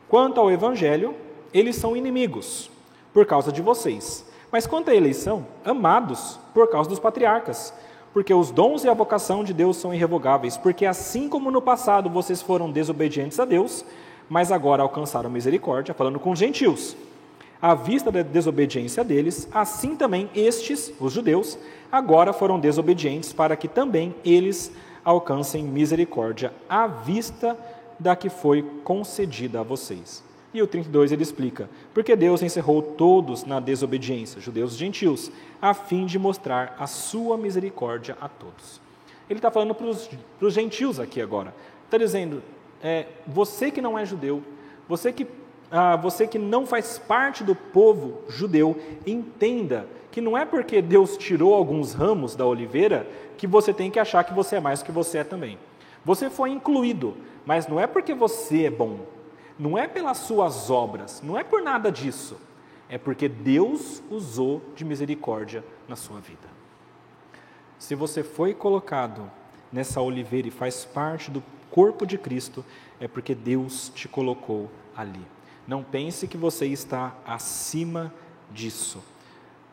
Quanto 0.07 0.39
ao 0.39 0.49
evangelho, 0.49 1.13
eles 1.53 1.75
são 1.75 1.95
inimigos 1.95 2.69
por 3.13 3.25
causa 3.25 3.51
de 3.51 3.61
vocês. 3.61 4.25
Mas 4.51 4.65
quanto 4.65 4.89
à 4.89 4.95
eleição, 4.95 5.45
amados 5.63 6.39
por 6.53 6.69
causa 6.69 6.89
dos 6.89 6.99
patriarcas, 6.99 7.73
porque 8.13 8.33
os 8.33 8.51
dons 8.51 8.83
e 8.83 8.89
a 8.89 8.93
vocação 8.93 9.43
de 9.43 9.53
Deus 9.53 9.77
são 9.77 9.93
irrevogáveis, 9.93 10.57
porque 10.57 10.85
assim 10.85 11.29
como 11.29 11.51
no 11.51 11.61
passado 11.61 12.09
vocês 12.09 12.41
foram 12.41 12.71
desobedientes 12.71 13.39
a 13.39 13.45
Deus, 13.45 13.85
mas 14.29 14.51
agora 14.51 14.83
alcançaram 14.83 15.29
misericórdia, 15.29 15.93
falando 15.93 16.19
com 16.19 16.31
os 16.31 16.39
gentios. 16.39 16.95
À 17.61 17.75
vista 17.75 18.11
da 18.11 18.23
desobediência 18.23 19.03
deles, 19.03 19.47
assim 19.53 19.95
também 19.95 20.29
estes, 20.35 20.91
os 20.99 21.13
judeus, 21.13 21.57
agora 21.91 22.31
foram 22.33 22.59
desobedientes 22.59 23.33
para 23.33 23.55
que 23.55 23.67
também 23.67 24.15
eles 24.23 24.71
alcancem 25.03 25.63
misericórdia 25.63 26.53
à 26.69 26.87
vista 26.87 27.57
da 27.99 28.15
que 28.15 28.29
foi 28.29 28.63
concedida 28.83 29.59
a 29.59 29.63
vocês. 29.63 30.23
E 30.53 30.61
o 30.61 30.67
32 30.67 31.11
ele 31.11 31.23
explica: 31.23 31.69
porque 31.93 32.15
Deus 32.15 32.41
encerrou 32.41 32.81
todos 32.81 33.43
na 33.43 33.59
desobediência, 33.59 34.41
judeus 34.41 34.73
e 34.73 34.77
gentios, 34.77 35.31
a 35.61 35.73
fim 35.73 36.05
de 36.05 36.19
mostrar 36.19 36.75
a 36.77 36.87
sua 36.87 37.37
misericórdia 37.37 38.17
a 38.19 38.27
todos. 38.27 38.81
Ele 39.29 39.39
está 39.39 39.49
falando 39.49 39.73
para 39.73 39.87
os 39.87 40.53
gentios 40.53 40.99
aqui 40.99 41.21
agora. 41.21 41.53
Está 41.85 41.97
dizendo: 41.97 42.43
é, 42.83 43.07
você 43.25 43.71
que 43.71 43.81
não 43.81 43.97
é 43.97 44.05
judeu, 44.05 44.43
você 44.89 45.13
que, 45.13 45.25
ah, 45.71 45.95
você 45.95 46.27
que 46.27 46.37
não 46.37 46.65
faz 46.65 46.99
parte 46.99 47.43
do 47.43 47.55
povo 47.55 48.21
judeu, 48.27 48.77
entenda 49.05 49.87
que 50.11 50.21
não 50.21 50.37
é 50.37 50.45
porque 50.45 50.81
Deus 50.81 51.17
tirou 51.17 51.55
alguns 51.55 51.93
ramos 51.93 52.35
da 52.35 52.45
oliveira 52.45 53.07
que 53.37 53.47
você 53.47 53.73
tem 53.73 53.89
que 53.89 53.99
achar 53.99 54.23
que 54.23 54.33
você 54.33 54.57
é 54.57 54.59
mais 54.59 54.83
que 54.83 54.91
você 54.91 55.19
é 55.19 55.23
também. 55.23 55.57
Você 56.03 56.29
foi 56.29 56.49
incluído, 56.51 57.15
mas 57.45 57.67
não 57.67 57.79
é 57.79 57.87
porque 57.87 58.13
você 58.13 58.65
é 58.65 58.69
bom, 58.69 58.99
não 59.57 59.77
é 59.77 59.87
pelas 59.87 60.17
suas 60.17 60.69
obras, 60.69 61.21
não 61.23 61.37
é 61.37 61.43
por 61.43 61.61
nada 61.61 61.91
disso. 61.91 62.37
É 62.89 62.97
porque 62.97 63.29
Deus 63.29 64.03
usou 64.11 64.61
de 64.75 64.83
misericórdia 64.83 65.63
na 65.87 65.95
sua 65.95 66.19
vida. 66.19 66.49
Se 67.79 67.95
você 67.95 68.21
foi 68.21 68.53
colocado 68.53 69.31
nessa 69.71 70.01
oliveira 70.01 70.49
e 70.49 70.51
faz 70.51 70.83
parte 70.83 71.31
do 71.31 71.41
corpo 71.69 72.05
de 72.05 72.17
Cristo, 72.17 72.65
é 72.99 73.07
porque 73.07 73.33
Deus 73.33 73.89
te 73.95 74.09
colocou 74.09 74.69
ali. 74.95 75.25
Não 75.65 75.81
pense 75.83 76.27
que 76.27 76.35
você 76.35 76.65
está 76.65 77.15
acima 77.25 78.13
disso. 78.51 79.01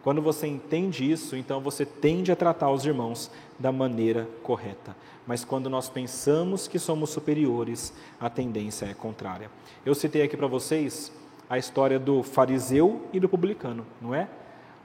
Quando 0.02 0.22
você 0.22 0.46
entende 0.46 1.10
isso, 1.10 1.36
então 1.36 1.60
você 1.60 1.84
tende 1.84 2.30
a 2.30 2.36
tratar 2.36 2.70
os 2.70 2.84
irmãos 2.84 3.30
da 3.58 3.72
maneira 3.72 4.28
correta. 4.42 4.96
Mas 5.26 5.44
quando 5.44 5.68
nós 5.68 5.88
pensamos 5.88 6.68
que 6.68 6.78
somos 6.78 7.10
superiores, 7.10 7.92
a 8.20 8.30
tendência 8.30 8.86
é 8.86 8.94
contrária. 8.94 9.50
Eu 9.84 9.94
citei 9.94 10.22
aqui 10.22 10.36
para 10.36 10.46
vocês 10.46 11.12
a 11.50 11.58
história 11.58 11.98
do 11.98 12.22
fariseu 12.22 13.02
e 13.12 13.20
do 13.20 13.28
publicano, 13.28 13.84
não 14.00 14.14
é? 14.14 14.28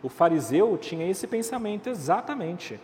O 0.02 0.10
fariseu 0.10 0.78
tinha 0.78 1.10
esse 1.10 1.28
pensamento 1.28 1.90
exatamente. 1.90 2.80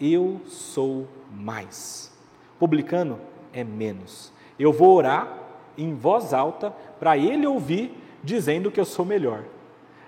Eu 0.00 0.40
sou 0.46 1.08
mais. 1.32 2.12
Publicano 2.58 3.18
é 3.52 3.64
menos. 3.64 4.32
Eu 4.58 4.72
vou 4.72 4.94
orar 4.94 5.38
em 5.76 5.94
voz 5.94 6.32
alta 6.32 6.70
para 7.00 7.16
ele 7.16 7.46
ouvir 7.46 7.92
dizendo 8.22 8.70
que 8.70 8.78
eu 8.78 8.84
sou 8.84 9.04
melhor. 9.04 9.42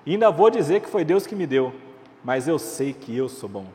E 0.06 0.12
ainda 0.12 0.30
vou 0.30 0.50
dizer 0.50 0.80
que 0.80 0.88
foi 0.88 1.04
Deus 1.04 1.26
que 1.26 1.34
me 1.34 1.46
deu, 1.46 1.72
mas 2.22 2.46
eu 2.46 2.58
sei 2.58 2.92
que 2.92 3.16
eu 3.16 3.28
sou 3.28 3.48
bom. 3.48 3.66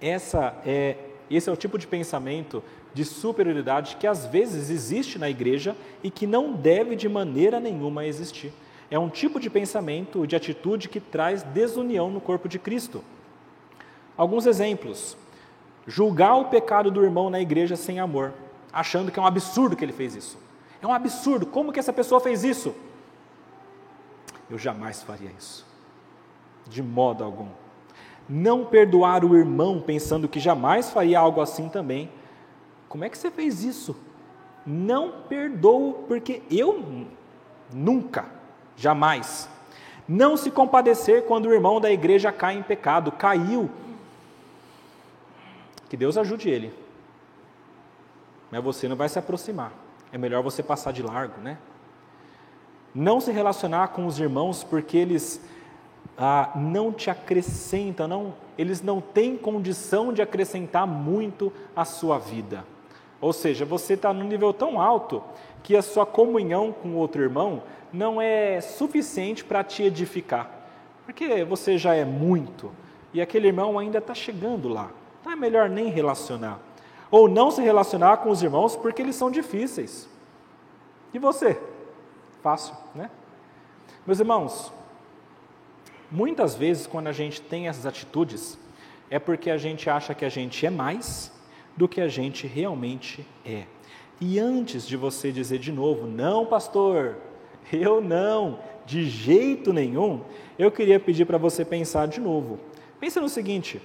Essa 0.00 0.54
é, 0.64 0.96
esse 1.30 1.48
é 1.48 1.52
o 1.52 1.56
tipo 1.56 1.76
de 1.78 1.86
pensamento 1.86 2.62
de 2.94 3.04
superioridade 3.04 3.96
que 3.96 4.06
às 4.06 4.26
vezes 4.26 4.70
existe 4.70 5.18
na 5.18 5.28
igreja 5.28 5.76
e 6.02 6.10
que 6.10 6.26
não 6.26 6.52
deve 6.52 6.96
de 6.96 7.08
maneira 7.08 7.60
nenhuma 7.60 8.06
existir. 8.06 8.52
É 8.90 8.98
um 8.98 9.10
tipo 9.10 9.38
de 9.38 9.50
pensamento, 9.50 10.26
de 10.26 10.34
atitude 10.34 10.88
que 10.88 11.00
traz 11.00 11.42
desunião 11.42 12.10
no 12.10 12.20
corpo 12.20 12.48
de 12.48 12.58
Cristo. 12.58 13.04
Alguns 14.16 14.46
exemplos. 14.46 15.16
Julgar 15.86 16.34
o 16.36 16.46
pecado 16.46 16.90
do 16.90 17.04
irmão 17.04 17.30
na 17.30 17.40
igreja 17.40 17.76
sem 17.76 18.00
amor, 18.00 18.32
achando 18.72 19.12
que 19.12 19.18
é 19.18 19.22
um 19.22 19.26
absurdo 19.26 19.76
que 19.76 19.84
ele 19.84 19.92
fez 19.92 20.14
isso. 20.14 20.38
É 20.80 20.86
um 20.86 20.92
absurdo, 20.92 21.46
como 21.46 21.72
que 21.72 21.80
essa 21.80 21.92
pessoa 21.92 22.20
fez 22.20 22.44
isso? 22.44 22.74
Eu 24.50 24.58
jamais 24.58 25.02
faria 25.02 25.30
isso. 25.38 25.66
De 26.66 26.82
modo 26.82 27.24
algum. 27.24 27.48
Não 28.28 28.64
perdoar 28.64 29.24
o 29.24 29.36
irmão 29.36 29.80
pensando 29.80 30.28
que 30.28 30.40
jamais 30.40 30.90
faria 30.90 31.18
algo 31.18 31.40
assim 31.40 31.68
também. 31.68 32.10
Como 32.88 33.04
é 33.04 33.08
que 33.08 33.16
você 33.16 33.30
fez 33.30 33.62
isso? 33.62 33.96
Não 34.66 35.22
perdoo, 35.28 36.04
porque 36.06 36.42
eu 36.50 37.06
nunca, 37.72 38.26
jamais. 38.76 39.48
Não 40.06 40.36
se 40.36 40.50
compadecer 40.50 41.24
quando 41.24 41.46
o 41.46 41.52
irmão 41.52 41.80
da 41.80 41.90
igreja 41.90 42.32
cai 42.32 42.56
em 42.56 42.62
pecado, 42.62 43.12
caiu. 43.12 43.70
Que 45.88 45.96
Deus 45.96 46.16
ajude 46.16 46.48
ele. 46.48 46.72
Mas 48.50 48.62
você 48.62 48.88
não 48.88 48.96
vai 48.96 49.08
se 49.08 49.18
aproximar. 49.18 49.72
É 50.12 50.18
melhor 50.18 50.42
você 50.42 50.62
passar 50.62 50.92
de 50.92 51.02
largo, 51.02 51.40
né? 51.40 51.58
Não 52.94 53.20
se 53.20 53.30
relacionar 53.30 53.88
com 53.88 54.06
os 54.06 54.18
irmãos 54.18 54.64
porque 54.64 54.96
eles 54.96 55.40
ah, 56.16 56.50
não 56.56 56.92
te 56.92 57.10
acrescentam, 57.10 58.08
não, 58.08 58.34
eles 58.56 58.82
não 58.82 59.00
têm 59.00 59.36
condição 59.36 60.12
de 60.12 60.20
acrescentar 60.20 60.86
muito 60.86 61.52
à 61.76 61.84
sua 61.84 62.18
vida. 62.18 62.64
Ou 63.20 63.32
seja, 63.32 63.64
você 63.64 63.94
está 63.94 64.12
num 64.12 64.26
nível 64.26 64.52
tão 64.52 64.80
alto 64.80 65.22
que 65.62 65.76
a 65.76 65.82
sua 65.82 66.04
comunhão 66.04 66.72
com 66.72 66.94
outro 66.94 67.22
irmão 67.22 67.62
não 67.92 68.20
é 68.20 68.60
suficiente 68.60 69.44
para 69.44 69.62
te 69.62 69.82
edificar, 69.82 70.50
porque 71.04 71.44
você 71.44 71.78
já 71.78 71.94
é 71.94 72.04
muito 72.04 72.70
e 73.12 73.20
aquele 73.20 73.48
irmão 73.48 73.78
ainda 73.78 73.98
está 73.98 74.14
chegando 74.14 74.68
lá. 74.68 74.90
Então 75.20 75.32
é 75.32 75.36
melhor 75.36 75.68
nem 75.68 75.88
relacionar. 75.88 76.58
Ou 77.10 77.28
não 77.28 77.50
se 77.50 77.62
relacionar 77.62 78.18
com 78.18 78.30
os 78.30 78.42
irmãos 78.42 78.76
porque 78.76 79.02
eles 79.02 79.16
são 79.16 79.30
difíceis. 79.30 80.08
E 81.14 81.18
você? 81.18 81.58
Fácil, 82.42 82.74
né? 82.94 83.10
Meus 84.06 84.20
irmãos, 84.20 84.72
muitas 86.10 86.54
vezes 86.54 86.86
quando 86.86 87.08
a 87.08 87.12
gente 87.12 87.40
tem 87.40 87.68
essas 87.68 87.86
atitudes, 87.86 88.58
é 89.10 89.18
porque 89.18 89.50
a 89.50 89.58
gente 89.58 89.88
acha 89.90 90.14
que 90.14 90.24
a 90.24 90.28
gente 90.28 90.64
é 90.64 90.70
mais 90.70 91.32
do 91.76 91.88
que 91.88 92.00
a 92.00 92.08
gente 92.08 92.46
realmente 92.46 93.26
é. 93.44 93.64
E 94.20 94.38
antes 94.38 94.86
de 94.86 94.96
você 94.96 95.30
dizer 95.30 95.58
de 95.58 95.70
novo, 95.70 96.06
não, 96.06 96.44
pastor, 96.44 97.16
eu 97.72 98.00
não, 98.00 98.58
de 98.84 99.08
jeito 99.08 99.72
nenhum, 99.72 100.22
eu 100.58 100.70
queria 100.72 100.98
pedir 100.98 101.24
para 101.24 101.38
você 101.38 101.64
pensar 101.64 102.08
de 102.08 102.20
novo. 102.20 102.58
Pensa 102.98 103.20
no 103.20 103.28
seguinte: 103.28 103.80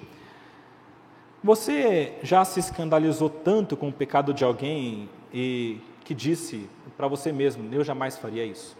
você 1.43 2.13
já 2.23 2.43
se 2.45 2.59
escandalizou 2.59 3.29
tanto 3.29 3.75
com 3.75 3.89
o 3.89 3.93
pecado 3.93 4.33
de 4.33 4.43
alguém 4.43 5.09
e 5.33 5.79
que 6.03 6.13
disse 6.13 6.69
para 6.97 7.07
você 7.07 7.31
mesmo: 7.31 7.73
Eu 7.73 7.83
jamais 7.83 8.17
faria 8.17 8.45
isso? 8.45 8.75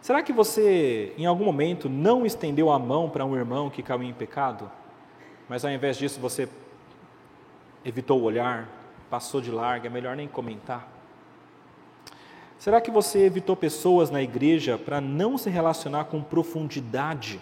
Será 0.00 0.22
que 0.22 0.32
você, 0.32 1.14
em 1.16 1.24
algum 1.24 1.44
momento, 1.44 1.88
não 1.88 2.26
estendeu 2.26 2.70
a 2.70 2.78
mão 2.78 3.08
para 3.08 3.24
um 3.24 3.34
irmão 3.34 3.70
que 3.70 3.82
caiu 3.82 4.02
em 4.02 4.12
pecado, 4.12 4.70
mas 5.48 5.64
ao 5.64 5.70
invés 5.70 5.96
disso 5.96 6.20
você 6.20 6.48
evitou 7.84 8.20
o 8.20 8.24
olhar, 8.24 8.68
passou 9.08 9.40
de 9.40 9.50
larga, 9.50 9.86
é 9.86 9.90
melhor 9.90 10.14
nem 10.14 10.28
comentar? 10.28 10.92
Será 12.58 12.80
que 12.80 12.90
você 12.90 13.20
evitou 13.20 13.56
pessoas 13.56 14.10
na 14.10 14.22
igreja 14.22 14.78
para 14.78 15.00
não 15.00 15.36
se 15.36 15.50
relacionar 15.50 16.04
com 16.04 16.22
profundidade 16.22 17.40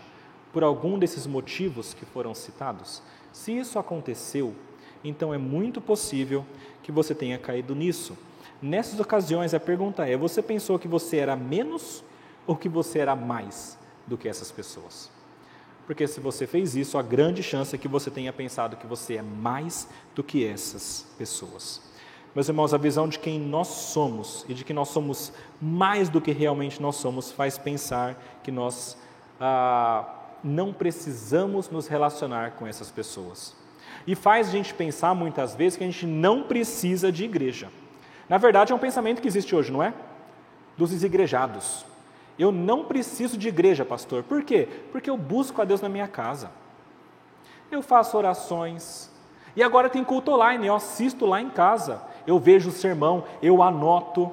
por 0.53 0.65
algum 0.65 0.99
desses 0.99 1.27
motivos 1.27 1.95
que 1.95 2.05
foram 2.05 2.35
citados? 2.35 3.03
Se 3.33 3.57
isso 3.57 3.79
aconteceu, 3.79 4.55
então 5.05 5.33
é 5.33 5.39
muito 5.39 5.81
possível 5.81 6.45
que 6.83 6.93
você 6.93 7.15
tenha 7.15 7.39
caído 7.39 7.75
nisso. 7.75 8.17
Nessas 8.63 9.01
ocasiões, 9.01 9.53
a 9.53 9.59
pergunta 9.59 10.09
é: 10.09 10.17
você 10.17 10.41
pensou 10.41 10.79
que 10.79 10.87
você 10.87 11.17
era 11.17 11.35
menos 11.35 12.05
ou 12.47 12.55
que 12.55 12.69
você 12.69 13.01
era 13.01 13.17
mais 13.17 13.77
do 14.07 14.17
que 14.17 14.29
essas 14.29 14.53
pessoas? 14.53 15.11
Porque 15.85 16.07
se 16.07 16.21
você 16.21 16.47
fez 16.47 16.77
isso, 16.77 16.97
a 16.97 17.03
grande 17.03 17.43
chance 17.43 17.75
é 17.75 17.79
que 17.79 17.89
você 17.89 18.09
tenha 18.09 18.33
pensado 18.33 18.77
que 18.77 18.87
você 18.87 19.17
é 19.17 19.23
mais 19.23 19.89
do 20.15 20.23
que 20.23 20.47
essas 20.47 21.07
pessoas. 21.19 21.83
Meus 22.35 22.49
irmãos, 22.49 22.73
a 22.73 22.79
visão 22.79 23.09
de 23.09 23.19
quem 23.19 23.39
nós 23.39 23.67
somos 23.67 24.47
e 24.49 24.55
de 24.55 24.65
que 24.65 24.73
nós 24.73 24.89
somos 24.89 25.33
mais 25.61 26.09
do 26.09 26.21
que 26.21 26.31
realmente 26.31 26.81
nós 26.81 26.97
somos 26.97 27.33
faz 27.33 27.59
pensar 27.59 28.41
que 28.43 28.51
nós 28.51 28.97
ah, 29.41 30.09
não 30.43 30.73
precisamos 30.73 31.69
nos 31.69 31.89
relacionar 31.89 32.53
com 32.53 32.67
essas 32.67 32.91
pessoas. 32.91 33.55
E 34.07 34.15
faz 34.15 34.49
a 34.49 34.53
gente 34.53 34.73
pensar 34.73 35.15
muitas 35.15 35.55
vezes 35.55 35.77
que 35.77 35.85
a 35.85 35.87
gente 35.87 36.07
não 36.07 36.45
precisa 36.45 37.13
de 37.13 37.25
igreja. 37.25 37.69
Na 38.29 38.39
verdade, 38.39 38.73
é 38.73 38.75
um 38.75 38.79
pensamento 38.79 39.21
que 39.21 39.29
existe 39.29 39.55
hoje, 39.55 39.73
não 39.73 39.83
é? 39.83 39.93
Dos 40.77 40.91
desigrejados. 40.91 41.85
Eu 42.39 42.51
não 42.51 42.85
preciso 42.85 43.37
de 43.37 43.49
igreja, 43.49 43.85
pastor. 43.85 44.23
Por 44.23 44.43
quê? 44.43 44.69
Porque 44.91 45.11
eu 45.11 45.17
busco 45.17 45.61
a 45.61 45.65
Deus 45.65 45.81
na 45.81 45.89
minha 45.89 46.09
casa. 46.09 46.51
Eu 47.71 47.83
faço 47.83 48.17
orações. 48.17 49.11
E 49.55 49.63
agora 49.63 49.91
tem 49.91 50.03
culto 50.03 50.31
online, 50.33 50.67
eu 50.67 50.75
assisto 50.75 51.27
lá 51.27 51.41
em 51.41 51.51
casa. 51.51 52.03
Eu 52.27 52.39
vejo 52.39 52.71
o 52.71 52.73
sermão, 52.73 53.25
eu 53.43 53.63
anoto. 53.63 54.33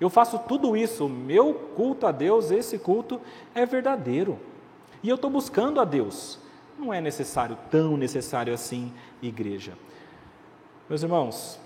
Eu 0.00 0.08
faço 0.08 0.38
tudo 0.40 0.76
isso. 0.76 1.08
Meu 1.08 1.54
culto 1.54 2.06
a 2.06 2.12
Deus, 2.12 2.50
esse 2.50 2.78
culto 2.78 3.20
é 3.54 3.66
verdadeiro. 3.66 4.38
E 5.02 5.08
eu 5.08 5.16
estou 5.16 5.30
buscando 5.30 5.80
a 5.80 5.84
Deus. 5.84 6.38
Não 6.78 6.92
é 6.92 7.00
necessário, 7.00 7.56
tão 7.70 7.96
necessário 7.96 8.52
assim, 8.52 8.92
igreja. 9.22 9.72
Meus 10.88 11.02
irmãos, 11.02 11.58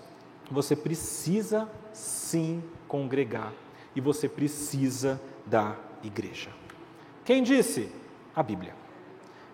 você 0.50 0.74
precisa 0.74 1.68
sim 1.92 2.62
congregar 2.88 3.52
e 3.94 4.00
você 4.00 4.28
precisa 4.28 5.20
da 5.46 5.76
igreja. 6.02 6.50
Quem 7.24 7.42
disse? 7.42 7.90
A 8.34 8.42
Bíblia. 8.42 8.74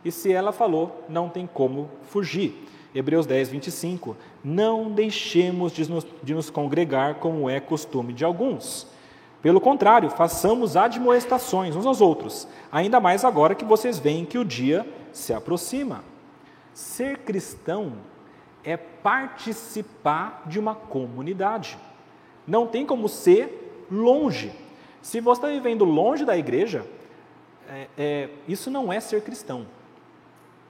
E 0.05 0.13
se 0.13 0.33
ela 0.33 0.53
falou, 0.53 1.05
não 1.09 1.29
tem 1.29 1.47
como 1.47 1.91
fugir. 2.03 2.67
Hebreus 2.95 3.27
10, 3.27 3.49
25. 3.51 4.17
Não 4.43 4.91
deixemos 4.91 5.73
de 5.73 5.91
nos, 5.91 6.07
de 6.23 6.35
nos 6.35 6.49
congregar 6.49 7.17
como 7.17 7.51
é 7.51 7.61
costume 7.61 8.13
de 8.13 8.25
alguns. 8.25 8.87
Pelo 9.43 9.61
contrário, 9.61 10.11
façamos 10.11 10.77
admoestações 10.77 11.77
uns 11.77 11.87
aos 11.87 12.01
outros, 12.01 12.49
ainda 12.73 12.99
mais 12.99 13.25
agora 13.25 13.55
que 13.55 13.65
vocês 13.65 13.99
veem 13.99 14.25
que 14.25 14.39
o 14.39 14.45
dia 14.45 14.87
se 15.13 15.33
aproxima. 15.33 16.03
Ser 16.73 17.19
cristão 17.19 17.93
é 18.67 18.77
participar 18.77 20.43
de 20.47 20.59
uma 20.59 20.75
comunidade. 20.75 21.79
Não 22.45 22.67
tem 22.67 22.85
como 22.85 23.09
ser 23.09 23.87
longe. 23.89 24.53
Se 25.01 25.21
você 25.21 25.41
está 25.41 25.49
vivendo 25.49 25.85
longe 25.85 26.25
da 26.25 26.37
igreja, 26.37 26.85
é, 27.69 27.87
é, 27.97 28.29
isso 28.49 28.69
não 28.69 28.93
é 28.93 28.99
ser 28.99 29.23
cristão. 29.23 29.69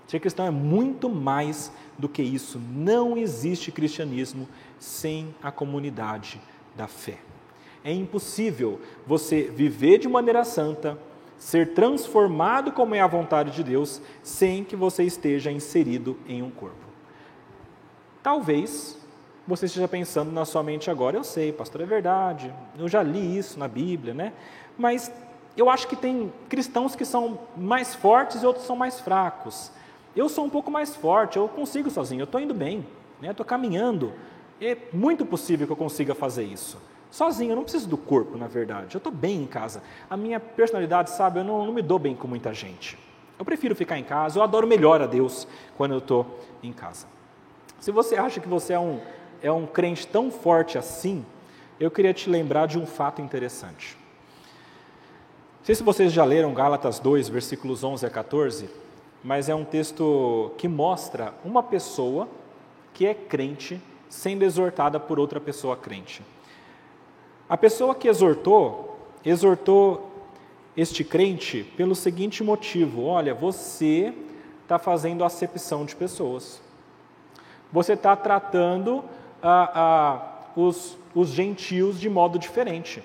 Ser 0.07 0.21
cristão 0.21 0.47
é 0.47 0.51
muito 0.51 1.09
mais 1.09 1.73
do 1.99 2.07
que 2.07 2.23
isso. 2.23 2.61
Não 2.71 3.17
existe 3.17 3.73
cristianismo 3.73 4.47
sem 4.79 5.35
a 5.43 5.51
comunidade 5.51 6.39
da 6.77 6.87
fé. 6.87 7.19
É 7.83 7.93
impossível 7.93 8.79
você 9.07 9.45
viver 9.45 9.99
de 9.99 10.09
maneira 10.09 10.45
santa, 10.45 10.99
ser 11.39 11.73
transformado 11.73 12.73
como 12.73 12.95
é 12.95 13.01
a 13.01 13.07
vontade 13.07 13.53
de 13.53 13.65
Deus, 13.65 14.03
sem 14.23 14.63
que 14.65 14.77
você 14.77 15.03
esteja 15.03 15.51
inserido 15.51 16.19
em 16.29 16.43
um 16.43 16.51
corpo. 16.51 16.86
Talvez 18.27 18.99
você 19.47 19.67
esteja 19.67 19.87
pensando 19.87 20.33
na 20.33 20.45
sua 20.45 20.61
mente 20.61 20.91
agora, 20.91 21.17
eu 21.17 21.23
sei, 21.23 21.53
pastor, 21.53 21.83
é 21.83 21.87
verdade, 21.87 22.53
eu 22.77 22.89
já 22.89 23.01
li 23.01 23.39
isso 23.39 23.57
na 23.57 23.69
Bíblia, 23.69 24.13
né? 24.13 24.33
Mas 24.77 25.13
eu 25.57 25.71
acho 25.71 25.87
que 25.87 25.95
tem 25.95 26.33
cristãos 26.49 26.97
que 26.97 27.05
são 27.05 27.39
mais 27.57 27.95
fortes 27.95 28.43
e 28.43 28.45
outros 28.45 28.67
são 28.67 28.75
mais 28.75 28.99
fracos. 28.99 29.71
Eu 30.17 30.29
sou 30.29 30.45
um 30.45 30.51
pouco 30.51 30.73
mais 30.73 30.97
forte, 30.97 31.37
eu 31.37 31.47
consigo 31.47 31.89
sozinho, 31.89 32.23
eu 32.23 32.25
estou 32.25 32.41
indo 32.41 32.53
bem, 32.53 32.85
né? 33.23 33.31
estou 33.31 33.47
caminhando. 33.47 34.13
É 34.61 34.77
muito 34.93 35.25
possível 35.25 35.65
que 35.65 35.73
eu 35.73 35.77
consiga 35.77 36.13
fazer 36.13 36.43
isso. 36.43 36.79
Sozinho, 37.13 37.53
eu 37.53 37.57
não 37.57 37.63
preciso 37.63 37.89
do 37.89 37.97
corpo, 37.97 38.37
na 38.37 38.49
verdade. 38.49 38.97
Eu 38.97 38.99
estou 38.99 39.13
bem 39.13 39.45
em 39.45 39.47
casa. 39.47 39.85
A 40.11 40.17
minha 40.17 40.41
personalidade, 40.41 41.11
sabe, 41.11 41.39
eu 41.39 41.45
não, 41.45 41.65
não 41.65 41.73
me 41.73 41.81
dou 41.81 42.01
bem 42.01 42.17
com 42.17 42.27
muita 42.27 42.53
gente. 42.53 42.99
Eu 43.39 43.45
prefiro 43.45 43.77
ficar 43.77 44.01
em 44.01 44.05
casa, 44.05 44.37
eu 44.37 44.43
adoro 44.43 44.67
melhor 44.67 45.01
a 45.01 45.07
Deus 45.07 45.47
quando 45.77 45.93
eu 45.93 45.99
estou 45.99 46.41
em 46.61 46.73
casa. 46.73 47.15
Se 47.81 47.91
você 47.91 48.17
acha 48.17 48.41
que 48.41 48.49
você 48.49 48.73
é 48.73 48.79
um, 48.79 49.01
é 49.43 49.53
um 49.53 49.67
crente 49.67 50.07
tão 50.07 50.31
forte 50.31 50.79
assim, 50.79 51.25
eu 51.79 51.91
queria 51.91 52.15
te 52.15 52.29
lembrar 52.31 52.67
de 52.67 52.79
um 52.79 52.87
fato 52.87 53.21
interessante. 53.21 53.97
Não 55.59 55.65
sei 55.65 55.75
se 55.75 55.83
vocês 55.83 56.13
já 56.13 56.25
leram 56.25 56.55
Gálatas 56.55 56.99
2, 56.99 57.29
versículos 57.29 57.85
11 57.85 58.07
a 58.07 58.11
14, 58.11 58.71
mas 59.23 59.49
é 59.49 59.55
um 59.55 59.65
texto 59.65 60.53
que 60.57 60.69
mostra 60.69 61.35
uma 61.45 61.63
pessoa 61.63 62.29
que 62.95 63.05
é 63.05 63.13
crente 63.13 63.81
sendo 64.09 64.45
exortada 64.45 64.99
por 64.99 65.19
outra 65.19 65.41
pessoa 65.41 65.77
crente. 65.77 66.23
A 67.49 67.57
pessoa 67.57 67.95
que 67.95 68.09
exortou, 68.09 68.99
exortou 69.25 70.11
este 70.77 71.05
crente 71.05 71.65
pelo 71.77 71.95
seguinte 71.95 72.43
motivo: 72.43 73.05
olha, 73.05 73.35
você 73.35 74.15
está 74.63 74.79
fazendo 74.79 75.25
acepção 75.25 75.85
de 75.85 75.95
pessoas. 75.95 76.61
Você 77.73 77.95
está 77.95 78.15
tratando 78.17 79.05
ah, 79.43 79.71
ah, 79.75 80.51
os, 80.57 80.97
os 81.15 81.29
gentios 81.29 82.01
de 82.01 82.09
modo 82.09 82.39
diferente. 82.39 83.03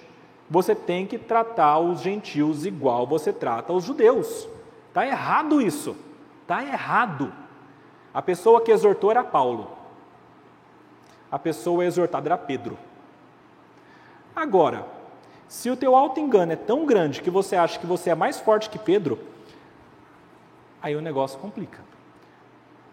Você 0.49 0.76
tem 0.76 1.05
que 1.05 1.18
tratar 1.18 1.80
os 1.80 2.01
gentios 2.01 2.66
igual 2.66 3.07
você 3.07 3.32
trata 3.32 3.72
os 3.74 3.84
judeus. 3.84 4.47
Está 4.89 5.07
errado 5.07 5.62
isso. 5.62 5.95
Está 6.41 6.64
errado. 6.64 7.32
A 8.14 8.22
pessoa 8.22 8.62
que 8.62 8.72
exortou 8.72 9.12
era 9.12 9.24
Paulo. 9.24 9.72
A 11.32 11.39
pessoa 11.39 11.86
exortada 11.86 12.28
era 12.28 12.38
Pedro. 12.38 12.78
Agora, 14.36 14.86
se 15.47 15.70
o 15.70 15.78
teu 15.78 15.95
auto-engano 15.95 16.51
é 16.51 16.57
tão 16.57 16.86
grande 16.86 17.22
que 17.22 17.30
você 17.30 17.55
acha 17.55 17.80
que 17.80 17.86
você 17.86 18.09
é 18.09 18.16
mais 18.16 18.39
forte 18.39 18.70
que 18.70 18.80
Pedro, 18.80 19.20
aí 20.82 20.95
o 20.95 21.01
negócio 21.01 21.39
complica. 21.39 21.80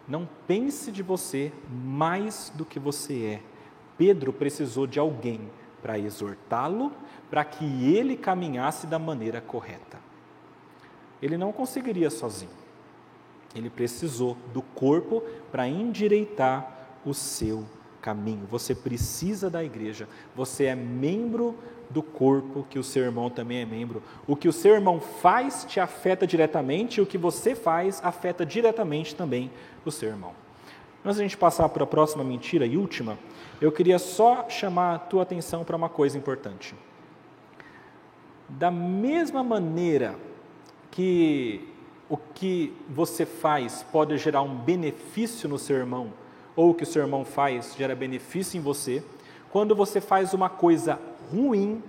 Não 0.08 0.28
pense 0.46 0.90
de 0.90 1.02
você 1.02 1.52
mais 1.70 2.50
do 2.54 2.64
que 2.64 2.78
você 2.78 3.24
é. 3.24 3.42
Pedro 3.98 4.32
precisou 4.32 4.86
de 4.86 4.98
alguém 4.98 5.40
para 5.82 5.98
exortá-lo, 5.98 6.92
para 7.28 7.44
que 7.44 7.64
ele 7.94 8.16
caminhasse 8.16 8.86
da 8.86 8.98
maneira 8.98 9.40
correta. 9.40 9.98
Ele 11.20 11.36
não 11.36 11.52
conseguiria 11.52 12.08
sozinho. 12.08 12.50
Ele 13.54 13.68
precisou 13.68 14.36
do 14.52 14.62
corpo 14.62 15.22
para 15.50 15.68
endireitar 15.68 16.88
o 17.04 17.12
seu 17.12 17.64
caminho. 18.00 18.46
Você 18.46 18.74
precisa 18.74 19.50
da 19.50 19.62
igreja. 19.62 20.08
Você 20.34 20.64
é 20.64 20.74
membro 20.74 21.56
do 21.90 22.02
corpo 22.02 22.66
que 22.68 22.78
o 22.78 22.84
seu 22.84 23.04
irmão 23.04 23.30
também 23.30 23.62
é 23.62 23.66
membro. 23.66 24.02
O 24.26 24.36
que 24.36 24.48
o 24.48 24.52
seu 24.52 24.74
irmão 24.74 25.00
faz 25.00 25.64
te 25.64 25.80
afeta 25.80 26.26
diretamente 26.26 26.98
e 26.98 27.02
o 27.02 27.06
que 27.06 27.16
você 27.18 27.54
faz 27.54 28.00
afeta 28.04 28.44
diretamente 28.44 29.14
também 29.14 29.50
o 29.84 29.90
seu 29.90 30.08
irmão. 30.08 30.32
Antes 31.04 31.16
de 31.16 31.22
a 31.22 31.26
gente 31.26 31.36
passar 31.36 31.68
para 31.68 31.84
a 31.84 31.86
próxima 31.86 32.24
mentira 32.24 32.66
e 32.66 32.76
última, 32.76 33.18
eu 33.60 33.72
queria 33.72 33.98
só 33.98 34.48
chamar 34.48 34.94
a 34.94 34.98
tua 34.98 35.22
atenção 35.22 35.64
para 35.64 35.76
uma 35.76 35.88
coisa 35.88 36.18
importante. 36.18 36.74
Da 38.48 38.70
mesma 38.70 39.42
maneira 39.42 40.16
que 40.90 41.68
o 42.08 42.16
que 42.16 42.74
você 42.88 43.26
faz 43.26 43.84
pode 43.92 44.16
gerar 44.18 44.42
um 44.42 44.54
benefício 44.54 45.48
no 45.48 45.58
seu 45.58 45.76
irmão, 45.76 46.12
ou 46.56 46.70
o 46.70 46.74
que 46.74 46.82
o 46.82 46.86
seu 46.86 47.02
irmão 47.02 47.24
faz 47.24 47.74
gera 47.76 47.94
benefício 47.94 48.58
em 48.58 48.60
você, 48.60 49.02
quando 49.50 49.74
você 49.74 50.00
faz 50.00 50.34
uma 50.34 50.48
coisa 50.48 50.98
ruim, 51.30 51.82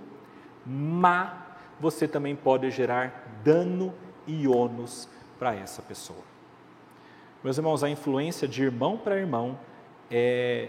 má, 0.64 1.56
você 1.78 2.06
também 2.06 2.36
pode 2.36 2.70
gerar 2.70 3.40
dano 3.42 3.94
e 4.26 4.46
ônus 4.46 5.08
para 5.38 5.54
essa 5.54 5.80
pessoa. 5.82 6.22
Meus 7.42 7.56
irmãos, 7.56 7.82
a 7.82 7.88
influência 7.88 8.46
de 8.46 8.62
irmão 8.62 8.98
para 8.98 9.16
irmão 9.16 9.58
é 10.10 10.68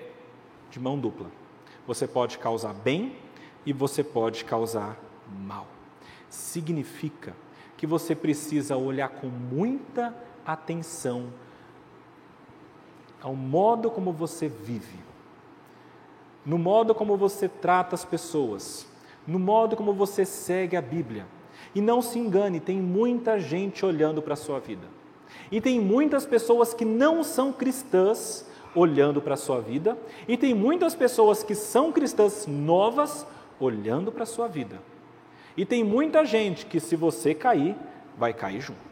de 0.69 0.79
mão 0.79 0.97
dupla. 0.97 1.29
Você 1.85 2.07
pode 2.07 2.37
causar 2.37 2.73
bem 2.73 3.17
e 3.65 3.73
você 3.73 4.03
pode 4.03 4.45
causar 4.45 4.97
mal. 5.27 5.67
Significa 6.29 7.35
que 7.75 7.85
você 7.85 8.15
precisa 8.15 8.77
olhar 8.77 9.09
com 9.09 9.27
muita 9.27 10.15
atenção 10.45 11.31
ao 13.21 13.35
modo 13.35 13.91
como 13.91 14.11
você 14.11 14.47
vive, 14.47 14.99
no 16.45 16.57
modo 16.57 16.95
como 16.95 17.15
você 17.17 17.47
trata 17.47 17.95
as 17.95 18.03
pessoas, 18.03 18.87
no 19.27 19.39
modo 19.39 19.75
como 19.75 19.93
você 19.93 20.25
segue 20.25 20.75
a 20.75 20.81
Bíblia. 20.81 21.25
E 21.73 21.81
não 21.81 22.01
se 22.01 22.19
engane, 22.19 22.59
tem 22.59 22.77
muita 22.77 23.39
gente 23.39 23.85
olhando 23.85 24.21
para 24.21 24.33
a 24.33 24.37
sua 24.37 24.59
vida. 24.59 24.87
E 25.51 25.61
tem 25.61 25.79
muitas 25.79 26.25
pessoas 26.25 26.73
que 26.73 26.83
não 26.83 27.23
são 27.23 27.53
cristãs 27.53 28.45
olhando 28.75 29.21
para 29.21 29.33
a 29.33 29.37
sua 29.37 29.59
vida, 29.59 29.97
e 30.27 30.37
tem 30.37 30.53
muitas 30.53 30.95
pessoas 30.95 31.43
que 31.43 31.53
são 31.53 31.91
cristãs 31.91 32.47
novas 32.47 33.25
olhando 33.59 34.11
para 34.11 34.23
a 34.23 34.25
sua 34.25 34.47
vida. 34.47 34.81
E 35.55 35.65
tem 35.65 35.83
muita 35.83 36.25
gente 36.25 36.65
que, 36.65 36.79
se 36.79 36.95
você 36.95 37.33
cair, 37.33 37.75
vai 38.17 38.33
cair 38.33 38.61
junto. 38.61 38.91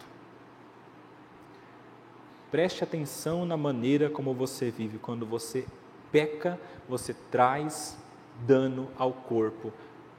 Preste 2.52 2.84
atenção 2.84 3.46
na 3.46 3.56
maneira 3.56 4.10
como 4.10 4.34
você 4.34 4.70
vive. 4.70 4.98
Quando 4.98 5.26
você 5.26 5.66
peca, 6.12 6.60
você 6.88 7.14
traz 7.32 7.98
dano 8.46 8.88
ao 8.98 9.12
corpo 9.12 9.72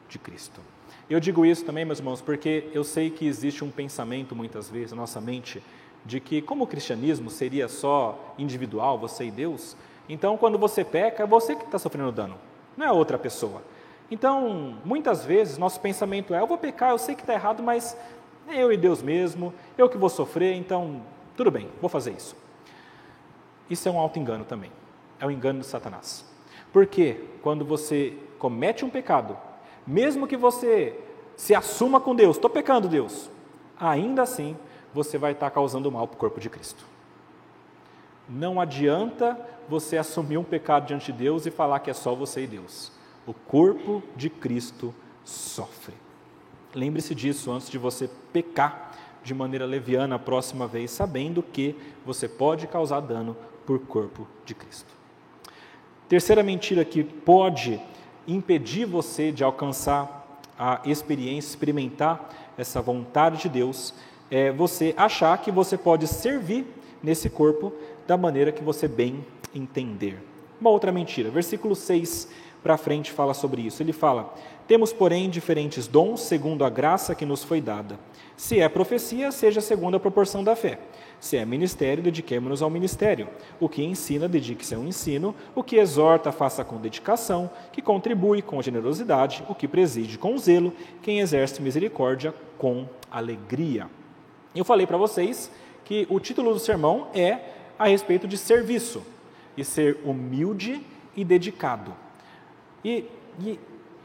de 0.08 0.18
Cristo. 0.18 0.60
Eu 1.08 1.18
digo 1.18 1.44
isso 1.44 1.64
também, 1.64 1.84
meus 1.84 1.98
irmãos, 1.98 2.20
porque 2.20 2.68
eu 2.72 2.84
sei 2.84 3.10
que 3.10 3.26
existe 3.26 3.64
um 3.64 3.70
pensamento 3.70 4.34
muitas 4.34 4.68
vezes 4.68 4.92
na 4.92 4.98
nossa 4.98 5.20
mente 5.20 5.62
de 6.04 6.20
que, 6.20 6.40
como 6.40 6.64
o 6.64 6.66
cristianismo 6.66 7.30
seria 7.30 7.68
só 7.68 8.34
individual, 8.38 8.98
você 8.98 9.24
e 9.24 9.30
Deus, 9.30 9.76
então 10.08 10.36
quando 10.36 10.58
você 10.58 10.84
peca, 10.84 11.22
é 11.22 11.26
você 11.26 11.54
que 11.54 11.64
está 11.64 11.78
sofrendo 11.78 12.12
dano, 12.12 12.36
não 12.76 12.86
é 12.86 12.92
outra 12.92 13.18
pessoa. 13.18 13.62
Então, 14.10 14.78
muitas 14.84 15.24
vezes, 15.24 15.58
nosso 15.58 15.80
pensamento 15.80 16.34
é: 16.34 16.40
eu 16.40 16.46
vou 16.46 16.58
pecar, 16.58 16.90
eu 16.90 16.98
sei 16.98 17.14
que 17.14 17.22
está 17.22 17.34
errado, 17.34 17.62
mas 17.62 17.96
é 18.48 18.62
eu 18.62 18.72
e 18.72 18.76
Deus 18.76 19.02
mesmo, 19.02 19.54
eu 19.78 19.88
que 19.88 19.96
vou 19.96 20.08
sofrer, 20.08 20.54
então 20.54 21.02
tudo 21.36 21.50
bem, 21.50 21.68
vou 21.80 21.88
fazer 21.88 22.12
isso. 22.12 22.36
Isso 23.68 23.88
é 23.88 23.92
um 23.92 23.98
auto-engano 23.98 24.44
também, 24.44 24.72
é 25.20 25.26
um 25.26 25.30
engano 25.30 25.60
de 25.60 25.66
Satanás. 25.66 26.24
Porque 26.72 27.24
quando 27.42 27.64
você 27.64 28.16
comete 28.38 28.84
um 28.84 28.90
pecado, 28.90 29.36
mesmo 29.86 30.26
que 30.26 30.36
você 30.36 30.98
se 31.36 31.54
assuma 31.54 32.00
com 32.00 32.14
Deus, 32.14 32.36
estou 32.36 32.50
pecando, 32.50 32.88
Deus, 32.88 33.30
ainda 33.78 34.22
assim 34.22 34.56
você 34.92 35.18
vai 35.18 35.32
estar 35.32 35.50
causando 35.50 35.90
mal 35.90 36.08
para 36.08 36.16
o 36.16 36.18
corpo 36.18 36.40
de 36.40 36.50
Cristo. 36.50 36.84
Não 38.28 38.60
adianta 38.60 39.38
você 39.68 39.96
assumir 39.96 40.38
um 40.38 40.44
pecado 40.44 40.86
diante 40.86 41.12
de 41.12 41.18
Deus 41.18 41.46
e 41.46 41.50
falar 41.50 41.80
que 41.80 41.90
é 41.90 41.94
só 41.94 42.14
você 42.14 42.44
e 42.44 42.46
Deus. 42.46 42.92
O 43.26 43.34
corpo 43.34 44.02
de 44.16 44.30
Cristo 44.30 44.94
sofre. 45.24 45.94
Lembre-se 46.74 47.14
disso 47.14 47.50
antes 47.50 47.68
de 47.68 47.78
você 47.78 48.08
pecar 48.32 48.92
de 49.22 49.34
maneira 49.34 49.66
leviana 49.66 50.14
a 50.14 50.18
próxima 50.18 50.66
vez, 50.66 50.90
sabendo 50.90 51.42
que 51.42 51.76
você 52.06 52.28
pode 52.28 52.66
causar 52.66 53.00
dano 53.00 53.36
por 53.66 53.80
corpo 53.80 54.26
de 54.44 54.54
Cristo. 54.54 54.99
Terceira 56.10 56.42
mentira 56.42 56.84
que 56.84 57.04
pode 57.04 57.80
impedir 58.26 58.84
você 58.84 59.30
de 59.30 59.44
alcançar 59.44 60.42
a 60.58 60.80
experiência, 60.84 61.50
experimentar 61.50 62.52
essa 62.58 62.82
vontade 62.82 63.42
de 63.42 63.48
Deus, 63.48 63.94
é 64.28 64.50
você 64.50 64.92
achar 64.96 65.38
que 65.38 65.52
você 65.52 65.78
pode 65.78 66.08
servir 66.08 66.66
nesse 67.00 67.30
corpo 67.30 67.72
da 68.08 68.16
maneira 68.16 68.50
que 68.50 68.60
você 68.60 68.88
bem 68.88 69.24
entender. 69.54 70.20
Uma 70.60 70.70
outra 70.70 70.90
mentira, 70.90 71.30
versículo 71.30 71.76
6 71.76 72.26
para 72.60 72.76
frente 72.76 73.12
fala 73.12 73.32
sobre 73.32 73.62
isso. 73.62 73.80
Ele 73.80 73.92
fala: 73.92 74.34
Temos, 74.66 74.92
porém, 74.92 75.30
diferentes 75.30 75.86
dons 75.86 76.22
segundo 76.22 76.64
a 76.64 76.68
graça 76.68 77.14
que 77.14 77.24
nos 77.24 77.44
foi 77.44 77.60
dada. 77.60 78.00
Se 78.36 78.58
é 78.58 78.68
profecia, 78.68 79.30
seja 79.30 79.60
segundo 79.60 79.96
a 79.96 80.00
proporção 80.00 80.42
da 80.42 80.56
fé. 80.56 80.80
Se 81.20 81.36
é 81.36 81.44
ministério, 81.44 82.02
dediquemos-nos 82.02 82.62
ao 82.62 82.70
ministério. 82.70 83.28
O 83.60 83.68
que 83.68 83.84
ensina, 83.84 84.26
dedique-se 84.26 84.74
ao 84.74 84.82
ensino. 84.82 85.34
O 85.54 85.62
que 85.62 85.76
exorta, 85.76 86.32
faça 86.32 86.64
com 86.64 86.78
dedicação. 86.78 87.50
Que 87.70 87.82
contribui 87.82 88.40
com 88.40 88.60
generosidade. 88.62 89.44
O 89.46 89.54
que 89.54 89.68
preside 89.68 90.16
com 90.16 90.38
zelo. 90.38 90.72
Quem 91.02 91.20
exerce 91.20 91.60
misericórdia 91.60 92.34
com 92.56 92.86
alegria. 93.10 93.86
Eu 94.54 94.64
falei 94.64 94.86
para 94.86 94.96
vocês 94.96 95.50
que 95.84 96.06
o 96.08 96.18
título 96.18 96.54
do 96.54 96.58
sermão 96.58 97.08
é 97.12 97.38
a 97.78 97.86
respeito 97.86 98.26
de 98.26 98.38
serviço 98.38 99.02
e 99.56 99.64
ser 99.64 99.98
humilde 100.04 100.80
e 101.14 101.24
dedicado. 101.24 101.94
E, 102.84 103.04
e 103.38 103.58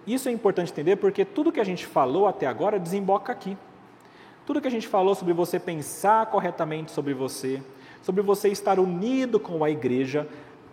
isso 0.05 0.28
é 0.28 0.32
importante 0.32 0.72
entender 0.72 0.97
porque 0.97 1.24
tudo 1.24 1.51
que 1.51 1.59
a 1.59 1.63
gente 1.63 1.86
falou 1.86 2.28
até 2.28 2.45
agora 2.45 2.80
desemboca 2.80 3.32
aqui. 3.32 3.57
Tudo 4.45 4.61
que 4.61 4.67
a 4.67 4.71
gente 4.71 4.87
falou 4.87 5.15
sobre 5.15 5.33
você 5.33 5.59
pensar 5.59 6.27
corretamente 6.27 6.91
sobre 6.91 7.13
você, 7.13 7.63
sobre 8.03 8.21
você 8.21 8.49
estar 8.49 8.79
unido 8.79 9.39
com 9.39 9.63
a 9.63 9.69
igreja, 9.69 10.27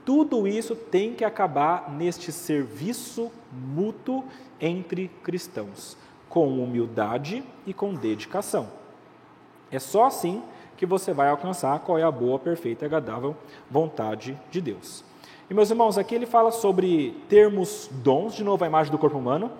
tudo 0.04 0.46
isso 0.46 0.74
tem 0.74 1.14
que 1.14 1.24
acabar 1.24 1.90
neste 1.90 2.30
serviço 2.32 3.30
mútuo 3.50 4.24
entre 4.60 5.08
cristãos, 5.22 5.96
com 6.28 6.62
humildade 6.62 7.42
e 7.66 7.72
com 7.72 7.94
dedicação. 7.94 8.68
É 9.70 9.78
só 9.78 10.04
assim 10.04 10.42
que 10.76 10.84
você 10.84 11.12
vai 11.12 11.28
alcançar 11.28 11.78
qual 11.80 11.96
é 11.96 12.02
a 12.02 12.10
boa, 12.10 12.38
perfeita 12.38 12.84
e 12.84 12.86
agradável 12.86 13.36
vontade 13.70 14.38
de 14.50 14.60
Deus. 14.60 15.04
E 15.48 15.54
meus 15.54 15.70
irmãos, 15.70 15.96
aqui 15.96 16.14
ele 16.14 16.26
fala 16.26 16.50
sobre 16.50 17.16
termos 17.28 17.88
dons, 17.90 18.34
de 18.34 18.44
novo 18.44 18.64
a 18.64 18.66
imagem 18.66 18.90
do 18.90 18.98
corpo 18.98 19.16
humano, 19.16 19.50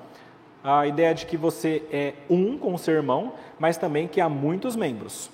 a 0.62 0.86
ideia 0.86 1.14
de 1.14 1.26
que 1.26 1.36
você 1.36 1.82
é 1.90 2.14
um 2.30 2.56
com 2.56 2.74
o 2.74 2.78
seu 2.78 2.94
irmão, 2.94 3.32
mas 3.58 3.76
também 3.76 4.06
que 4.06 4.20
há 4.20 4.28
muitos 4.28 4.76
membros. 4.76 5.30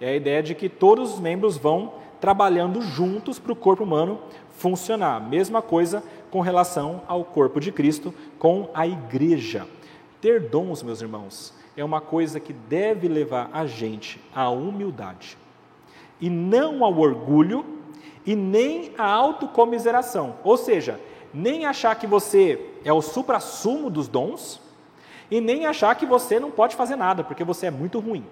É 0.00 0.10
a 0.10 0.16
ideia 0.16 0.42
de 0.42 0.54
que 0.54 0.68
todos 0.68 1.14
os 1.14 1.20
membros 1.20 1.56
vão 1.56 1.94
trabalhando 2.20 2.82
juntos 2.82 3.38
para 3.38 3.52
o 3.52 3.56
corpo 3.56 3.84
humano 3.84 4.20
funcionar. 4.58 5.20
Mesma 5.20 5.62
coisa 5.62 6.02
com 6.30 6.40
relação 6.40 7.02
ao 7.06 7.24
corpo 7.24 7.60
de 7.60 7.72
Cristo, 7.72 8.12
com 8.38 8.68
a 8.74 8.86
igreja. 8.86 9.66
Ter 10.20 10.40
dons, 10.40 10.82
meus 10.82 11.00
irmãos, 11.00 11.54
é 11.76 11.84
uma 11.84 12.00
coisa 12.00 12.40
que 12.40 12.52
deve 12.52 13.08
levar 13.08 13.48
a 13.52 13.66
gente 13.66 14.20
à 14.34 14.50
humildade 14.50 15.38
e 16.20 16.28
não 16.28 16.84
ao 16.84 16.98
orgulho 16.98 17.64
e 18.24 18.34
nem 18.34 18.92
à 18.98 19.06
autocomiseração. 19.10 20.36
Ou 20.42 20.56
seja, 20.56 21.00
nem 21.32 21.66
achar 21.66 21.94
que 21.94 22.06
você 22.06 22.60
é 22.84 22.92
o 22.92 23.02
supra-sumo 23.02 23.90
dos 23.90 24.08
dons 24.08 24.60
e 25.30 25.40
nem 25.40 25.66
achar 25.66 25.94
que 25.94 26.06
você 26.06 26.38
não 26.38 26.50
pode 26.50 26.76
fazer 26.76 26.96
nada 26.96 27.24
porque 27.24 27.44
você 27.44 27.66
é 27.66 27.70
muito 27.70 27.98
ruim. 27.98 28.24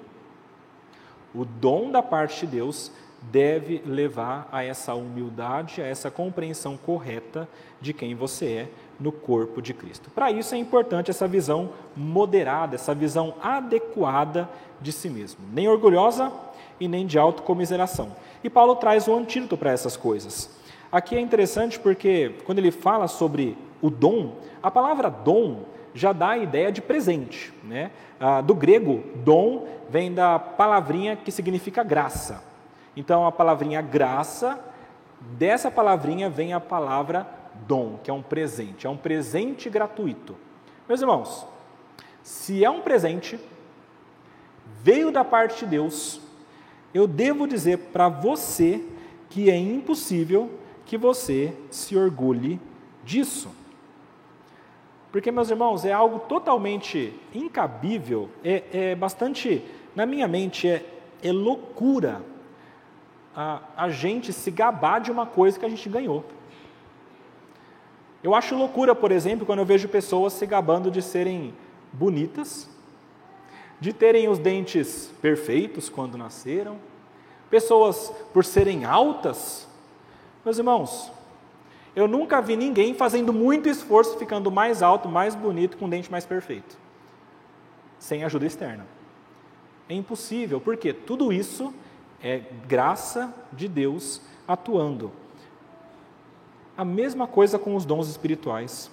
O 1.35 1.45
dom 1.45 1.91
da 1.91 2.03
parte 2.03 2.47
de 2.47 2.57
Deus 2.59 2.93
deve 3.23 3.83
levar 3.85 4.49
a 4.53 4.63
essa 4.63 4.95
humildade, 4.95 5.81
a 5.81 5.87
essa 5.87 6.11
compreensão 6.11 6.77
correta 6.77 7.49
de 7.81 7.93
quem 7.93 8.15
você 8.15 8.47
é 8.47 8.69
no 9.01 9.11
corpo 9.11 9.61
de 9.61 9.73
Cristo. 9.75 10.11
Para 10.11 10.31
isso 10.31 10.55
é 10.55 10.59
importante 10.59 11.11
essa 11.11 11.27
visão 11.27 11.71
moderada, 11.97 12.75
essa 12.75 12.95
visão 12.95 13.35
adequada 13.43 14.49
de 14.81 14.93
si 14.93 15.09
mesmo, 15.09 15.41
nem 15.53 15.69
orgulhosa 15.69 16.31
e 16.79 16.87
nem 16.87 17.07
de 17.07 17.19
autocomiseração. 17.19 18.15
E 18.43 18.51
Paulo 18.51 18.77
traz 18.77 19.09
um 19.09 19.19
antídoto 19.19 19.57
para 19.57 19.73
essas 19.73 19.97
coisas. 19.97 20.51
Aqui 20.93 21.17
é 21.17 21.21
interessante 21.21 21.79
porque 21.79 22.35
quando 22.45 22.59
ele 22.59 22.71
fala 22.71 23.09
sobre 23.09 23.57
o 23.81 23.91
dom, 23.91 24.37
a 24.63 24.71
palavra 24.71 25.09
dom 25.09 25.65
já 25.95 26.13
dá 26.13 26.31
a 26.31 26.39
ideia 26.39 26.73
de 26.73 26.83
presente. 26.83 27.55
Né? 27.63 27.93
Ah, 28.19 28.41
do 28.41 28.55
grego, 28.55 29.03
dom 29.17 29.67
vem 29.89 30.13
da 30.13 30.39
palavrinha 30.39 31.17
que 31.17 31.31
significa 31.31 31.83
graça. 31.83 32.43
Então, 32.97 33.27
a 33.27 33.33
palavrinha 33.33 33.81
graça, 33.81 34.59
dessa 35.21 35.71
palavrinha 35.71 36.29
vem 36.29 36.53
a 36.53 36.61
palavra 36.61 37.27
dom, 37.67 37.99
que 38.03 38.11
é 38.11 38.15
um 38.15 38.23
presente, 38.23 38.87
é 38.87 38.91
um 38.91 38.97
presente 38.97 39.71
gratuito. 39.71 40.37
Meus 40.89 41.01
irmãos, 41.01 41.47
se 42.23 42.65
é 42.65 42.71
um 42.71 42.81
presente, 42.81 43.39
veio 44.83 45.11
da 45.11 45.25
parte 45.25 45.65
de 45.65 45.71
Deus, 45.71 46.21
eu 46.93 47.07
devo 47.07 47.47
dizer 47.47 47.79
para 47.93 48.09
você 48.09 48.85
que 49.31 49.51
é 49.51 49.57
impossível 49.57 50.51
que 50.85 50.97
você 50.97 51.53
se 51.71 51.97
orgulhe 51.97 52.61
disso. 53.05 53.51
Porque, 55.15 55.31
meus 55.31 55.49
irmãos, 55.49 55.85
é 55.85 55.93
algo 55.93 56.19
totalmente 56.19 57.15
incabível, 57.33 58.29
é, 58.43 58.65
é 58.73 58.95
bastante, 58.97 59.65
na 59.95 60.05
minha 60.05 60.27
mente, 60.27 60.67
é, 60.67 60.85
é 61.23 61.31
loucura 61.31 62.21
a, 63.33 63.61
a 63.77 63.91
gente 63.91 64.33
se 64.33 64.51
gabar 64.51 65.01
de 65.01 65.13
uma 65.13 65.25
coisa 65.25 65.57
que 65.57 65.65
a 65.65 65.69
gente 65.69 65.89
ganhou. 65.89 66.25
Eu 68.25 68.35
acho 68.35 68.57
loucura, 68.57 68.93
por 68.93 69.13
exemplo, 69.13 69.47
quando 69.47 69.61
eu 69.61 69.65
vejo 69.65 69.89
pessoas 69.89 70.33
se 70.33 70.45
gabando 70.47 70.91
de 70.91 71.01
serem 71.01 71.55
bonitas, 71.93 72.69
de 73.79 73.93
terem 73.93 74.29
os 74.29 74.41
dentes 74.41 75.13
perfeitos 75.23 75.89
quando 75.89 76.19
nasceram, 76.19 76.77
pessoas 77.49 78.13
por 78.33 78.45
serem 78.45 78.85
altas. 78.85 79.69
Meus 80.45 80.59
irmãos, 80.59 81.13
eu 81.95 82.09
nunca 82.09 82.41
vi 82.41 82.57
ninguém 82.57 82.95
fazendo 82.95 83.33
muito 83.33 83.69
esforço, 83.69 84.19
ficando 84.19 84.51
mais 84.51 84.83
alto, 84.83 85.09
mais 85.09 85.35
bonito, 85.35 85.77
com 85.77 85.85
o 85.85 85.89
dente 85.89 86.11
mais 86.11 86.27
perfeito, 86.27 86.77
sem 87.99 88.25
ajuda 88.25 88.47
externa. 88.47 88.87
É 89.89 89.95
impossível, 89.95 90.61
porque 90.61 90.93
tudo 90.93 91.33
isso 91.33 91.73
é 92.23 92.41
graça 92.67 93.33
de 93.53 93.69
Deus 93.69 94.21
atuando. 94.49 95.13
A 96.77 96.85
mesma 96.85 97.27
coisa 97.27 97.59
com 97.59 97.77
os 97.77 97.85
dons 97.85 98.09
espirituais. 98.09 98.91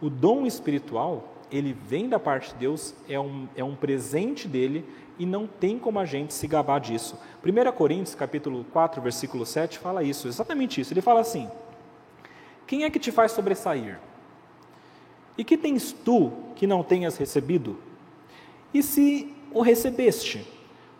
O 0.00 0.10
dom 0.10 0.44
espiritual, 0.44 1.34
ele 1.52 1.72
vem 1.72 2.08
da 2.08 2.18
parte 2.18 2.52
de 2.52 2.58
Deus, 2.58 2.94
é 3.08 3.20
um, 3.20 3.46
é 3.54 3.62
um 3.62 3.76
presente 3.76 4.48
dele 4.48 4.84
e 5.18 5.24
não 5.24 5.46
tem 5.46 5.78
como 5.78 6.00
a 6.00 6.04
gente 6.04 6.34
se 6.34 6.48
gabar 6.48 6.80
disso. 6.80 7.16
1 7.44 7.72
Coríntios, 7.72 8.14
capítulo 8.16 8.64
4, 8.72 9.00
versículo 9.00 9.46
7, 9.46 9.78
fala 9.78 10.02
isso, 10.02 10.26
exatamente 10.26 10.80
isso. 10.80 10.92
Ele 10.92 11.00
fala 11.00 11.20
assim: 11.20 11.48
Quem 12.66 12.84
é 12.84 12.90
que 12.90 12.98
te 12.98 13.10
faz 13.10 13.32
sobressair? 13.32 13.98
E 15.36 15.44
que 15.44 15.56
tens 15.56 15.92
tu 15.92 16.32
que 16.56 16.66
não 16.66 16.82
tenhas 16.82 17.16
recebido? 17.16 17.78
E 18.72 18.82
se 18.82 19.34
o 19.52 19.60
recebeste? 19.60 20.46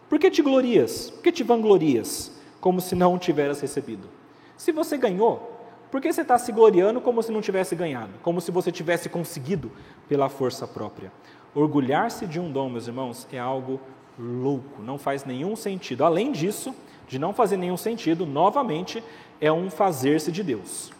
Por 0.08 0.18
que 0.18 0.30
te 0.30 0.42
glorias? 0.42 1.10
Por 1.10 1.22
que 1.22 1.32
te 1.32 1.42
vanglorias, 1.42 2.32
como 2.60 2.80
se 2.80 2.94
não 2.94 3.18
tiveras 3.18 3.60
recebido? 3.60 4.08
Se 4.56 4.72
você 4.72 4.96
ganhou, 4.96 5.50
por 5.90 6.00
que 6.00 6.12
você 6.12 6.22
está 6.22 6.38
se 6.38 6.52
gloriando 6.52 7.00
como 7.00 7.22
se 7.22 7.32
não 7.32 7.40
tivesse 7.40 7.74
ganhado? 7.74 8.12
Como 8.22 8.40
se 8.40 8.50
você 8.50 8.70
tivesse 8.70 9.08
conseguido 9.08 9.72
pela 10.08 10.28
força 10.28 10.66
própria? 10.66 11.12
Orgulhar-se 11.54 12.26
de 12.26 12.40
um 12.40 12.50
dom, 12.50 12.70
meus 12.70 12.86
irmãos, 12.86 13.26
é 13.32 13.38
algo 13.38 13.80
louco, 14.18 14.82
não 14.82 14.98
faz 14.98 15.24
nenhum 15.24 15.56
sentido. 15.56 16.04
Além 16.04 16.32
disso, 16.32 16.74
de 17.06 17.18
não 17.18 17.34
fazer 17.34 17.56
nenhum 17.56 17.76
sentido, 17.76 18.24
novamente, 18.24 19.02
é 19.40 19.52
um 19.52 19.68
fazer-se 19.68 20.32
de 20.32 20.42
Deus. 20.42 20.92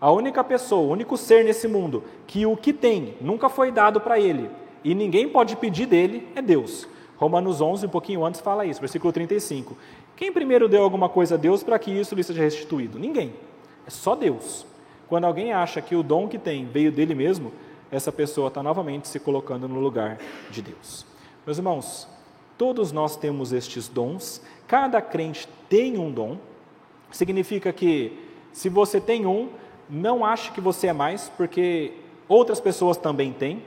A 0.00 0.10
única 0.12 0.44
pessoa, 0.44 0.82
o 0.82 0.92
único 0.92 1.16
ser 1.16 1.44
nesse 1.44 1.66
mundo 1.66 2.04
que 2.26 2.46
o 2.46 2.56
que 2.56 2.72
tem 2.72 3.14
nunca 3.20 3.48
foi 3.48 3.72
dado 3.72 4.00
para 4.00 4.18
ele 4.18 4.48
e 4.84 4.94
ninguém 4.94 5.28
pode 5.28 5.56
pedir 5.56 5.86
dele 5.86 6.28
é 6.36 6.42
Deus. 6.42 6.88
Romanos 7.16 7.60
11, 7.60 7.86
um 7.86 7.88
pouquinho 7.88 8.24
antes, 8.24 8.40
fala 8.40 8.64
isso, 8.64 8.80
versículo 8.80 9.12
35. 9.12 9.76
Quem 10.14 10.32
primeiro 10.32 10.68
deu 10.68 10.84
alguma 10.84 11.08
coisa 11.08 11.34
a 11.34 11.38
Deus 11.38 11.64
para 11.64 11.78
que 11.78 11.90
isso 11.90 12.14
lhe 12.14 12.22
seja 12.22 12.42
restituído? 12.42 12.98
Ninguém. 12.98 13.34
É 13.86 13.90
só 13.90 14.14
Deus. 14.14 14.64
Quando 15.08 15.24
alguém 15.24 15.52
acha 15.52 15.80
que 15.80 15.96
o 15.96 16.02
dom 16.02 16.28
que 16.28 16.38
tem 16.38 16.66
veio 16.66 16.92
dele 16.92 17.14
mesmo, 17.14 17.52
essa 17.90 18.12
pessoa 18.12 18.48
está 18.48 18.62
novamente 18.62 19.08
se 19.08 19.18
colocando 19.18 19.66
no 19.66 19.80
lugar 19.80 20.18
de 20.50 20.62
Deus. 20.62 21.04
Meus 21.44 21.58
irmãos, 21.58 22.08
todos 22.56 22.92
nós 22.92 23.16
temos 23.16 23.52
estes 23.52 23.88
dons, 23.88 24.42
cada 24.66 25.00
crente 25.00 25.48
tem 25.68 25.98
um 25.98 26.10
dom, 26.10 26.36
significa 27.10 27.72
que 27.72 28.12
se 28.52 28.68
você 28.68 29.00
tem 29.00 29.26
um, 29.26 29.48
não 29.88 30.24
ache 30.24 30.52
que 30.52 30.60
você 30.60 30.88
é 30.88 30.92
mais, 30.92 31.30
porque 31.36 31.92
outras 32.28 32.60
pessoas 32.60 32.96
também 32.96 33.32
têm, 33.32 33.62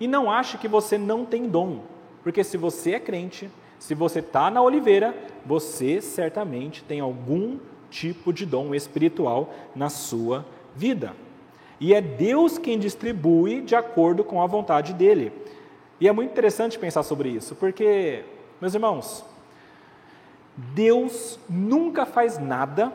e 0.00 0.06
não 0.06 0.30
ache 0.30 0.58
que 0.58 0.68
você 0.68 0.98
não 0.98 1.24
tem 1.24 1.48
dom, 1.48 1.80
porque 2.22 2.42
se 2.44 2.56
você 2.56 2.92
é 2.92 3.00
crente, 3.00 3.50
se 3.78 3.94
você 3.94 4.20
está 4.20 4.50
na 4.50 4.62
oliveira, 4.62 5.14
você 5.44 6.00
certamente 6.00 6.82
tem 6.82 7.00
algum 7.00 7.58
tipo 7.90 8.32
de 8.32 8.44
dom 8.44 8.74
espiritual 8.74 9.54
na 9.74 9.88
sua 9.88 10.44
vida. 10.74 11.14
E 11.78 11.94
é 11.94 12.00
Deus 12.00 12.58
quem 12.58 12.78
distribui 12.78 13.60
de 13.60 13.74
acordo 13.74 14.24
com 14.24 14.42
a 14.42 14.46
vontade 14.46 14.94
dele. 14.94 15.32
E 16.00 16.08
é 16.08 16.12
muito 16.12 16.30
interessante 16.30 16.78
pensar 16.78 17.02
sobre 17.02 17.28
isso, 17.28 17.54
porque, 17.54 18.24
meus 18.60 18.74
irmãos, 18.74 19.24
Deus 20.56 21.38
nunca 21.48 22.06
faz 22.06 22.38
nada 22.38 22.92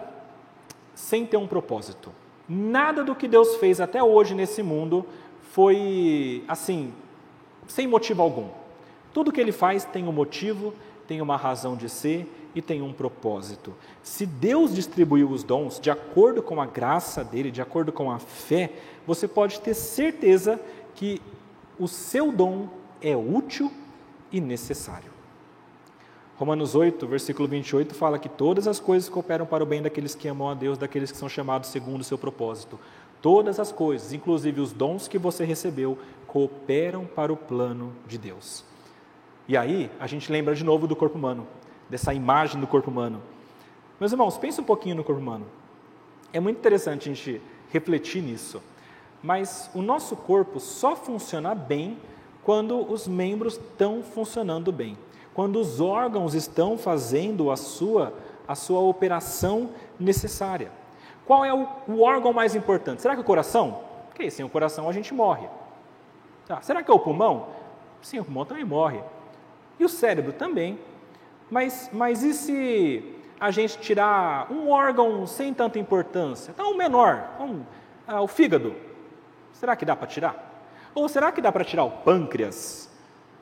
sem 0.95 1.25
ter 1.25 1.37
um 1.37 1.47
propósito. 1.47 2.11
Nada 2.53 3.01
do 3.01 3.15
que 3.15 3.29
Deus 3.29 3.55
fez 3.55 3.79
até 3.79 4.03
hoje 4.03 4.35
nesse 4.35 4.61
mundo 4.61 5.05
foi 5.53 6.43
assim, 6.49 6.93
sem 7.65 7.87
motivo 7.87 8.21
algum. 8.21 8.49
Tudo 9.13 9.31
que 9.31 9.39
ele 9.39 9.53
faz 9.53 9.85
tem 9.85 10.05
um 10.05 10.11
motivo, 10.11 10.73
tem 11.07 11.21
uma 11.21 11.37
razão 11.37 11.77
de 11.77 11.87
ser 11.87 12.29
e 12.53 12.61
tem 12.61 12.81
um 12.81 12.91
propósito. 12.91 13.73
Se 14.03 14.25
Deus 14.25 14.75
distribuiu 14.75 15.29
os 15.29 15.45
dons 15.45 15.79
de 15.79 15.89
acordo 15.89 16.43
com 16.43 16.61
a 16.61 16.65
graça 16.65 17.23
dele, 17.23 17.51
de 17.51 17.61
acordo 17.61 17.93
com 17.93 18.11
a 18.11 18.19
fé, 18.19 18.73
você 19.07 19.29
pode 19.29 19.61
ter 19.61 19.73
certeza 19.73 20.59
que 20.93 21.21
o 21.79 21.87
seu 21.87 22.33
dom 22.33 22.67
é 23.01 23.15
útil 23.15 23.71
e 24.29 24.41
necessário. 24.41 25.10
Romanos 26.41 26.73
8, 26.73 27.05
versículo 27.05 27.47
28 27.47 27.93
fala 27.93 28.17
que 28.17 28.27
todas 28.27 28.67
as 28.67 28.79
coisas 28.79 29.07
cooperam 29.07 29.45
para 29.45 29.63
o 29.63 29.67
bem 29.67 29.79
daqueles 29.79 30.15
que 30.15 30.27
amam 30.27 30.49
a 30.49 30.55
Deus, 30.55 30.75
daqueles 30.75 31.11
que 31.11 31.17
são 31.19 31.29
chamados 31.29 31.69
segundo 31.69 32.01
o 32.01 32.03
seu 32.03 32.17
propósito. 32.17 32.79
Todas 33.21 33.59
as 33.59 33.71
coisas, 33.71 34.11
inclusive 34.11 34.59
os 34.59 34.73
dons 34.73 35.07
que 35.07 35.19
você 35.19 35.45
recebeu, 35.45 35.99
cooperam 36.25 37.05
para 37.05 37.31
o 37.31 37.37
plano 37.37 37.93
de 38.07 38.17
Deus. 38.17 38.63
E 39.47 39.55
aí 39.55 39.91
a 39.99 40.07
gente 40.07 40.31
lembra 40.31 40.55
de 40.55 40.63
novo 40.63 40.87
do 40.87 40.95
corpo 40.95 41.15
humano, 41.15 41.45
dessa 41.87 42.11
imagem 42.11 42.59
do 42.59 42.65
corpo 42.65 42.89
humano. 42.89 43.21
Meus 43.99 44.11
irmãos, 44.11 44.35
pense 44.35 44.59
um 44.59 44.63
pouquinho 44.63 44.95
no 44.95 45.03
corpo 45.03 45.21
humano. 45.21 45.45
É 46.33 46.39
muito 46.39 46.57
interessante 46.57 47.07
a 47.07 47.13
gente 47.13 47.39
refletir 47.69 48.23
nisso. 48.23 48.63
Mas 49.21 49.69
o 49.75 49.81
nosso 49.83 50.15
corpo 50.15 50.59
só 50.59 50.95
funciona 50.95 51.53
bem 51.53 51.99
quando 52.43 52.91
os 52.91 53.07
membros 53.07 53.57
estão 53.57 54.01
funcionando 54.01 54.71
bem. 54.71 54.97
Quando 55.33 55.59
os 55.59 55.79
órgãos 55.79 56.33
estão 56.33 56.77
fazendo 56.77 57.51
a 57.51 57.57
sua, 57.57 58.13
a 58.47 58.55
sua 58.55 58.79
operação 58.81 59.69
necessária. 59.99 60.71
Qual 61.25 61.45
é 61.45 61.53
o, 61.53 61.67
o 61.87 62.01
órgão 62.01 62.33
mais 62.33 62.55
importante? 62.55 63.01
Será 63.01 63.13
que 63.13 63.21
é 63.21 63.23
o 63.23 63.25
coração? 63.25 63.79
Porque 64.07 64.29
sem 64.29 64.45
o 64.45 64.49
coração 64.49 64.89
a 64.89 64.91
gente 64.91 65.13
morre. 65.13 65.47
Tá. 66.47 66.61
Será 66.61 66.83
que 66.83 66.91
é 66.91 66.93
o 66.93 66.99
pulmão? 66.99 67.47
Sim, 68.01 68.19
o 68.19 68.25
pulmão 68.25 68.45
também 68.45 68.65
morre. 68.65 68.99
E 69.79 69.85
o 69.85 69.89
cérebro 69.89 70.33
também. 70.33 70.77
Mas, 71.49 71.89
mas 71.93 72.23
e 72.23 72.33
se 72.33 73.15
a 73.39 73.51
gente 73.51 73.79
tirar 73.79 74.51
um 74.51 74.69
órgão 74.69 75.25
sem 75.25 75.53
tanta 75.53 75.79
importância? 75.79 76.51
Então, 76.51 76.71
o 76.71 76.77
menor, 76.77 77.29
um, 77.39 77.63
ah, 78.07 78.21
o 78.21 78.27
fígado. 78.27 78.75
Será 79.53 79.75
que 79.75 79.85
dá 79.85 79.95
para 79.95 80.07
tirar? 80.07 80.51
Ou 80.93 81.07
será 81.07 81.31
que 81.31 81.41
dá 81.41 81.51
para 81.51 81.63
tirar 81.63 81.85
o 81.85 81.91
pâncreas? 81.91 82.89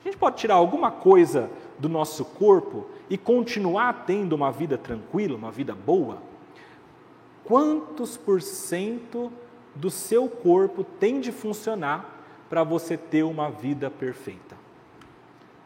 A 0.02 0.04
gente 0.04 0.18
pode 0.18 0.38
tirar 0.38 0.56
alguma 0.56 0.92
coisa 0.92 1.50
do 1.80 1.88
nosso 1.90 2.26
corpo 2.26 2.86
e 3.10 3.18
continuar 3.18 4.06
tendo 4.06 4.34
uma 4.34 4.52
vida 4.52 4.78
tranquila, 4.78 5.36
uma 5.36 5.52
vida 5.52 5.74
boa? 5.74 6.22
Quantos 7.44 8.18
por 8.18 8.42
cento 8.42 9.32
do 9.74 9.90
seu 9.90 10.28
corpo 10.28 10.84
tem 10.84 11.20
de 11.20 11.32
funcionar 11.32 12.18
para 12.50 12.64
você 12.64 12.98
ter 12.98 13.24
uma 13.24 13.50
vida 13.50 13.90
perfeita? 13.90 14.56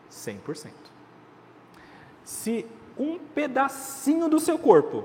100%. 0.10 0.70
Se 2.24 2.66
um 2.98 3.18
pedacinho 3.18 4.30
do 4.30 4.40
seu 4.40 4.58
corpo 4.58 5.04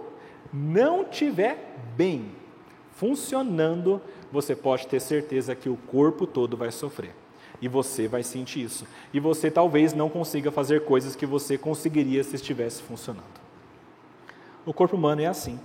não 0.53 1.05
tiver 1.05 1.77
bem 1.97 2.31
funcionando, 2.93 4.01
você 4.31 4.55
pode 4.55 4.87
ter 4.87 5.01
certeza 5.01 5.55
que 5.55 5.69
o 5.69 5.77
corpo 5.77 6.27
todo 6.27 6.57
vai 6.57 6.71
sofrer. 6.71 7.15
E 7.61 7.69
você 7.69 8.07
vai 8.07 8.23
sentir 8.23 8.63
isso. 8.63 8.87
E 9.13 9.19
você 9.19 9.51
talvez 9.51 9.93
não 9.93 10.09
consiga 10.09 10.51
fazer 10.51 10.85
coisas 10.85 11.17
que 11.17 11.27
você 11.27 11.59
conseguiria 11.59 12.23
se 12.23 12.37
estivesse 12.37 12.83
funcionando. 12.83 13.39
O 14.65 14.73
corpo 14.73 14.97
humano 14.97 15.23
é 15.23 15.27
assim. 15.27 15.59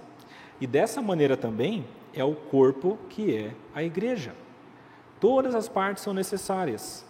E 0.60 0.66
dessa 0.66 1.02
maneira 1.02 1.36
também 1.36 1.86
é 2.14 2.24
o 2.24 2.34
corpo 2.34 2.98
que 3.10 3.36
é 3.36 3.52
a 3.76 3.84
igreja. 3.84 4.34
Todas 5.20 5.56
as 5.56 5.68
partes 5.68 6.04
são 6.04 6.14
necessárias 6.14 7.06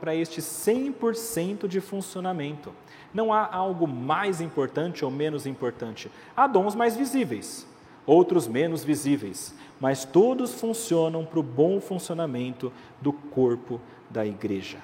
para 0.00 0.14
este 0.14 0.40
100% 0.40 1.68
de 1.68 1.80
funcionamento. 1.80 2.72
Não 3.12 3.32
há 3.32 3.46
algo 3.46 3.86
mais 3.86 4.40
importante 4.40 5.04
ou 5.04 5.10
menos 5.10 5.46
importante. 5.46 6.10
Há 6.36 6.46
dons 6.46 6.74
mais 6.74 6.96
visíveis, 6.96 7.66
outros 8.06 8.48
menos 8.48 8.82
visíveis, 8.82 9.54
mas 9.80 10.04
todos 10.04 10.54
funcionam 10.54 11.24
para 11.24 11.40
o 11.40 11.42
bom 11.42 11.80
funcionamento 11.80 12.72
do 13.00 13.12
corpo 13.12 13.80
da 14.08 14.24
igreja. 14.24 14.78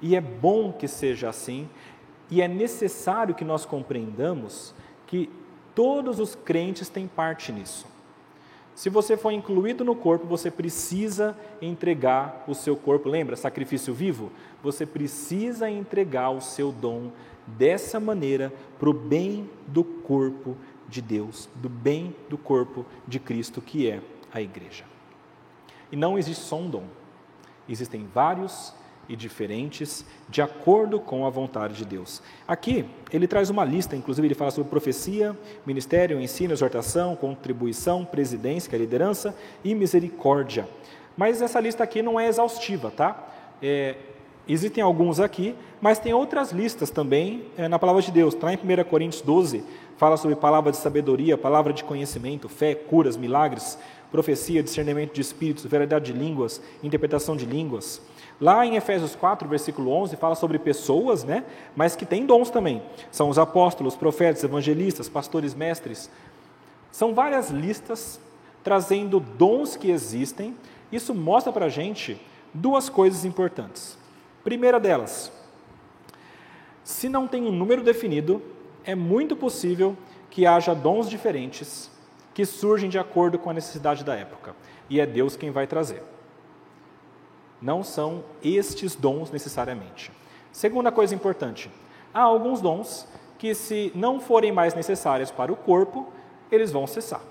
E 0.00 0.14
é 0.14 0.20
bom 0.20 0.72
que 0.72 0.88
seja 0.88 1.28
assim, 1.28 1.68
e 2.30 2.42
é 2.42 2.48
necessário 2.48 3.34
que 3.34 3.44
nós 3.44 3.64
compreendamos 3.64 4.74
que 5.06 5.30
todos 5.74 6.18
os 6.18 6.34
crentes 6.34 6.88
têm 6.88 7.06
parte 7.06 7.52
nisso. 7.52 7.86
Se 8.74 8.90
você 8.90 9.16
for 9.16 9.30
incluído 9.30 9.84
no 9.84 9.96
corpo, 9.96 10.26
você 10.26 10.50
precisa 10.50 11.34
entregar 11.62 12.44
o 12.46 12.54
seu 12.54 12.76
corpo. 12.76 13.08
Lembra, 13.08 13.34
sacrifício 13.34 13.94
vivo? 13.94 14.30
Você 14.62 14.84
precisa 14.84 15.70
entregar 15.70 16.28
o 16.28 16.42
seu 16.42 16.70
dom 16.70 17.10
dessa 17.46 17.98
maneira 17.98 18.52
para 18.78 18.90
o 18.90 18.92
bem 18.92 19.48
do 19.66 19.82
corpo 19.82 20.56
de 20.88 21.00
Deus, 21.00 21.48
do 21.54 21.70
bem 21.70 22.14
do 22.28 22.36
corpo 22.36 22.84
de 23.08 23.18
Cristo, 23.18 23.62
que 23.62 23.88
é 23.88 24.02
a 24.32 24.40
igreja. 24.40 24.84
E 25.90 25.96
não 25.96 26.18
existe 26.18 26.44
só 26.44 26.56
um 26.56 26.68
dom, 26.68 26.84
existem 27.68 28.06
vários 28.12 28.74
e 29.08 29.14
diferentes, 29.14 30.04
de 30.28 30.42
acordo 30.42 30.98
com 30.98 31.26
a 31.26 31.30
vontade 31.30 31.74
de 31.74 31.84
Deus. 31.84 32.22
Aqui, 32.46 32.84
ele 33.12 33.26
traz 33.26 33.50
uma 33.50 33.64
lista, 33.64 33.94
inclusive 33.94 34.26
ele 34.26 34.34
fala 34.34 34.50
sobre 34.50 34.68
profecia, 34.68 35.36
ministério, 35.64 36.20
ensino, 36.20 36.52
exortação, 36.52 37.14
contribuição, 37.14 38.04
presidência, 38.04 38.68
que 38.68 38.76
é 38.76 38.78
liderança, 38.78 39.34
e 39.64 39.74
misericórdia. 39.74 40.68
Mas 41.16 41.40
essa 41.40 41.60
lista 41.60 41.84
aqui 41.84 42.02
não 42.02 42.18
é 42.18 42.26
exaustiva, 42.26 42.90
tá? 42.90 43.28
É, 43.62 43.94
existem 44.48 44.82
alguns 44.82 45.20
aqui, 45.20 45.54
mas 45.80 45.98
tem 45.98 46.12
outras 46.12 46.52
listas 46.52 46.90
também 46.90 47.46
é, 47.56 47.68
na 47.68 47.78
palavra 47.78 48.02
de 48.02 48.10
Deus. 48.10 48.34
Está 48.34 48.52
em 48.52 48.56
1 48.56 48.84
Coríntios 48.84 49.22
12, 49.22 49.64
fala 49.96 50.16
sobre 50.16 50.36
palavra 50.36 50.70
de 50.70 50.76
sabedoria, 50.78 51.38
palavra 51.38 51.72
de 51.72 51.84
conhecimento, 51.84 52.48
fé, 52.48 52.74
curas, 52.74 53.16
milagres, 53.16 53.78
profecia, 54.10 54.62
discernimento 54.62 55.14
de 55.14 55.20
espíritos, 55.20 55.64
verdade 55.66 56.12
de 56.12 56.18
línguas, 56.18 56.60
interpretação 56.82 57.36
de 57.36 57.44
línguas. 57.44 58.00
Lá 58.40 58.66
em 58.66 58.76
Efésios 58.76 59.14
4, 59.14 59.48
versículo 59.48 59.90
11, 59.90 60.16
fala 60.16 60.34
sobre 60.34 60.58
pessoas, 60.58 61.24
né, 61.24 61.44
mas 61.74 61.96
que 61.96 62.04
têm 62.04 62.26
dons 62.26 62.50
também. 62.50 62.82
São 63.10 63.28
os 63.28 63.38
apóstolos, 63.38 63.96
profetas, 63.96 64.44
evangelistas, 64.44 65.08
pastores, 65.08 65.54
mestres. 65.54 66.10
São 66.92 67.14
várias 67.14 67.50
listas 67.50 68.20
trazendo 68.62 69.20
dons 69.20 69.76
que 69.76 69.90
existem. 69.90 70.54
Isso 70.92 71.14
mostra 71.14 71.52
para 71.52 71.66
a 71.66 71.70
gente 71.70 72.20
duas 72.52 72.88
coisas 72.88 73.24
importantes. 73.24 73.96
Primeira 74.44 74.78
delas, 74.78 75.32
se 76.84 77.08
não 77.08 77.26
tem 77.26 77.44
um 77.44 77.52
número 77.52 77.82
definido, 77.82 78.42
é 78.84 78.94
muito 78.94 79.34
possível 79.34 79.96
que 80.30 80.46
haja 80.46 80.74
dons 80.74 81.08
diferentes 81.08 81.90
que 82.36 82.44
surgem 82.44 82.90
de 82.90 82.98
acordo 82.98 83.38
com 83.38 83.48
a 83.48 83.54
necessidade 83.54 84.04
da 84.04 84.14
época. 84.14 84.54
E 84.90 85.00
é 85.00 85.06
Deus 85.06 85.36
quem 85.36 85.50
vai 85.50 85.66
trazer. 85.66 86.02
Não 87.62 87.82
são 87.82 88.22
estes 88.44 88.94
dons 88.94 89.30
necessariamente. 89.30 90.12
Segunda 90.52 90.92
coisa 90.92 91.14
importante: 91.14 91.70
há 92.12 92.20
alguns 92.20 92.60
dons 92.60 93.08
que, 93.38 93.54
se 93.54 93.90
não 93.94 94.20
forem 94.20 94.52
mais 94.52 94.74
necessários 94.74 95.30
para 95.30 95.50
o 95.50 95.56
corpo, 95.56 96.12
eles 96.52 96.70
vão 96.70 96.86
cessar. 96.86 97.22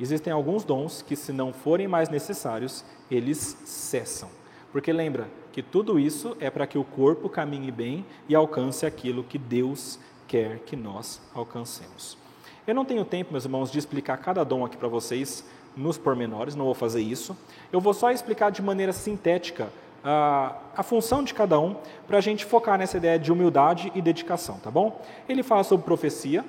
Existem 0.00 0.32
alguns 0.32 0.64
dons 0.64 1.02
que, 1.02 1.14
se 1.14 1.34
não 1.34 1.52
forem 1.52 1.86
mais 1.86 2.08
necessários, 2.08 2.82
eles 3.10 3.58
cessam. 3.66 4.30
Porque 4.72 4.90
lembra 4.90 5.28
que 5.52 5.62
tudo 5.62 6.00
isso 6.00 6.34
é 6.40 6.48
para 6.48 6.66
que 6.66 6.78
o 6.78 6.84
corpo 6.84 7.28
caminhe 7.28 7.70
bem 7.70 8.06
e 8.26 8.34
alcance 8.34 8.86
aquilo 8.86 9.22
que 9.22 9.36
Deus 9.36 9.98
quer 10.26 10.60
que 10.60 10.74
nós 10.74 11.20
alcancemos. 11.34 12.21
Eu 12.64 12.76
não 12.76 12.84
tenho 12.84 13.04
tempo, 13.04 13.32
meus 13.32 13.44
irmãos, 13.44 13.72
de 13.72 13.78
explicar 13.78 14.16
cada 14.18 14.44
dom 14.44 14.64
aqui 14.64 14.76
para 14.76 14.86
vocês 14.86 15.44
nos 15.76 15.98
pormenores, 15.98 16.54
não 16.54 16.66
vou 16.66 16.74
fazer 16.74 17.00
isso. 17.00 17.36
Eu 17.72 17.80
vou 17.80 17.92
só 17.92 18.12
explicar 18.12 18.50
de 18.50 18.62
maneira 18.62 18.92
sintética 18.92 19.68
a, 20.04 20.54
a 20.76 20.82
função 20.84 21.24
de 21.24 21.34
cada 21.34 21.58
um, 21.58 21.74
para 22.06 22.18
a 22.18 22.20
gente 22.20 22.44
focar 22.44 22.78
nessa 22.78 22.98
ideia 22.98 23.18
de 23.18 23.32
humildade 23.32 23.90
e 23.96 24.00
dedicação, 24.00 24.60
tá 24.60 24.70
bom? 24.70 25.00
Ele 25.28 25.42
fala 25.42 25.64
sobre 25.64 25.84
profecia. 25.84 26.44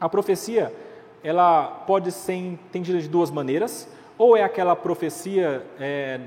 A 0.00 0.08
profecia, 0.08 0.74
ela 1.22 1.66
pode 1.86 2.10
ser 2.10 2.34
entendida 2.34 3.00
de 3.00 3.08
duas 3.08 3.30
maneiras, 3.30 3.88
ou 4.18 4.36
é 4.36 4.42
aquela 4.42 4.74
profecia 4.74 5.64
é, 5.78 6.22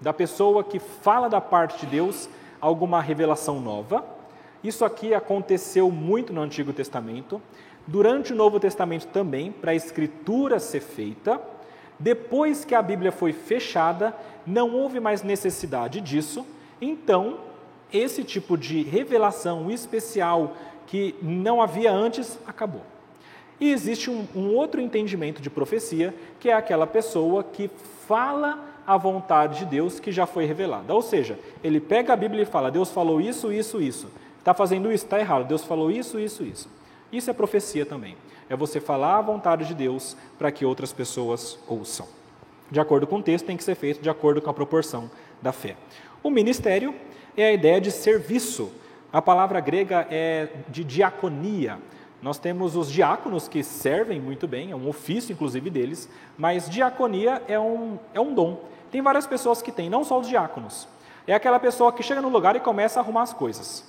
da 0.00 0.12
pessoa 0.12 0.62
que 0.62 0.78
fala 0.78 1.28
da 1.28 1.40
parte 1.40 1.80
de 1.80 1.86
Deus 1.86 2.28
alguma 2.60 3.00
revelação 3.00 3.60
nova. 3.60 4.04
Isso 4.62 4.84
aqui 4.84 5.12
aconteceu 5.14 5.90
muito 5.90 6.32
no 6.32 6.40
Antigo 6.42 6.72
Testamento. 6.72 7.40
Durante 7.90 8.32
o 8.32 8.36
Novo 8.36 8.60
Testamento 8.60 9.08
também, 9.08 9.50
para 9.50 9.72
a 9.72 9.74
escritura 9.74 10.60
ser 10.60 10.78
feita, 10.78 11.40
depois 11.98 12.64
que 12.64 12.72
a 12.72 12.80
Bíblia 12.80 13.10
foi 13.10 13.32
fechada, 13.32 14.14
não 14.46 14.72
houve 14.76 15.00
mais 15.00 15.24
necessidade 15.24 16.00
disso, 16.00 16.46
então 16.80 17.38
esse 17.92 18.22
tipo 18.22 18.56
de 18.56 18.84
revelação 18.84 19.68
especial 19.72 20.56
que 20.86 21.16
não 21.20 21.60
havia 21.60 21.90
antes 21.90 22.38
acabou. 22.46 22.82
E 23.58 23.72
existe 23.72 24.08
um, 24.08 24.24
um, 24.36 24.54
outro 24.54 24.80
entendimento 24.80 25.42
de 25.42 25.50
profecia, 25.50 26.14
que 26.38 26.48
é 26.48 26.52
aquela 26.54 26.86
pessoa 26.86 27.42
que 27.42 27.68
fala 28.06 28.68
a 28.86 28.96
vontade 28.96 29.58
de 29.58 29.64
Deus 29.64 29.98
que 29.98 30.12
já 30.12 30.26
foi 30.26 30.44
revelada. 30.44 30.94
Ou 30.94 31.02
seja, 31.02 31.36
ele 31.62 31.80
pega 31.80 32.12
a 32.12 32.16
Bíblia 32.16 32.44
e 32.44 32.46
fala: 32.46 32.70
Deus 32.70 32.92
falou 32.92 33.20
isso, 33.20 33.52
isso, 33.52 33.82
isso. 33.82 34.08
Está 34.38 34.54
fazendo 34.54 34.92
isso, 34.92 35.06
está 35.06 35.18
errado. 35.18 35.48
Deus 35.48 35.64
falou 35.64 35.90
isso, 35.90 36.20
isso, 36.20 36.44
isso. 36.44 36.79
Isso 37.12 37.30
é 37.30 37.32
profecia 37.32 37.84
também. 37.84 38.16
É 38.48 38.56
você 38.56 38.80
falar 38.80 39.18
a 39.18 39.22
vontade 39.22 39.64
de 39.64 39.74
Deus 39.74 40.16
para 40.38 40.50
que 40.50 40.64
outras 40.64 40.92
pessoas 40.92 41.58
ouçam. 41.66 42.06
De 42.70 42.78
acordo 42.78 43.06
com 43.06 43.18
o 43.18 43.22
texto, 43.22 43.46
tem 43.46 43.56
que 43.56 43.64
ser 43.64 43.74
feito 43.74 44.00
de 44.00 44.08
acordo 44.08 44.40
com 44.40 44.50
a 44.50 44.54
proporção 44.54 45.10
da 45.42 45.52
fé. 45.52 45.76
O 46.22 46.30
ministério 46.30 46.94
é 47.36 47.46
a 47.46 47.52
ideia 47.52 47.80
de 47.80 47.90
serviço. 47.90 48.70
A 49.12 49.20
palavra 49.20 49.58
grega 49.60 50.06
é 50.10 50.48
de 50.68 50.84
diaconia. 50.84 51.78
Nós 52.22 52.38
temos 52.38 52.76
os 52.76 52.90
diáconos 52.90 53.48
que 53.48 53.62
servem 53.62 54.20
muito 54.20 54.46
bem, 54.46 54.70
é 54.70 54.76
um 54.76 54.88
ofício 54.88 55.32
inclusive 55.32 55.70
deles, 55.70 56.08
mas 56.36 56.68
diaconia 56.68 57.42
é 57.48 57.58
um, 57.58 57.98
é 58.12 58.20
um 58.20 58.34
dom. 58.34 58.62
Tem 58.90 59.00
várias 59.00 59.26
pessoas 59.26 59.62
que 59.62 59.72
têm, 59.72 59.88
não 59.88 60.04
só 60.04 60.20
os 60.20 60.28
diáconos. 60.28 60.86
É 61.26 61.34
aquela 61.34 61.58
pessoa 61.58 61.92
que 61.92 62.02
chega 62.02 62.20
no 62.20 62.28
lugar 62.28 62.56
e 62.56 62.60
começa 62.60 63.00
a 63.00 63.02
arrumar 63.02 63.22
as 63.22 63.32
coisas. 63.32 63.84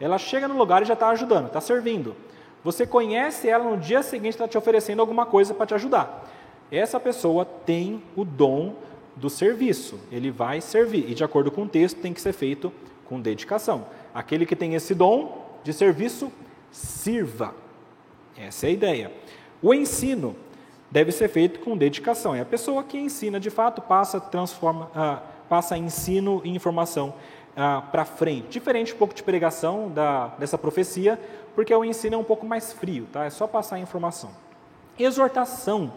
Ela 0.00 0.16
chega 0.16 0.48
no 0.48 0.56
lugar 0.56 0.82
e 0.82 0.86
já 0.86 0.94
está 0.94 1.10
ajudando, 1.10 1.48
está 1.48 1.60
servindo. 1.60 2.16
Você 2.62 2.86
conhece 2.86 3.48
ela 3.48 3.64
no 3.64 3.76
dia 3.76 4.02
seguinte, 4.02 4.34
está 4.34 4.46
te 4.46 4.58
oferecendo 4.58 5.00
alguma 5.00 5.24
coisa 5.24 5.54
para 5.54 5.66
te 5.66 5.74
ajudar. 5.74 6.28
Essa 6.70 7.00
pessoa 7.00 7.44
tem 7.44 8.02
o 8.14 8.24
dom 8.24 8.74
do 9.16 9.28
serviço, 9.28 9.98
ele 10.10 10.30
vai 10.30 10.60
servir, 10.60 11.10
e 11.10 11.14
de 11.14 11.24
acordo 11.24 11.50
com 11.50 11.62
o 11.62 11.68
texto, 11.68 12.00
tem 12.00 12.12
que 12.12 12.20
ser 12.20 12.32
feito 12.32 12.72
com 13.06 13.20
dedicação. 13.20 13.86
Aquele 14.14 14.46
que 14.46 14.54
tem 14.54 14.74
esse 14.74 14.94
dom 14.94 15.46
de 15.64 15.72
serviço, 15.72 16.32
sirva. 16.70 17.54
Essa 18.36 18.66
é 18.66 18.68
a 18.68 18.72
ideia. 18.72 19.12
O 19.60 19.74
ensino 19.74 20.36
deve 20.90 21.12
ser 21.12 21.28
feito 21.28 21.60
com 21.60 21.76
dedicação. 21.76 22.34
É 22.34 22.40
a 22.40 22.44
pessoa 22.44 22.82
que 22.82 22.98
ensina, 22.98 23.38
de 23.38 23.50
fato, 23.50 23.82
passa, 23.82 24.20
transforma, 24.20 24.90
ah, 24.94 25.22
passa 25.48 25.76
ensino 25.76 26.40
e 26.44 26.50
informação 26.50 27.14
ah, 27.56 27.82
para 27.92 28.04
frente. 28.04 28.48
Diferente 28.48 28.94
um 28.94 28.96
pouco 28.96 29.14
de 29.14 29.22
pregação 29.22 29.90
da, 29.90 30.28
dessa 30.38 30.56
profecia, 30.56 31.18
porque 31.54 31.74
o 31.74 31.84
ensino 31.84 32.14
é 32.14 32.18
um 32.18 32.24
pouco 32.24 32.46
mais 32.46 32.72
frio, 32.72 33.06
tá? 33.12 33.24
É 33.24 33.30
só 33.30 33.46
passar 33.46 33.76
a 33.76 33.80
informação. 33.80 34.30
Exortação. 34.98 35.92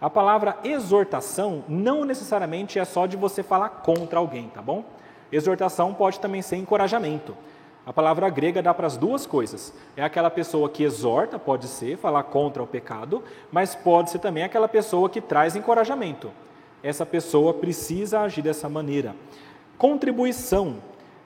A 0.00 0.08
palavra 0.08 0.56
exortação 0.62 1.64
não 1.68 2.04
necessariamente 2.04 2.78
é 2.78 2.84
só 2.84 3.06
de 3.06 3.16
você 3.16 3.42
falar 3.42 3.68
contra 3.68 4.18
alguém, 4.18 4.48
tá 4.48 4.62
bom? 4.62 4.84
Exortação 5.30 5.92
pode 5.92 6.20
também 6.20 6.40
ser 6.40 6.56
encorajamento. 6.56 7.36
A 7.84 7.92
palavra 7.92 8.28
grega 8.28 8.62
dá 8.62 8.74
para 8.74 8.86
as 8.86 8.96
duas 8.96 9.26
coisas. 9.26 9.72
É 9.96 10.04
aquela 10.04 10.30
pessoa 10.30 10.68
que 10.68 10.82
exorta, 10.82 11.38
pode 11.38 11.66
ser, 11.66 11.96
falar 11.96 12.22
contra 12.24 12.62
o 12.62 12.66
pecado, 12.66 13.24
mas 13.50 13.74
pode 13.74 14.10
ser 14.10 14.18
também 14.18 14.44
aquela 14.44 14.68
pessoa 14.68 15.08
que 15.08 15.20
traz 15.20 15.56
encorajamento. 15.56 16.30
Essa 16.82 17.06
pessoa 17.06 17.54
precisa 17.54 18.20
agir 18.20 18.42
dessa 18.42 18.68
maneira. 18.68 19.16
Contribuição 19.78 20.76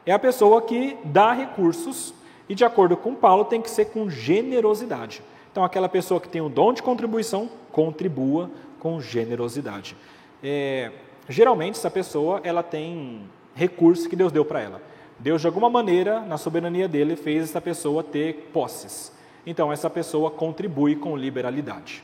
é 0.07 0.13
a 0.13 0.19
pessoa 0.19 0.63
que 0.63 0.97
dá 1.05 1.33
recursos 1.33 2.15
e, 2.49 2.55
de 2.55 2.65
acordo 2.65 2.97
com 2.97 3.15
Paulo, 3.15 3.45
tem 3.45 3.61
que 3.61 3.71
ser 3.71 3.87
com 3.87 4.09
generosidade. 4.11 5.23
Então, 5.51 5.65
aquela 5.65 5.89
pessoa 5.89 6.21
que 6.21 6.29
tem 6.29 6.41
o 6.41 6.49
dom 6.49 6.73
de 6.73 6.83
contribuição, 6.83 7.49
contribua 7.71 8.51
com 8.79 9.01
generosidade. 9.01 9.97
É, 10.43 10.91
geralmente, 11.29 11.77
essa 11.77 11.91
pessoa 11.91 12.41
ela 12.43 12.63
tem 12.63 13.21
recursos 13.55 14.07
que 14.07 14.17
Deus 14.17 14.33
deu 14.33 14.45
para 14.45 14.61
ela. 14.61 14.83
Deus, 15.19 15.41
de 15.41 15.47
alguma 15.47 15.71
maneira, 15.71 16.21
na 16.21 16.37
soberania 16.37 16.89
dele, 16.89 17.17
fez 17.17 17.45
essa 17.45 17.61
pessoa 17.61 18.03
ter 18.03 18.51
posses. 18.53 19.13
Então, 19.47 19.73
essa 19.73 19.89
pessoa 19.91 20.31
contribui 20.31 20.97
com 20.97 21.17
liberalidade. 21.17 22.03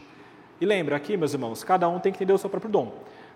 E 0.61 0.67
lembra 0.67 0.97
aqui, 0.97 1.17
meus 1.17 1.33
irmãos, 1.33 1.65
cada 1.65 1.89
um 1.89 1.99
tem 1.99 2.13
que 2.13 2.19
entender 2.19 2.33
o 2.33 2.39
seu 2.39 2.51
próprio 2.51 2.71
dom. 2.71 2.93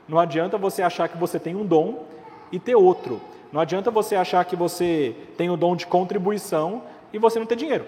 Não 0.08 0.18
adianta 0.18 0.58
você 0.58 0.82
achar 0.82 1.08
que 1.08 1.16
você 1.16 1.38
tem 1.38 1.54
um 1.54 1.64
dom 1.64 2.04
e 2.50 2.58
ter 2.58 2.74
outro. 2.74 3.20
Não 3.52 3.60
adianta 3.60 3.90
você 3.90 4.16
achar 4.16 4.44
que 4.44 4.56
você 4.56 5.14
tem 5.36 5.50
o 5.50 5.56
dom 5.56 5.76
de 5.76 5.86
contribuição 5.86 6.82
e 7.12 7.18
você 7.18 7.38
não 7.38 7.46
ter 7.46 7.56
dinheiro. 7.56 7.84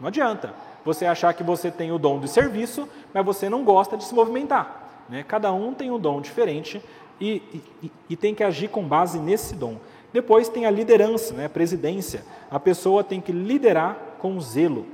Não 0.00 0.08
adianta. 0.08 0.52
Você 0.84 1.06
achar 1.06 1.32
que 1.32 1.42
você 1.42 1.70
tem 1.70 1.92
o 1.92 1.98
dom 1.98 2.18
de 2.18 2.28
serviço, 2.28 2.88
mas 3.12 3.24
você 3.24 3.48
não 3.48 3.64
gosta 3.64 3.96
de 3.96 4.04
se 4.04 4.14
movimentar. 4.14 5.04
Né? 5.08 5.24
Cada 5.26 5.52
um 5.52 5.72
tem 5.72 5.90
um 5.90 5.98
dom 5.98 6.20
diferente 6.20 6.82
e, 7.20 7.40
e, 7.82 7.90
e 8.10 8.16
tem 8.16 8.34
que 8.34 8.42
agir 8.42 8.68
com 8.68 8.82
base 8.82 9.18
nesse 9.18 9.54
dom. 9.54 9.76
Depois 10.12 10.48
tem 10.48 10.66
a 10.66 10.70
liderança, 10.70 11.34
né, 11.34 11.46
a 11.46 11.48
presidência. 11.48 12.24
A 12.50 12.60
pessoa 12.60 13.02
tem 13.02 13.20
que 13.20 13.32
liderar 13.32 13.96
com 14.18 14.40
zelo. 14.40 14.86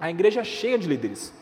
A 0.00 0.10
igreja 0.10 0.40
é 0.40 0.44
cheia 0.44 0.78
de 0.78 0.86
líderes. 0.86 1.32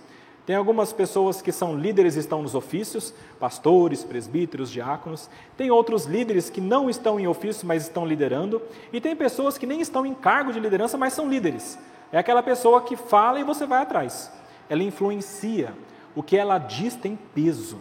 Tem 0.47 0.55
algumas 0.55 0.93
pessoas 0.93 1.43
que 1.43 1.51
são 1.51 1.77
líderes 1.77 2.15
e 2.15 2.21
estão 2.21 2.41
nos 2.41 2.55
ofícios, 2.55 3.13
pastores, 3.41 4.05
presbíteros, 4.05 4.71
diáconos. 4.71 5.29
Tem 5.57 5.73
outros 5.73 6.05
líderes 6.05 6.49
que 6.49 6.61
não 6.61 6.89
estão 6.89 7.19
em 7.19 7.27
ofício, 7.27 7.67
mas 7.67 7.83
estão 7.83 8.07
liderando. 8.07 8.63
E 8.93 9.01
tem 9.01 9.17
pessoas 9.17 9.59
que 9.59 9.67
nem 9.67 9.81
estão 9.81 10.07
em 10.07 10.15
cargo 10.15 10.53
de 10.53 10.61
liderança, 10.61 10.97
mas 10.97 11.15
são 11.15 11.29
líderes. 11.29 11.77
É 12.13 12.19
aquela 12.19 12.45
pessoa 12.45 12.81
que 12.81 12.95
fala 12.95 13.41
e 13.41 13.45
você 13.45 13.67
vai 13.67 13.83
atrás. 13.83 14.31
Ela 14.71 14.85
influencia. 14.85 15.75
O 16.15 16.23
que 16.23 16.37
ela 16.37 16.59
diz 16.59 16.95
tem 16.95 17.19
peso. 17.35 17.81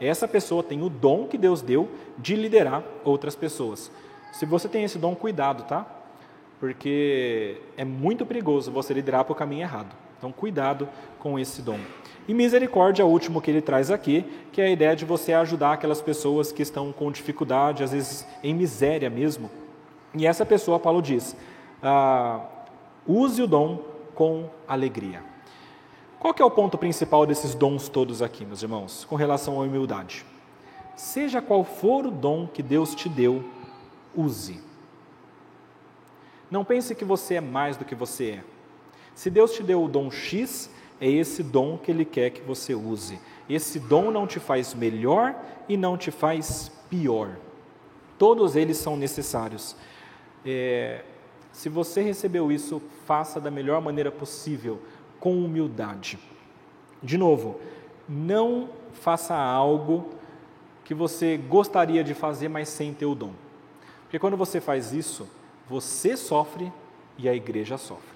Essa 0.00 0.28
pessoa 0.28 0.62
tem 0.62 0.82
o 0.82 0.88
dom 0.88 1.26
que 1.26 1.36
Deus 1.36 1.62
deu 1.62 1.90
de 2.16 2.36
liderar 2.36 2.84
outras 3.02 3.34
pessoas. 3.34 3.90
Se 4.32 4.46
você 4.46 4.68
tem 4.68 4.84
esse 4.84 4.98
dom, 4.98 5.16
cuidado, 5.16 5.64
tá? 5.64 5.84
Porque 6.60 7.60
é 7.76 7.84
muito 7.84 8.24
perigoso 8.24 8.70
você 8.70 8.94
liderar 8.94 9.24
para 9.24 9.32
o 9.32 9.36
caminho 9.36 9.62
errado. 9.62 9.94
Então, 10.16 10.30
cuidado 10.32 10.88
com 11.18 11.38
esse 11.38 11.60
dom. 11.60 11.78
E 12.26 12.32
misericórdia 12.32 13.02
é 13.02 13.04
o 13.04 13.08
último 13.08 13.40
que 13.40 13.50
ele 13.50 13.60
traz 13.60 13.90
aqui, 13.90 14.24
que 14.50 14.60
é 14.60 14.66
a 14.66 14.70
ideia 14.70 14.96
de 14.96 15.04
você 15.04 15.32
ajudar 15.34 15.74
aquelas 15.74 16.00
pessoas 16.00 16.50
que 16.50 16.62
estão 16.62 16.92
com 16.92 17.12
dificuldade, 17.12 17.84
às 17.84 17.92
vezes 17.92 18.26
em 18.42 18.54
miséria 18.54 19.10
mesmo. 19.10 19.50
E 20.14 20.26
essa 20.26 20.46
pessoa, 20.46 20.78
Paulo 20.78 21.02
diz, 21.02 21.36
ah, 21.82 22.40
use 23.06 23.42
o 23.42 23.46
dom 23.46 23.82
com 24.14 24.48
alegria. 24.66 25.22
Qual 26.18 26.32
que 26.32 26.40
é 26.40 26.44
o 26.44 26.50
ponto 26.50 26.78
principal 26.78 27.26
desses 27.26 27.54
dons 27.54 27.88
todos 27.88 28.22
aqui, 28.22 28.46
meus 28.46 28.62
irmãos, 28.62 29.04
com 29.04 29.16
relação 29.16 29.60
à 29.60 29.64
humildade? 29.64 30.24
Seja 30.96 31.42
qual 31.42 31.64
for 31.64 32.06
o 32.06 32.10
dom 32.10 32.46
que 32.46 32.62
Deus 32.62 32.94
te 32.94 33.08
deu, 33.08 33.44
use. 34.14 34.62
Não 36.50 36.64
pense 36.64 36.94
que 36.94 37.04
você 37.04 37.34
é 37.34 37.40
mais 37.42 37.76
do 37.76 37.84
que 37.84 37.94
você 37.94 38.30
é. 38.30 38.44
Se 39.14 39.28
Deus 39.28 39.52
te 39.52 39.62
deu 39.62 39.82
o 39.84 39.88
dom 39.88 40.10
X, 40.10 40.70
é 41.04 41.10
esse 41.10 41.42
dom 41.42 41.76
que 41.76 41.90
Ele 41.90 42.02
quer 42.02 42.30
que 42.30 42.40
você 42.40 42.74
use. 42.74 43.20
Esse 43.46 43.78
dom 43.78 44.10
não 44.10 44.26
te 44.26 44.40
faz 44.40 44.72
melhor 44.72 45.36
e 45.68 45.76
não 45.76 45.98
te 45.98 46.10
faz 46.10 46.72
pior. 46.88 47.36
Todos 48.16 48.56
eles 48.56 48.78
são 48.78 48.96
necessários. 48.96 49.76
É, 50.46 51.04
se 51.52 51.68
você 51.68 52.00
recebeu 52.00 52.50
isso, 52.50 52.80
faça 53.04 53.38
da 53.38 53.50
melhor 53.50 53.82
maneira 53.82 54.10
possível, 54.10 54.80
com 55.20 55.44
humildade. 55.44 56.18
De 57.02 57.18
novo, 57.18 57.60
não 58.08 58.70
faça 58.94 59.36
algo 59.36 60.08
que 60.86 60.94
você 60.94 61.36
gostaria 61.36 62.02
de 62.02 62.14
fazer, 62.14 62.48
mas 62.48 62.70
sem 62.70 62.94
ter 62.94 63.04
o 63.04 63.14
dom. 63.14 63.32
Porque 64.04 64.18
quando 64.18 64.38
você 64.38 64.58
faz 64.58 64.94
isso, 64.94 65.28
você 65.68 66.16
sofre 66.16 66.72
e 67.18 67.28
a 67.28 67.34
igreja 67.34 67.76
sofre. 67.76 68.13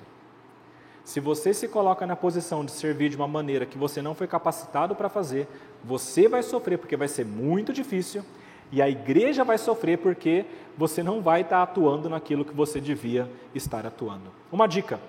Se 1.09 1.21
você 1.21 1.55
se 1.55 1.67
coloca 1.67 2.07
na 2.07 2.15
posição 2.15 2.63
de 2.63 2.71
servir 2.71 3.09
de 3.09 3.17
uma 3.17 3.27
maneira 3.27 3.65
que 3.65 3.79
você 3.79 4.03
não 4.03 4.15
foi 4.15 4.27
capacitado 4.27 4.95
para 4.95 5.09
fazer, 5.09 5.49
você 5.83 6.29
vai 6.29 6.43
sofrer 6.43 6.77
porque 6.77 6.99
vai 6.99 7.09
ser 7.09 7.25
muito 7.25 7.73
difícil 7.73 8.23
e 8.71 8.83
a 8.83 8.91
igreja 8.91 9.43
vai 9.43 9.57
sofrer 9.57 9.97
porque 9.97 10.45
você 10.77 11.03
não 11.03 11.23
vai 11.23 11.41
estar 11.41 11.63
atuando 11.63 12.11
naquilo 12.11 12.45
que 12.45 12.53
você 12.53 12.79
devia 12.79 13.27
estar 13.55 13.87
atuando. 13.87 14.31
Uma 14.53 14.67
dica: 14.67 15.01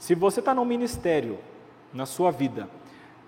se 0.00 0.16
você 0.16 0.40
está 0.40 0.52
num 0.52 0.64
ministério 0.64 1.38
na 1.94 2.06
sua 2.06 2.32
vida 2.32 2.68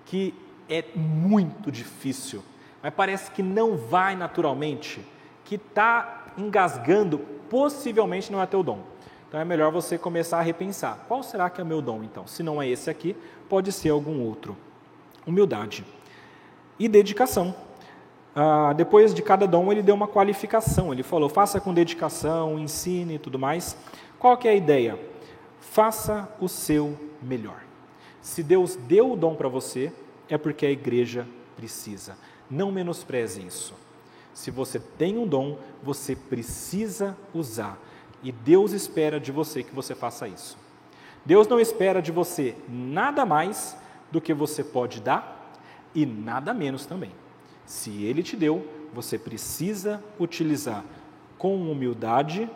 que 0.04 0.34
é 0.68 0.84
muito 0.96 1.70
difícil, 1.70 2.42
mas 2.82 2.92
parece 2.92 3.30
que 3.30 3.44
não 3.44 3.76
vai 3.76 4.16
naturalmente, 4.16 5.06
que 5.44 5.54
está 5.54 6.32
engasgando, 6.36 7.20
possivelmente 7.48 8.32
não 8.32 8.42
é 8.42 8.46
teu 8.46 8.64
dom. 8.64 8.97
Então 9.28 9.38
é 9.38 9.44
melhor 9.44 9.70
você 9.70 9.98
começar 9.98 10.38
a 10.38 10.42
repensar: 10.42 11.04
qual 11.06 11.22
será 11.22 11.50
que 11.50 11.60
é 11.60 11.64
o 11.64 11.66
meu 11.66 11.82
dom 11.82 12.02
então? 12.02 12.26
Se 12.26 12.42
não 12.42 12.60
é 12.60 12.68
esse 12.68 12.88
aqui, 12.88 13.14
pode 13.48 13.70
ser 13.72 13.90
algum 13.90 14.22
outro. 14.22 14.56
Humildade 15.26 15.84
e 16.78 16.88
dedicação. 16.88 17.54
Ah, 18.34 18.72
depois 18.72 19.12
de 19.12 19.20
cada 19.20 19.46
dom, 19.46 19.70
ele 19.70 19.82
deu 19.82 19.94
uma 19.94 20.08
qualificação. 20.08 20.92
Ele 20.92 21.02
falou: 21.02 21.28
faça 21.28 21.60
com 21.60 21.74
dedicação, 21.74 22.58
ensine 22.58 23.16
e 23.16 23.18
tudo 23.18 23.38
mais. 23.38 23.76
Qual 24.18 24.36
que 24.36 24.48
é 24.48 24.52
a 24.52 24.54
ideia? 24.54 24.98
Faça 25.60 26.28
o 26.40 26.48
seu 26.48 26.98
melhor. 27.22 27.62
Se 28.22 28.42
Deus 28.42 28.76
deu 28.76 29.12
o 29.12 29.16
dom 29.16 29.34
para 29.34 29.48
você, 29.48 29.92
é 30.28 30.38
porque 30.38 30.64
a 30.64 30.70
igreja 30.70 31.26
precisa. 31.56 32.16
Não 32.50 32.72
menospreze 32.72 33.44
isso. 33.44 33.74
Se 34.32 34.50
você 34.50 34.78
tem 34.78 35.18
um 35.18 35.26
dom, 35.26 35.58
você 35.82 36.14
precisa 36.16 37.16
usar. 37.34 37.78
E 38.22 38.32
Deus 38.32 38.72
espera 38.72 39.20
de 39.20 39.30
você 39.30 39.62
que 39.62 39.74
você 39.74 39.94
faça 39.94 40.26
isso. 40.26 40.58
Deus 41.24 41.46
não 41.46 41.60
espera 41.60 42.00
de 42.00 42.10
você 42.10 42.56
nada 42.68 43.24
mais 43.24 43.76
do 44.10 44.20
que 44.20 44.32
você 44.32 44.64
pode 44.64 45.00
dar 45.00 45.52
e 45.94 46.06
nada 46.06 46.54
menos 46.54 46.86
também. 46.86 47.12
Se 47.66 48.04
Ele 48.04 48.22
te 48.22 48.36
deu, 48.36 48.66
você 48.94 49.18
precisa 49.18 50.02
utilizar 50.18 50.84
com 51.36 51.70
humildade, 51.70 52.50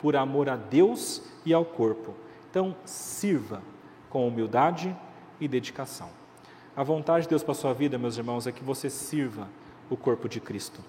por 0.00 0.14
amor 0.14 0.48
a 0.48 0.56
Deus 0.56 1.22
e 1.44 1.52
ao 1.52 1.64
corpo. 1.64 2.14
Então, 2.50 2.76
sirva 2.84 3.62
com 4.08 4.28
humildade 4.28 4.96
e 5.40 5.48
dedicação. 5.48 6.08
A 6.76 6.82
vontade 6.82 7.24
de 7.24 7.30
Deus 7.30 7.42
para 7.42 7.52
a 7.52 7.56
sua 7.56 7.72
vida, 7.72 7.98
meus 7.98 8.16
irmãos, 8.16 8.46
é 8.46 8.52
que 8.52 8.62
você 8.62 8.88
sirva 8.88 9.48
o 9.90 9.96
corpo 9.96 10.28
de 10.28 10.40
Cristo. 10.40 10.80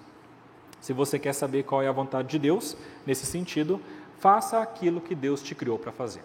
Se 0.80 0.92
você 0.92 1.18
quer 1.18 1.32
saber 1.32 1.64
qual 1.64 1.82
é 1.82 1.88
a 1.88 1.92
vontade 1.92 2.28
de 2.28 2.38
Deus, 2.38 2.76
nesse 3.06 3.26
sentido, 3.26 3.80
faça 4.20 4.60
aquilo 4.60 5.00
que 5.00 5.14
Deus 5.14 5.42
te 5.42 5.54
criou 5.54 5.78
para 5.78 5.90
fazer 5.90 6.22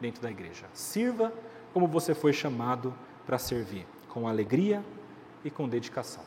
dentro 0.00 0.20
da 0.20 0.30
igreja. 0.30 0.66
Sirva 0.74 1.32
como 1.72 1.86
você 1.86 2.14
foi 2.14 2.32
chamado 2.32 2.92
para 3.24 3.38
servir, 3.38 3.86
com 4.08 4.28
alegria 4.28 4.84
e 5.44 5.50
com 5.50 5.68
dedicação. 5.68 6.24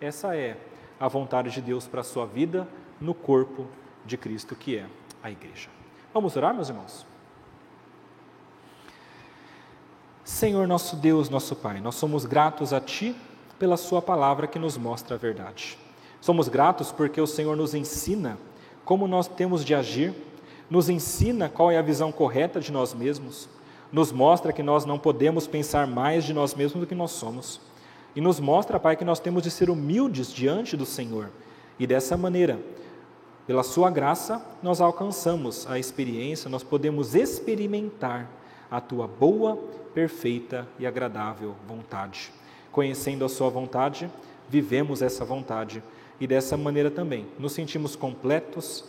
Essa 0.00 0.36
é 0.36 0.56
a 0.98 1.08
vontade 1.08 1.50
de 1.50 1.60
Deus 1.60 1.86
para 1.86 2.00
a 2.00 2.04
sua 2.04 2.24
vida 2.24 2.66
no 3.00 3.12
corpo 3.12 3.66
de 4.06 4.16
Cristo, 4.16 4.54
que 4.54 4.78
é 4.78 4.86
a 5.22 5.30
igreja. 5.30 5.68
Vamos 6.14 6.36
orar, 6.36 6.54
meus 6.54 6.68
irmãos? 6.68 7.06
Senhor 10.24 10.68
nosso 10.68 10.94
Deus, 10.96 11.28
nosso 11.28 11.56
Pai, 11.56 11.80
nós 11.80 11.96
somos 11.96 12.24
gratos 12.24 12.72
a 12.72 12.80
Ti 12.80 13.16
pela 13.58 13.76
Sua 13.76 14.00
palavra 14.00 14.46
que 14.46 14.58
nos 14.58 14.76
mostra 14.76 15.16
a 15.16 15.18
verdade. 15.18 15.76
Somos 16.20 16.48
gratos 16.48 16.92
porque 16.92 17.20
o 17.20 17.26
Senhor 17.26 17.56
nos 17.56 17.74
ensina 17.74 18.38
como 18.84 19.06
nós 19.06 19.28
temos 19.28 19.64
de 19.64 19.74
agir, 19.74 20.14
nos 20.70 20.88
ensina 20.88 21.48
qual 21.48 21.70
é 21.70 21.78
a 21.78 21.82
visão 21.82 22.12
correta 22.12 22.60
de 22.60 22.70
nós 22.70 22.94
mesmos, 22.94 23.48
nos 23.90 24.12
mostra 24.12 24.52
que 24.52 24.62
nós 24.62 24.84
não 24.84 24.98
podemos 24.98 25.46
pensar 25.46 25.86
mais 25.86 26.24
de 26.24 26.34
nós 26.34 26.54
mesmos 26.54 26.80
do 26.80 26.86
que 26.86 26.94
nós 26.94 27.10
somos. 27.10 27.60
E 28.14 28.20
nos 28.20 28.38
mostra, 28.40 28.78
Pai, 28.78 28.96
que 28.96 29.04
nós 29.04 29.20
temos 29.20 29.42
de 29.42 29.50
ser 29.50 29.70
humildes 29.70 30.32
diante 30.32 30.76
do 30.76 30.84
Senhor. 30.84 31.30
E 31.78 31.86
dessa 31.86 32.16
maneira, 32.16 32.58
pela 33.46 33.62
Sua 33.62 33.90
graça, 33.90 34.44
nós 34.62 34.80
alcançamos 34.80 35.66
a 35.66 35.78
experiência, 35.78 36.50
nós 36.50 36.62
podemos 36.62 37.14
experimentar 37.14 38.28
a 38.70 38.80
Tua 38.80 39.06
boa, 39.06 39.56
perfeita 39.94 40.68
e 40.78 40.86
agradável 40.86 41.54
vontade. 41.66 42.30
Conhecendo 42.70 43.24
a 43.24 43.28
Sua 43.28 43.48
vontade, 43.48 44.10
vivemos 44.48 45.00
essa 45.00 45.24
vontade 45.24 45.82
e 46.20 46.26
dessa 46.26 46.56
maneira 46.56 46.90
também 46.90 47.26
nos 47.38 47.52
sentimos 47.52 47.94
completos, 47.94 48.84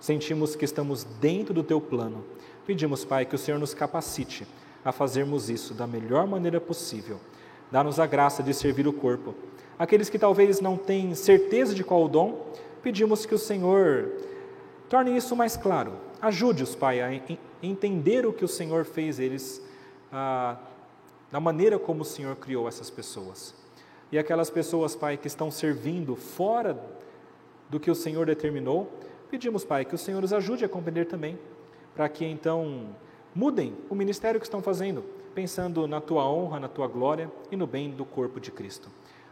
sentimos 0.00 0.54
que 0.54 0.64
estamos 0.64 1.04
dentro 1.20 1.52
do 1.52 1.62
Teu 1.62 1.80
plano. 1.80 2.24
Pedimos, 2.66 3.04
Pai, 3.04 3.24
que 3.24 3.34
o 3.34 3.38
Senhor 3.38 3.58
nos 3.58 3.74
capacite 3.74 4.46
a 4.84 4.92
fazermos 4.92 5.50
isso 5.50 5.74
da 5.74 5.86
melhor 5.86 6.26
maneira 6.26 6.60
possível. 6.60 7.18
Dá-nos 7.70 7.98
a 7.98 8.06
graça 8.06 8.42
de 8.42 8.54
servir 8.54 8.86
o 8.86 8.92
corpo. 8.92 9.34
Aqueles 9.78 10.08
que 10.08 10.18
talvez 10.18 10.60
não 10.60 10.76
têm 10.76 11.14
certeza 11.14 11.74
de 11.74 11.84
qual 11.84 12.04
o 12.04 12.08
dom, 12.08 12.46
pedimos 12.82 13.26
que 13.26 13.34
o 13.34 13.38
Senhor 13.38 14.10
torne 14.88 15.16
isso 15.16 15.36
mais 15.36 15.56
claro. 15.56 15.92
Ajude-os, 16.20 16.74
Pai, 16.74 17.00
a 17.00 17.10
entender 17.62 18.26
o 18.26 18.32
que 18.32 18.44
o 18.44 18.48
Senhor 18.48 18.84
fez 18.84 19.18
eles, 19.18 19.62
ah, 20.12 20.56
da 21.30 21.38
maneira 21.38 21.78
como 21.78 22.02
o 22.02 22.04
Senhor 22.04 22.34
criou 22.36 22.66
essas 22.66 22.90
pessoas. 22.90 23.54
E 24.10 24.18
aquelas 24.18 24.48
pessoas, 24.48 24.96
Pai, 24.96 25.16
que 25.16 25.26
estão 25.26 25.50
servindo 25.50 26.16
fora 26.16 26.82
do 27.68 27.78
que 27.78 27.90
o 27.90 27.94
Senhor 27.94 28.24
determinou, 28.26 28.90
pedimos, 29.28 29.64
Pai, 29.64 29.84
que 29.84 29.94
o 29.94 29.98
Senhor 29.98 30.22
os 30.22 30.32
ajude 30.32 30.64
a 30.64 30.68
compreender 30.68 31.06
também, 31.06 31.38
para 31.94 32.08
que 32.08 32.24
então 32.24 32.94
mudem 33.34 33.76
o 33.88 33.94
ministério 33.94 34.40
que 34.40 34.46
estão 34.46 34.62
fazendo, 34.62 35.02
pensando 35.34 35.86
na 35.86 36.00
tua 36.00 36.28
honra, 36.28 36.58
na 36.58 36.68
tua 36.68 36.88
glória 36.88 37.30
e 37.50 37.56
no 37.56 37.66
bem 37.66 37.90
do 37.90 38.04
corpo 38.04 38.40
de 38.40 38.50
Cristo. 38.50 38.88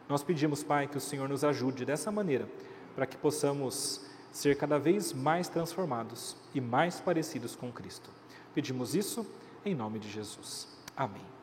Nós 0.08 0.22
pedimos, 0.22 0.62
Pai, 0.62 0.86
que 0.86 0.96
o 0.96 1.00
Senhor 1.00 1.28
nos 1.28 1.42
ajude 1.42 1.84
dessa 1.84 2.12
maneira, 2.12 2.48
para 2.94 3.06
que 3.06 3.16
possamos 3.16 4.06
ser 4.30 4.56
cada 4.56 4.78
vez 4.78 5.12
mais 5.12 5.48
transformados 5.48 6.36
e 6.54 6.60
mais 6.60 7.00
parecidos 7.00 7.56
com 7.56 7.72
Cristo. 7.72 8.10
Pedimos 8.54 8.94
isso 8.94 9.26
em 9.64 9.74
nome 9.74 9.98
de 9.98 10.08
Jesus. 10.08 10.68
Amém. 10.96 11.35